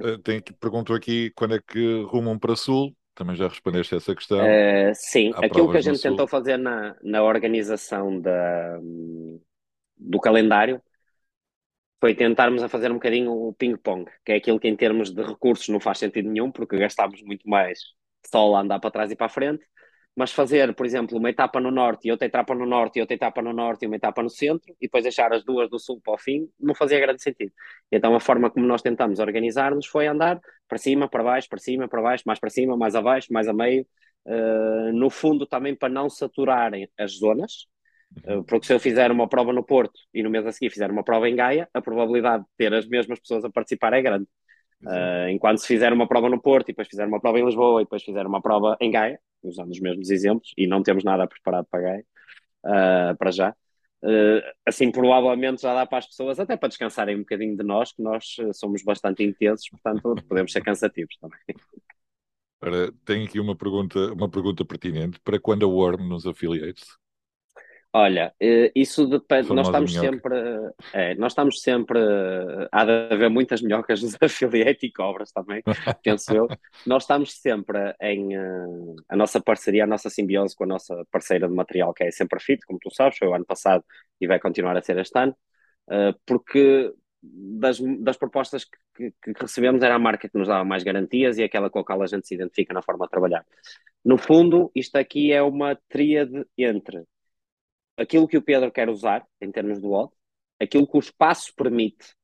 Uh, 0.00 0.18
tem 0.18 0.42
perguntou 0.60 0.94
aqui 0.94 1.30
quando 1.34 1.54
é 1.54 1.60
que 1.66 2.02
rumam 2.02 2.38
para 2.38 2.54
Sul. 2.54 2.94
Também 3.14 3.36
já 3.36 3.48
respondeste 3.48 3.94
a 3.94 3.98
essa 3.98 4.14
questão. 4.14 4.38
Uh, 4.38 4.92
sim, 4.92 5.32
aquilo 5.36 5.70
que 5.70 5.78
a 5.78 5.80
gente 5.80 6.02
tentou 6.02 6.26
fazer 6.26 6.56
na, 6.58 6.96
na 7.02 7.22
organização 7.22 8.20
da, 8.20 8.78
do 9.96 10.20
calendário 10.20 10.82
foi 12.00 12.14
tentarmos 12.14 12.62
a 12.62 12.68
fazer 12.68 12.90
um 12.90 12.94
bocadinho 12.94 13.32
o 13.32 13.54
ping-pong, 13.54 14.10
que 14.26 14.32
é 14.32 14.34
aquilo 14.34 14.60
que 14.60 14.68
em 14.68 14.76
termos 14.76 15.10
de 15.10 15.22
recursos 15.22 15.68
não 15.68 15.80
faz 15.80 15.98
sentido 15.98 16.28
nenhum, 16.28 16.50
porque 16.50 16.76
gastámos 16.76 17.22
muito 17.22 17.48
mais 17.48 17.78
só 18.26 18.54
a 18.54 18.60
andar 18.60 18.80
para 18.80 18.90
trás 18.90 19.10
e 19.10 19.16
para 19.16 19.26
a 19.26 19.30
frente, 19.30 19.64
mas 20.16 20.32
fazer, 20.32 20.74
por 20.74 20.86
exemplo, 20.86 21.18
uma 21.18 21.28
etapa 21.30 21.60
no 21.60 21.70
norte 21.70 22.06
e 22.06 22.10
outra 22.10 22.26
etapa 22.26 22.54
no 22.54 22.64
norte 22.64 22.98
e 22.98 23.00
outra 23.00 23.14
etapa 23.14 23.42
no 23.42 23.52
norte 23.52 23.82
e 23.84 23.86
uma 23.86 23.96
etapa 23.96 24.22
no 24.22 24.30
centro 24.30 24.72
e 24.80 24.86
depois 24.86 25.02
deixar 25.02 25.32
as 25.32 25.44
duas 25.44 25.68
do 25.68 25.78
sul 25.78 26.00
para 26.00 26.14
o 26.14 26.18
fim, 26.18 26.48
não 26.58 26.74
fazia 26.74 27.00
grande 27.00 27.22
sentido. 27.22 27.52
Então 27.90 28.14
a 28.14 28.20
forma 28.20 28.50
como 28.50 28.64
nós 28.66 28.80
tentamos 28.80 29.18
organizar-nos 29.18 29.86
foi 29.86 30.06
andar 30.06 30.40
para 30.68 30.78
cima, 30.78 31.08
para 31.08 31.22
baixo, 31.22 31.48
para 31.48 31.58
cima, 31.58 31.88
para 31.88 32.00
baixo, 32.00 32.22
mais 32.26 32.38
para 32.38 32.50
cima, 32.50 32.76
mais 32.76 32.94
abaixo, 32.94 33.32
mais 33.32 33.48
a 33.48 33.52
meio, 33.52 33.86
uh, 34.26 34.92
no 34.92 35.10
fundo 35.10 35.46
também 35.46 35.74
para 35.74 35.88
não 35.88 36.08
saturarem 36.08 36.88
as 36.98 37.18
zonas, 37.18 37.66
eh, 38.24 38.42
porque 38.46 38.66
se 38.66 38.72
eu 38.72 38.80
fizer 38.80 39.10
uma 39.10 39.28
prova 39.28 39.52
no 39.52 39.64
Porto 39.64 39.98
e 40.12 40.22
no 40.22 40.30
mês 40.30 40.46
a 40.46 40.52
seguir 40.52 40.70
fizer 40.70 40.90
uma 40.90 41.02
prova 41.02 41.28
em 41.28 41.34
Gaia, 41.36 41.68
a 41.74 41.80
probabilidade 41.82 42.44
de 42.44 42.50
ter 42.56 42.72
as 42.72 42.86
mesmas 42.86 43.18
pessoas 43.18 43.44
a 43.44 43.50
participar 43.50 43.92
é 43.92 44.02
grande. 44.02 44.26
Uh, 44.82 45.28
enquanto 45.30 45.58
se 45.58 45.66
fizer 45.66 45.92
uma 45.92 46.06
prova 46.06 46.28
no 46.28 46.40
Porto 46.40 46.68
e 46.68 46.72
depois 46.72 46.88
fizer 46.88 47.06
uma 47.06 47.20
prova 47.20 47.38
em 47.38 47.44
Lisboa 47.44 47.80
e 47.80 47.84
depois 47.84 48.02
fizer 48.02 48.26
uma 48.26 48.42
prova 48.42 48.76
em 48.80 48.90
Gaia, 48.90 49.18
usando 49.48 49.70
os 49.70 49.80
mesmos 49.80 50.10
exemplos, 50.10 50.52
e 50.56 50.66
não 50.66 50.82
temos 50.82 51.04
nada 51.04 51.26
preparado 51.26 51.66
para 51.70 51.98
uh, 51.98 53.16
para 53.18 53.30
já, 53.30 53.50
uh, 53.50 54.42
assim 54.66 54.90
provavelmente 54.90 55.62
já 55.62 55.74
dá 55.74 55.86
para 55.86 55.98
as 55.98 56.06
pessoas 56.06 56.38
até 56.38 56.56
para 56.56 56.68
descansarem 56.68 57.16
um 57.16 57.20
bocadinho 57.20 57.56
de 57.56 57.64
nós, 57.64 57.92
que 57.92 58.02
nós 58.02 58.36
somos 58.52 58.82
bastante 58.82 59.22
intensos, 59.22 59.68
portanto 59.68 60.14
podemos 60.28 60.52
ser 60.52 60.62
cansativos 60.62 61.16
também. 61.20 61.38
Ora, 62.62 62.90
tenho 63.04 63.26
aqui 63.26 63.38
uma 63.38 63.54
pergunta, 63.54 63.98
uma 64.14 64.30
pergunta 64.30 64.64
pertinente. 64.64 65.20
Para 65.20 65.38
quando 65.38 65.66
a 65.66 65.68
Worm 65.68 66.08
nos 66.08 66.26
affiliates? 66.26 66.96
Olha, 67.96 68.34
eh, 68.40 68.72
isso 68.74 69.06
depende. 69.06 69.54
Nós 69.54 69.68
estamos 69.68 69.92
minhoca. 69.92 70.10
sempre, 70.10 70.34
é, 70.92 71.14
nós 71.14 71.30
estamos 71.30 71.62
sempre. 71.62 72.00
Há 72.72 72.84
de 72.84 73.14
haver 73.14 73.30
muitas 73.30 73.62
minhocas 73.62 74.02
nos 74.02 74.16
affiliate 74.20 74.86
e 74.86 74.92
cobras 74.92 75.30
também, 75.30 75.62
penso 76.02 76.34
eu. 76.34 76.48
Nós 76.84 77.04
estamos 77.04 77.32
sempre 77.40 77.94
em. 78.00 78.34
Eh, 78.34 78.96
a 79.08 79.16
nossa 79.16 79.40
parceria, 79.40 79.84
a 79.84 79.86
nossa 79.86 80.10
simbiose 80.10 80.56
com 80.56 80.64
a 80.64 80.66
nossa 80.66 81.06
parceira 81.08 81.46
de 81.46 81.54
material, 81.54 81.94
que 81.94 82.02
é 82.02 82.10
sempre 82.10 82.40
fit, 82.40 82.66
como 82.66 82.80
tu 82.80 82.90
sabes, 82.92 83.16
foi 83.16 83.28
o 83.28 83.34
ano 83.34 83.44
passado 83.44 83.84
e 84.20 84.26
vai 84.26 84.40
continuar 84.40 84.76
a 84.76 84.82
ser 84.82 84.98
este 84.98 85.16
ano, 85.16 85.36
eh, 85.88 86.14
porque 86.26 86.92
das, 87.22 87.78
das 88.00 88.16
propostas 88.16 88.64
que, 88.64 89.12
que, 89.22 89.32
recebemos 89.40 89.82
era 89.84 89.94
a 89.94 90.00
marca 90.00 90.28
que 90.28 90.36
nos 90.36 90.48
dava 90.48 90.64
mais 90.64 90.82
garantias 90.82 91.38
e 91.38 91.44
aquela 91.44 91.70
com 91.70 91.78
a 91.78 91.84
qual 91.84 92.02
a 92.02 92.06
gente 92.06 92.26
se 92.26 92.34
identifica 92.34 92.74
na 92.74 92.82
forma 92.82 93.06
de 93.06 93.10
trabalhar. 93.12 93.46
No 94.04 94.18
fundo, 94.18 94.72
isto 94.74 94.96
aqui 94.96 95.32
é 95.32 95.40
uma 95.42 95.78
tríade 95.88 96.44
entre 96.58 97.04
aquilo 97.96 98.28
que 98.28 98.36
o 98.36 98.42
Pedro 98.42 98.70
quer 98.70 98.88
usar, 98.88 99.26
em 99.40 99.50
termos 99.50 99.80
do 99.80 99.92
odd, 99.92 100.12
aquilo 100.60 100.86
que 100.86 100.96
o 100.96 101.00
espaço 101.00 101.52
permite 101.54 102.14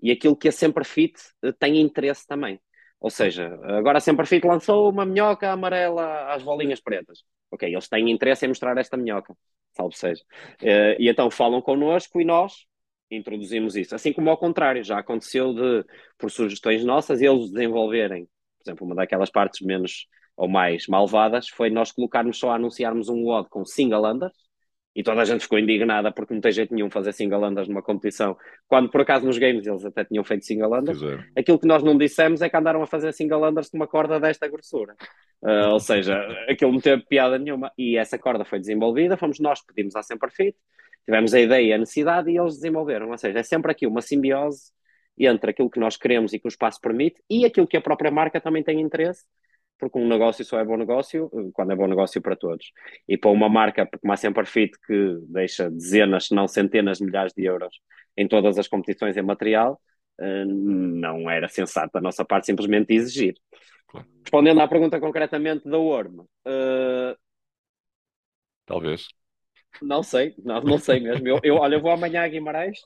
e 0.00 0.10
aquilo 0.10 0.36
que 0.36 0.48
a 0.48 0.52
Semperfit 0.52 1.14
eh, 1.42 1.52
tem 1.52 1.80
interesse 1.80 2.26
também. 2.26 2.60
Ou 3.00 3.10
seja, 3.10 3.58
agora 3.64 3.98
a 3.98 4.00
Semperfit 4.00 4.46
lançou 4.46 4.90
uma 4.90 5.04
minhoca 5.04 5.50
amarela 5.50 6.32
às 6.32 6.42
bolinhas 6.42 6.80
pretas. 6.80 7.22
Ok, 7.50 7.68
eles 7.70 7.88
têm 7.88 8.10
interesse 8.10 8.44
em 8.44 8.48
mostrar 8.48 8.76
esta 8.78 8.96
minhoca, 8.96 9.36
salve 9.76 9.96
seja. 9.96 10.22
Eh, 10.62 10.96
e 10.98 11.08
então 11.08 11.30
falam 11.30 11.60
connosco 11.62 12.20
e 12.20 12.24
nós 12.24 12.66
introduzimos 13.10 13.76
isso. 13.76 13.94
Assim 13.94 14.12
como 14.12 14.30
ao 14.30 14.38
contrário, 14.38 14.82
já 14.82 14.98
aconteceu 14.98 15.54
de, 15.54 15.84
por 16.18 16.30
sugestões 16.30 16.84
nossas, 16.84 17.20
eles 17.20 17.50
desenvolverem, 17.50 18.24
por 18.58 18.70
exemplo, 18.70 18.86
uma 18.86 18.94
daquelas 18.94 19.30
partes 19.30 19.64
menos 19.64 20.06
ou 20.36 20.48
mais 20.48 20.86
malvadas 20.88 21.48
foi 21.48 21.70
nós 21.70 21.92
colocarmos 21.92 22.38
só 22.38 22.50
a 22.50 22.56
anunciarmos 22.56 23.08
um 23.08 23.28
odd 23.28 23.48
com 23.48 23.64
single 23.64 24.04
under, 24.04 24.30
e 24.94 25.02
toda 25.02 25.22
a 25.22 25.24
gente 25.24 25.42
ficou 25.42 25.58
indignada 25.58 26.12
porque 26.12 26.32
não 26.32 26.40
tem 26.40 26.52
jeito 26.52 26.72
nenhum 26.72 26.88
fazer 26.88 27.12
single 27.12 27.44
unders 27.44 27.66
numa 27.66 27.82
competição, 27.82 28.36
quando 28.68 28.88
por 28.90 29.00
acaso 29.00 29.26
nos 29.26 29.38
games 29.38 29.66
eles 29.66 29.84
até 29.84 30.04
tinham 30.04 30.22
feito 30.22 30.44
single 30.44 30.72
unders. 30.72 31.00
Aquilo 31.36 31.58
que 31.58 31.66
nós 31.66 31.82
não 31.82 31.98
dissemos 31.98 32.40
é 32.42 32.48
que 32.48 32.56
andaram 32.56 32.82
a 32.82 32.86
fazer 32.86 33.12
single 33.12 33.44
unders 33.48 33.68
com 33.68 33.76
uma 33.76 33.88
corda 33.88 34.20
desta 34.20 34.46
grossura. 34.46 34.94
Uh, 35.42 35.72
ou 35.72 35.80
seja, 35.80 36.16
aquilo 36.48 36.72
não 36.72 36.80
teve 36.80 37.04
piada 37.06 37.38
nenhuma. 37.38 37.72
E 37.76 37.96
essa 37.96 38.18
corda 38.18 38.44
foi 38.44 38.60
desenvolvida, 38.60 39.16
fomos 39.16 39.40
nós 39.40 39.60
que 39.60 39.66
pedimos 39.74 39.96
à 39.96 40.02
Semperfit, 40.02 40.56
tivemos 41.04 41.34
a 41.34 41.40
ideia 41.40 41.66
e 41.66 41.72
a 41.72 41.78
necessidade 41.78 42.30
e 42.30 42.38
eles 42.38 42.54
desenvolveram. 42.54 43.10
Ou 43.10 43.18
seja, 43.18 43.40
é 43.40 43.42
sempre 43.42 43.72
aqui 43.72 43.86
uma 43.86 44.00
simbiose 44.00 44.72
entre 45.18 45.50
aquilo 45.50 45.70
que 45.70 45.78
nós 45.78 45.96
queremos 45.96 46.32
e 46.32 46.38
que 46.38 46.46
o 46.46 46.48
espaço 46.48 46.80
permite 46.80 47.22
e 47.30 47.44
aquilo 47.44 47.66
que 47.66 47.76
a 47.76 47.80
própria 47.80 48.10
marca 48.10 48.40
também 48.40 48.62
tem 48.62 48.80
interesse 48.80 49.24
porque 49.78 49.98
um 49.98 50.06
negócio 50.06 50.44
só 50.44 50.58
é 50.58 50.64
bom 50.64 50.76
negócio 50.76 51.30
eh, 51.34 51.50
quando 51.52 51.72
é 51.72 51.76
bom 51.76 51.86
negócio 51.86 52.20
para 52.20 52.36
todos. 52.36 52.72
E 53.08 53.16
para 53.16 53.30
uma 53.30 53.48
marca 53.48 53.88
como 54.00 54.12
a 54.12 54.16
Semperfit, 54.16 54.72
que 54.86 55.18
deixa 55.28 55.70
dezenas, 55.70 56.26
se 56.26 56.34
não 56.34 56.48
centenas 56.48 56.98
de 56.98 57.04
milhares 57.04 57.32
de 57.32 57.44
euros 57.44 57.80
em 58.16 58.28
todas 58.28 58.58
as 58.58 58.68
competições 58.68 59.16
em 59.16 59.22
material, 59.22 59.80
eh, 60.20 60.44
não 60.44 61.28
era 61.28 61.48
sensato 61.48 61.92
da 61.94 62.00
nossa 62.00 62.24
parte 62.24 62.46
simplesmente 62.46 62.94
exigir. 62.94 63.34
Respondendo 64.22 64.60
à 64.60 64.68
pergunta 64.68 64.98
concretamente 64.98 65.68
da 65.68 65.78
Worm, 65.78 66.20
uh... 66.20 67.16
talvez. 68.66 69.06
Não 69.80 70.02
sei, 70.02 70.34
não, 70.38 70.60
não 70.62 70.78
sei 70.78 70.98
mesmo. 70.98 71.28
Eu, 71.28 71.40
eu, 71.42 71.56
olha, 71.56 71.76
eu 71.76 71.80
vou 71.80 71.92
amanhã 71.92 72.22
a 72.24 72.28
Guimarães, 72.28 72.78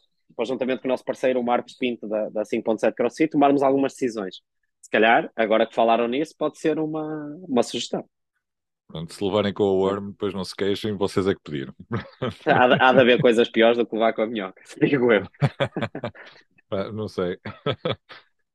juntamente 0.47 0.83
com 0.83 0.89
o 0.89 0.91
nosso 0.91 1.05
parceiro, 1.05 1.41
o 1.41 1.45
Marcos 1.45 1.75
Pinto, 1.75 2.07
da, 2.07 2.29
da 2.29 2.43
5.7 2.43 2.93
CrossFit, 2.95 3.31
tomarmos 3.31 3.63
algumas 3.63 3.93
decisões 3.93 4.43
se 4.89 4.93
calhar, 4.93 5.31
agora 5.37 5.67
que 5.67 5.75
falaram 5.75 6.09
nisso, 6.09 6.35
pode 6.39 6.59
ser 6.59 6.79
uma, 6.79 7.05
uma 7.49 7.63
sugestão. 7.63 8.09
Pronto, 8.87 9.13
se 9.13 9.23
levarem 9.23 9.53
com 9.53 9.65
o 9.65 9.79
worm, 9.81 10.11
depois 10.13 10.33
não 10.33 10.45
se 10.45 10.55
queixem, 10.57 10.97
vocês 10.97 11.27
é 11.27 11.35
que 11.35 11.41
pediram. 11.43 11.75
Há, 12.47 12.67
de, 12.69 12.75
há 12.83 12.93
de 12.93 13.01
haver 13.01 13.21
coisas 13.21 13.49
piores 13.51 13.77
do 13.79 13.87
que 13.87 13.95
levar 13.95 14.13
com 14.15 14.23
a 14.23 14.27
minhoca, 14.27 14.63
digo 14.81 15.13
eu. 15.13 15.27
não 16.93 17.09
sei. 17.09 17.39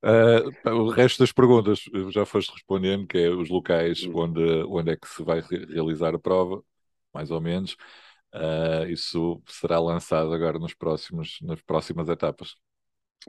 Uh, 0.04 0.52
o 0.70 0.90
resto 0.90 1.20
das 1.20 1.32
perguntas 1.32 1.80
já 2.12 2.26
foste 2.26 2.52
respondendo, 2.52 3.08
que 3.08 3.18
é 3.18 3.30
os 3.30 3.50
locais 3.50 4.08
Hum. 4.08 4.14
onde, 4.14 4.42
onde 4.68 4.92
é 4.92 4.98
que 4.98 5.08
se 5.08 5.24
vai 5.24 5.40
re- 5.42 5.66
realizar 5.66 6.14
a 6.14 6.20
prova, 6.20 6.62
mais 7.14 7.32
ou 7.32 7.40
menos. 7.42 7.74
Uh, 8.34 8.86
isso 8.90 9.42
será 9.48 9.80
lançado 9.80 10.34
agora 10.34 10.60
nos 10.60 10.74
próximos, 10.74 11.38
nas 11.42 11.62
próximas 11.62 12.10
etapas. 12.10 12.56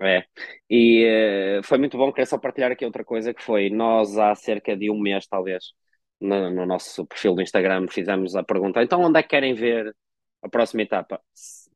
É, 0.00 0.24
e 0.68 1.04
eh, 1.04 1.60
foi 1.62 1.78
muito 1.78 1.96
bom, 1.96 2.10
queria 2.10 2.26
só 2.26 2.36
partilhar 2.38 2.72
aqui 2.72 2.84
outra 2.84 3.04
coisa 3.04 3.32
que 3.32 3.42
foi, 3.42 3.70
nós 3.70 4.18
há 4.18 4.34
cerca 4.34 4.76
de 4.76 4.90
um 4.90 4.98
mês, 4.98 5.26
talvez, 5.26 5.72
no, 6.20 6.50
no 6.50 6.66
nosso 6.66 7.06
perfil 7.06 7.34
do 7.34 7.42
Instagram, 7.42 7.86
fizemos 7.88 8.34
a 8.34 8.42
pergunta, 8.42 8.82
então 8.82 9.00
onde 9.00 9.20
é 9.20 9.22
que 9.22 9.28
querem 9.28 9.54
ver 9.54 9.94
a 10.42 10.48
próxima 10.48 10.82
etapa? 10.82 11.20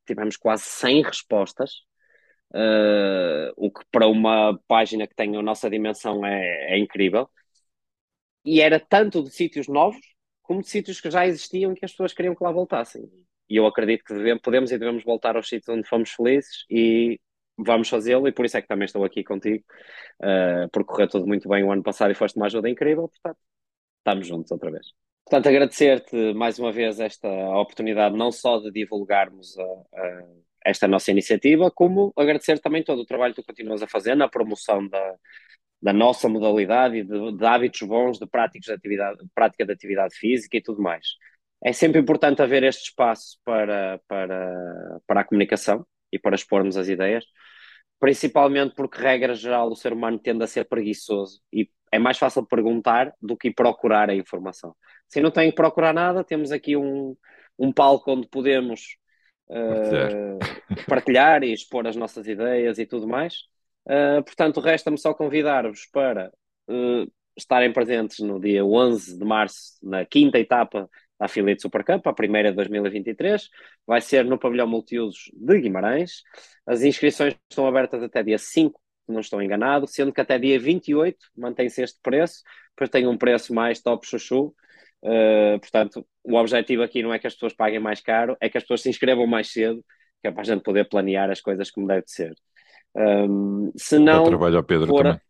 Tivemos 0.05 0.37
quase 0.37 0.65
100 0.65 1.03
respostas, 1.03 1.71
eh, 2.55 3.53
o 3.57 3.71
que 3.71 3.85
para 3.91 4.09
uma 4.09 4.59
página 4.67 5.07
que 5.07 5.15
tem 5.15 5.37
a 5.37 5.43
nossa 5.43 5.71
dimensão 5.71 6.25
é, 6.27 6.75
é 6.75 6.79
incrível, 6.79 7.29
e 8.45 8.61
era 8.61 8.81
tanto 8.81 9.23
de 9.23 9.31
sítios 9.31 9.69
novos, 9.69 10.01
como 10.43 10.63
de 10.63 10.69
sítios 10.69 11.01
que 11.01 11.11
já 11.11 11.27
existiam 11.27 11.75
que 11.75 11.85
as 11.85 11.93
pessoas 11.93 12.15
queriam 12.15 12.35
que 12.35 12.43
lá 12.43 12.51
voltassem. 12.51 13.03
E 13.49 13.57
eu 13.57 13.67
acredito 13.67 14.05
que 14.05 14.15
devemos, 14.15 14.43
podemos 14.43 14.73
e 14.73 14.79
devemos 14.79 15.05
voltar 15.05 15.37
aos 15.37 15.49
sítios 15.49 15.69
onde 15.69 15.89
fomos 15.89 16.11
felizes 16.11 16.65
e 16.71 17.21
vamos 17.59 17.89
fazê-lo, 17.89 18.29
e 18.29 18.33
por 18.33 18.45
isso 18.45 18.57
é 18.57 18.63
que 18.63 18.69
também 18.69 18.87
estou 18.87 19.05
aqui 19.05 19.25
contigo, 19.25 19.65
uh, 20.23 20.69
porque 20.73 20.89
correu 20.89 21.09
tudo 21.09 21.27
muito 21.27 21.49
bem 21.49 21.65
o 21.65 21.73
ano 21.73 21.83
passado 21.83 22.11
e 22.11 22.15
foste 22.15 22.37
uma 22.37 22.47
ajuda 22.47 22.69
incrível, 22.69 23.09
portanto, 23.09 23.39
estamos 23.99 24.27
juntos 24.27 24.51
outra 24.53 24.71
vez. 24.71 24.87
Portanto, 25.25 25.49
agradecer-te 25.49 26.33
mais 26.35 26.59
uma 26.59 26.73
vez 26.73 27.01
esta 27.01 27.29
oportunidade, 27.29 28.17
não 28.17 28.33
só 28.33 28.59
de 28.61 28.71
divulgarmos 28.71 29.59
a, 29.59 29.63
a, 29.63 30.25
esta 30.65 30.89
nossa 30.89 31.11
iniciativa, 31.11 31.71
como 31.71 32.13
agradecer 32.17 32.59
também 32.61 32.83
todo 32.83 33.03
o 33.03 33.07
trabalho 33.07 33.35
que 33.35 33.43
tu 33.43 33.47
continuas 33.47 33.83
a 33.83 33.87
fazer 33.87 34.15
na 34.15 34.29
promoção 34.29 34.89
da, 34.89 35.15
da 35.83 35.93
nossa 35.93 36.29
modalidade 36.29 36.97
e 36.97 37.05
de, 37.05 37.33
de 37.37 37.47
hábitos 37.47 37.83
bons 37.83 38.19
de, 38.19 38.27
práticos 38.27 38.67
de 38.67 38.73
atividade, 38.73 39.19
prática 39.35 39.65
de 39.65 39.73
atividade 39.73 40.15
física 40.17 40.57
e 40.57 40.63
tudo 40.63 40.83
mais. 40.83 41.07
É 41.63 41.73
sempre 41.73 42.01
importante 42.01 42.43
haver 42.43 42.63
este 42.63 42.85
espaço 42.91 43.39
para, 43.45 44.01
para, 44.09 45.01
para 45.07 45.21
a 45.21 45.25
comunicação 45.25 45.87
e 46.13 46.19
para 46.19 46.37
expormos 46.37 46.77
as 46.77 46.89
ideias, 46.89 47.25
principalmente 47.99 48.75
porque, 48.75 49.01
regra 49.01 49.35
geral, 49.35 49.71
o 49.71 49.77
ser 49.77 49.93
humano 49.93 50.19
tende 50.19 50.45
a 50.45 50.47
ser 50.47 50.65
preguiçoso 50.65 51.41
e 51.53 51.69
é 51.91 51.99
mais 51.99 52.19
fácil 52.19 52.47
perguntar 52.47 53.13
do 53.21 53.37
que 53.37 53.51
procurar 53.51 54.11
a 54.11 54.15
informação. 54.15 54.75
Se 55.09 55.21
não 55.21 55.31
tem 55.31 55.51
que 55.51 55.57
procurar 55.57 55.93
nada, 55.93 56.23
temos 56.23 56.53
aqui 56.53 56.77
um, 56.77 57.17
um 57.59 57.73
palco 57.73 58.13
onde 58.13 58.29
podemos 58.29 58.97
uh, 59.49 60.39
partilhar 60.87 61.43
e 61.43 61.53
expor 61.53 61.87
as 61.87 61.97
nossas 61.97 62.27
ideias 62.27 62.79
e 62.79 62.87
tudo 62.87 63.09
mais. 63.09 63.45
Uh, 63.87 64.23
portanto, 64.23 64.61
resta-me 64.61 64.99
só 64.99 65.15
convidar-vos 65.15 65.87
para 65.87 66.31
uh, 66.69 67.11
estarem 67.37 67.73
presentes 67.73 68.19
no 68.19 68.39
dia 68.39 68.65
11 68.65 69.19
de 69.19 69.25
março, 69.25 69.79
na 69.83 70.05
quinta 70.05 70.39
etapa 70.39 70.91
da 71.19 71.27
Affiliate 71.27 71.63
Supercup, 71.63 72.07
a 72.07 72.13
primeira 72.13 72.51
de 72.51 72.57
2023. 72.57 73.49
Vai 73.87 74.01
ser 74.01 74.25
no 74.25 74.39
pavilhão 74.39 74.67
multiusos 74.67 75.31
de 75.35 75.61
Guimarães. 75.61 76.23
As 76.67 76.83
inscrições 76.83 77.35
estão 77.51 77.67
abertas 77.67 78.03
até 78.03 78.23
dia 78.23 78.39
5, 78.39 78.81
se 79.07 79.13
não 79.13 79.21
estou 79.21 79.43
enganado, 79.43 79.87
sendo 79.87 80.13
que 80.13 80.21
até 80.21 80.39
dia 80.39 80.59
28 80.59 81.19
mantém-se 81.37 81.83
este 81.83 81.99
preço, 82.03 82.43
depois 82.71 82.91
tem 82.91 83.07
um 83.07 83.17
preço 83.17 83.55
mais 83.55 83.81
top 83.81 84.07
chuchu. 84.07 84.55
Uh, 85.03 85.59
portanto, 85.61 86.07
o 86.25 86.35
objetivo 86.37 86.83
aqui 86.83 87.03
não 87.03 87.13
é 87.13 87.19
que 87.19 87.27
as 87.27 87.35
pessoas 87.35 87.55
paguem 87.55 87.79
mais 87.79 88.01
caro, 88.01 88.37
é 88.41 88.49
que 88.49 88.59
as 88.59 88.65
pessoas 88.65 88.83
se 88.83 88.91
inscrevam 88.91 89.27
mais 89.27 89.51
cedo, 89.51 89.85
que 90.21 90.29
é 90.29 90.31
para 90.31 90.43
a 90.43 90.45
gente 90.45 90.63
poder 90.63 90.89
planear 90.89 91.31
as 91.31 91.41
coisas 91.41 91.71
como 91.71 91.87
deve 91.87 92.05
ser. 92.07 92.35
Um, 92.95 93.73
se 93.77 93.99
não 93.99 94.25
trabalho 94.25 94.57
ao 94.57 94.65
Pedro 94.65 94.93
também. 94.95 95.21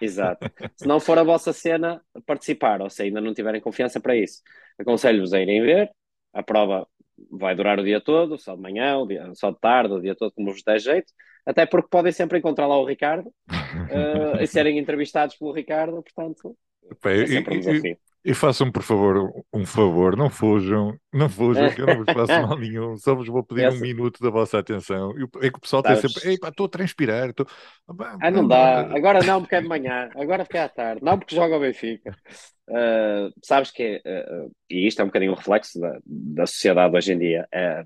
Exato. 0.00 0.50
Se 0.76 0.86
não 0.86 0.98
for 0.98 1.18
a 1.18 1.22
vossa 1.22 1.52
cena, 1.52 2.02
participar, 2.26 2.80
ou 2.80 2.88
se 2.88 3.02
ainda 3.02 3.20
não 3.20 3.34
tiverem 3.34 3.60
confiança 3.60 4.00
para 4.00 4.16
isso, 4.16 4.42
aconselho-vos 4.78 5.32
a 5.32 5.40
irem 5.40 5.62
ver. 5.62 5.90
A 6.32 6.42
prova 6.42 6.86
vai 7.30 7.54
durar 7.54 7.78
o 7.78 7.84
dia 7.84 8.00
todo, 8.00 8.38
só 8.38 8.54
de 8.54 8.62
manhã, 8.62 8.96
o 8.98 9.06
dia, 9.06 9.30
só 9.34 9.50
de 9.50 9.60
tarde, 9.60 9.92
o 9.92 10.00
dia 10.00 10.14
todo, 10.14 10.32
como 10.32 10.52
vos 10.52 10.62
der 10.62 10.78
jeito. 10.78 11.12
Até 11.44 11.66
porque 11.66 11.88
podem 11.90 12.12
sempre 12.12 12.38
encontrar 12.38 12.66
lá 12.66 12.78
o 12.78 12.84
Ricardo 12.84 13.28
uh, 13.28 13.32
e 14.40 14.46
serem 14.46 14.78
entrevistados 14.78 15.36
pelo 15.36 15.52
Ricardo, 15.52 16.02
portanto, 16.02 16.56
é 17.04 17.26
sempre 17.26 17.56
um 17.56 17.60
desafio. 17.60 17.98
E 18.22 18.34
façam, 18.34 18.70
por 18.70 18.82
favor, 18.82 19.32
um 19.50 19.64
favor, 19.64 20.14
não 20.14 20.28
fujam, 20.28 20.94
não 21.10 21.26
fujam, 21.26 21.70
que 21.70 21.80
eu 21.80 21.86
não 21.86 22.04
vos 22.04 22.12
faço 22.12 22.32
mal 22.46 22.58
nenhum, 22.58 22.94
só 22.98 23.14
vos 23.14 23.26
vou 23.26 23.42
pedir 23.42 23.64
Essa. 23.64 23.78
um 23.78 23.80
minuto 23.80 24.22
da 24.22 24.28
vossa 24.28 24.58
atenção. 24.58 25.14
É 25.40 25.48
que 25.48 25.56
o 25.56 25.60
pessoal 25.60 25.82
tem 25.82 25.96
sempre, 25.96 26.28
ei 26.28 26.38
pá, 26.38 26.48
estou 26.48 26.66
a 26.66 26.68
transpirar. 26.68 27.32
Tô... 27.32 27.46
Ah, 28.20 28.30
não 28.30 28.46
dá, 28.46 28.80
agora 28.94 29.22
não, 29.22 29.40
porque 29.40 29.54
é 29.54 29.62
de 29.62 29.68
manhã, 29.68 30.10
agora 30.14 30.44
porque 30.44 30.58
é 30.58 30.64
à 30.64 30.68
tarde, 30.68 31.02
não 31.02 31.18
porque 31.18 31.34
joga 31.34 31.56
o 31.56 31.60
Benfica. 31.60 32.14
Uh, 32.68 33.32
sabes 33.42 33.70
que, 33.70 33.96
uh, 33.96 34.52
e 34.68 34.86
isto 34.86 35.00
é 35.00 35.04
um 35.04 35.08
bocadinho 35.08 35.32
um 35.32 35.36
reflexo 35.36 35.80
da, 35.80 35.98
da 36.04 36.46
sociedade 36.46 36.94
hoje 36.94 37.14
em 37.14 37.18
dia, 37.18 37.48
é, 37.50 37.84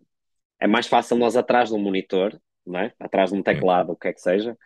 é 0.60 0.66
mais 0.66 0.88
fácil 0.88 1.16
nós 1.16 1.36
atrás 1.36 1.68
de 1.68 1.76
um 1.76 1.78
monitor, 1.78 2.36
não 2.66 2.80
é? 2.80 2.92
atrás 2.98 3.30
de 3.30 3.36
um 3.36 3.42
teclado, 3.42 3.92
o 3.92 3.96
que 3.96 4.08
é 4.08 4.12
que 4.12 4.20
seja, 4.20 4.58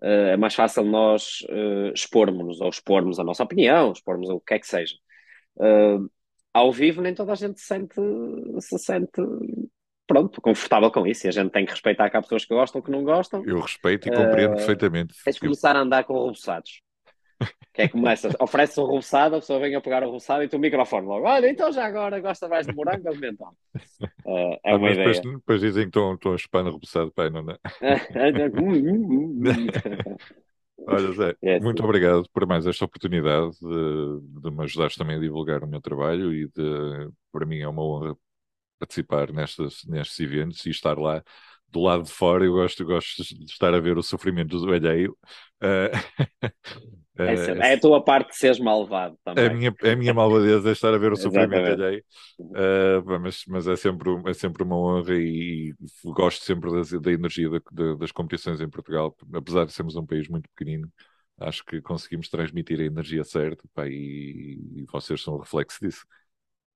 é 0.00 0.36
mais 0.36 0.54
fácil 0.54 0.84
nós 0.84 1.40
uh, 1.50 1.92
expormos 1.94 2.60
ou 2.60 2.68
expormos 2.68 3.18
a 3.18 3.24
nossa 3.24 3.42
opinião, 3.42 3.92
expormos 3.92 4.28
o 4.28 4.40
que 4.40 4.54
é 4.54 4.58
que 4.58 4.66
seja. 4.66 4.94
Uh, 5.56 6.08
ao 6.52 6.72
vivo 6.72 7.02
nem 7.02 7.14
toda 7.14 7.32
a 7.32 7.34
gente 7.34 7.60
se 7.60 7.66
sente, 7.66 8.00
se 8.60 8.78
sente 8.78 9.20
pronto, 10.06 10.40
confortável 10.40 10.90
com 10.90 11.06
isso 11.06 11.26
e 11.26 11.28
a 11.28 11.32
gente 11.32 11.50
tem 11.50 11.64
que 11.64 11.72
respeitar 11.72 12.08
que 12.08 12.16
há 12.16 12.22
pessoas 12.22 12.44
que 12.44 12.54
gostam 12.54 12.80
que 12.80 12.90
não 12.90 13.04
gostam. 13.04 13.44
Eu 13.44 13.60
respeito 13.60 14.08
e 14.08 14.10
compreendo 14.10 14.56
perfeitamente. 14.56 15.14
Tens 15.22 15.34
de 15.36 15.40
começar 15.40 15.76
a 15.76 15.80
andar 15.80 16.04
com 16.04 16.14
reboçados. 16.14 16.80
Que 17.78 17.82
é 17.82 17.88
como 17.88 18.08
essas, 18.08 18.34
ofereces 18.40 18.76
um 18.76 18.86
reboçado, 18.86 19.36
a 19.36 19.38
pessoa 19.38 19.60
vem 19.60 19.72
a 19.72 19.80
pegar 19.80 20.02
o 20.02 20.06
reboçado 20.06 20.42
e 20.42 20.48
tu 20.48 20.56
o 20.56 20.58
microfone 20.58 21.06
logo, 21.06 21.24
olha, 21.24 21.48
então 21.48 21.70
já 21.70 21.86
agora 21.86 22.18
gosta 22.18 22.48
mais 22.48 22.66
de 22.66 22.74
morango 22.74 23.06
ou 23.06 23.14
de 23.14 23.20
mentol? 23.20 23.54
Uh, 24.26 24.58
é 24.64 24.72
ah, 24.72 24.76
uma 24.76 24.90
ideia. 24.90 25.12
Depois, 25.12 25.36
depois, 25.36 25.60
dizem 25.60 25.84
que 25.84 25.90
estão, 25.90 26.14
estão 26.14 26.34
a 26.34 26.38
chupar 26.38 26.64
no 26.64 26.72
reboçado, 26.72 27.12
pai, 27.12 27.30
não 27.30 27.48
é? 27.48 27.56
Olha, 30.88 31.12
Zé, 31.12 31.36
é, 31.40 31.60
muito 31.60 31.84
obrigado 31.84 32.28
por 32.32 32.48
mais 32.48 32.66
esta 32.66 32.84
oportunidade 32.84 33.52
de, 33.60 34.40
de 34.40 34.50
me 34.50 34.64
ajudares 34.64 34.96
também 34.96 35.14
a 35.14 35.20
divulgar 35.20 35.62
o 35.62 35.68
meu 35.68 35.80
trabalho 35.80 36.34
e 36.34 36.48
de, 36.48 37.08
para 37.30 37.46
mim 37.46 37.60
é 37.60 37.68
uma 37.68 37.84
honra 37.84 38.16
participar 38.76 39.32
nestes, 39.32 39.86
nestes 39.86 40.18
eventos 40.18 40.66
e 40.66 40.70
estar 40.70 40.98
lá 40.98 41.22
do 41.70 41.80
lado 41.80 42.04
de 42.04 42.10
fora. 42.10 42.44
Eu 42.44 42.52
gosto, 42.52 42.84
gosto 42.84 43.22
de 43.22 43.44
estar 43.44 43.72
a 43.74 43.80
ver 43.80 43.98
o 43.98 44.02
sofrimento 44.02 44.58
do 44.58 44.72
alheio. 44.72 45.16
Uh, 45.62 45.90
é, 47.18 47.70
é, 47.70 47.74
a 47.74 47.80
tua 47.80 48.02
parte 48.02 48.30
de 48.30 48.36
seres 48.36 48.58
malvado 48.58 49.18
também. 49.24 49.46
A 49.46 49.54
minha, 49.54 49.74
a 49.82 49.96
minha 49.96 50.14
malvadeza 50.14 50.68
é 50.68 50.72
estar 50.72 50.94
a 50.94 50.98
ver 50.98 51.12
o 51.12 51.16
sofrimento 51.16 51.54
alheio. 51.54 52.02
Uh, 52.38 53.20
mas, 53.20 53.42
mas 53.46 53.68
é, 53.68 53.76
sempre, 53.76 54.10
é 54.26 54.34
sempre 54.34 54.62
uma 54.62 54.76
honra 54.76 55.14
e, 55.14 55.74
e 56.04 56.12
gosto 56.12 56.44
sempre 56.44 56.70
das, 56.70 56.90
da 56.90 57.12
energia 57.12 57.50
da, 57.50 57.94
das 57.94 58.12
competições 58.12 58.60
em 58.60 58.68
Portugal, 58.68 59.14
apesar 59.34 59.64
de 59.64 59.72
sermos 59.72 59.96
um 59.96 60.06
país 60.06 60.28
muito 60.28 60.48
pequenino. 60.54 60.90
Acho 61.40 61.64
que 61.64 61.80
conseguimos 61.80 62.28
transmitir 62.28 62.80
a 62.80 62.84
energia 62.84 63.22
certa 63.22 63.62
pá, 63.72 63.86
e, 63.86 64.58
e 64.74 64.84
vocês 64.90 65.22
são 65.22 65.34
o 65.34 65.38
reflexo 65.38 65.78
disso. 65.80 66.04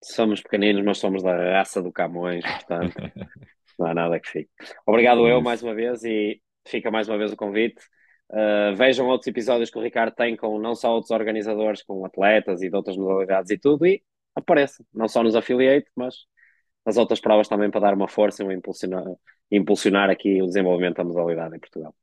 Somos 0.05 0.41
pequeninos, 0.41 0.85
mas 0.85 0.99
somos 0.99 1.23
da 1.23 1.53
raça 1.53 1.81
do 1.81 1.93
Camões, 1.93 2.45
portanto, 2.45 2.95
não 3.79 3.87
há 3.87 3.95
nada 3.95 4.21
que 4.21 4.29
fique. 4.29 4.51
Obrigado 4.87 5.27
eu 5.27 5.41
mais 5.41 5.63
uma 5.63 5.75
vez 5.75 6.05
e 6.05 6.41
fica 6.67 6.91
mais 6.91 7.09
uma 7.09 7.19
vez 7.19 7.33
o 7.33 7.37
convite. 7.37 7.83
Uh, 8.31 8.75
vejam 8.77 9.07
outros 9.09 9.29
episódios 9.29 9.71
que 9.71 9.79
o 9.79 9.83
Ricardo 9.83 10.15
tem 10.15 10.37
com 10.37 10.59
não 10.59 10.75
só 10.75 10.93
outros 10.93 11.11
organizadores, 11.11 11.83
com 11.83 12.05
atletas 12.05 12.63
e 12.63 12.71
de 12.71 12.77
outras 12.77 12.97
modalidades 12.97 13.51
e 13.51 13.59
tudo, 13.59 13.85
e 13.85 14.03
apareçam, 14.35 14.87
não 14.93 15.07
só 15.07 15.23
nos 15.23 15.37
affiliate, 15.37 15.91
mas 15.95 16.27
nas 16.85 16.97
outras 16.97 17.21
provas 17.21 17.49
também 17.49 17.71
para 17.71 17.81
dar 17.81 17.95
uma 17.95 18.09
força 18.09 18.43
e 18.43 18.55
impulsionar, 18.55 19.05
impulsionar 19.51 20.11
aqui 20.11 20.41
o 20.43 20.47
desenvolvimento 20.47 20.97
da 20.97 21.05
modalidade 21.05 21.57
em 21.57 21.61
Portugal. 21.61 21.95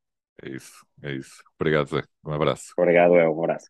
É 0.44 0.50
isso, 0.50 0.86
é 1.04 1.14
isso. 1.14 1.44
Obrigado, 1.60 1.88
Zé. 1.88 2.04
Um 2.26 2.32
abraço. 2.32 2.74
Obrigado, 2.78 3.16
é 3.16 3.28
um 3.28 3.40
abraço. 3.44 3.70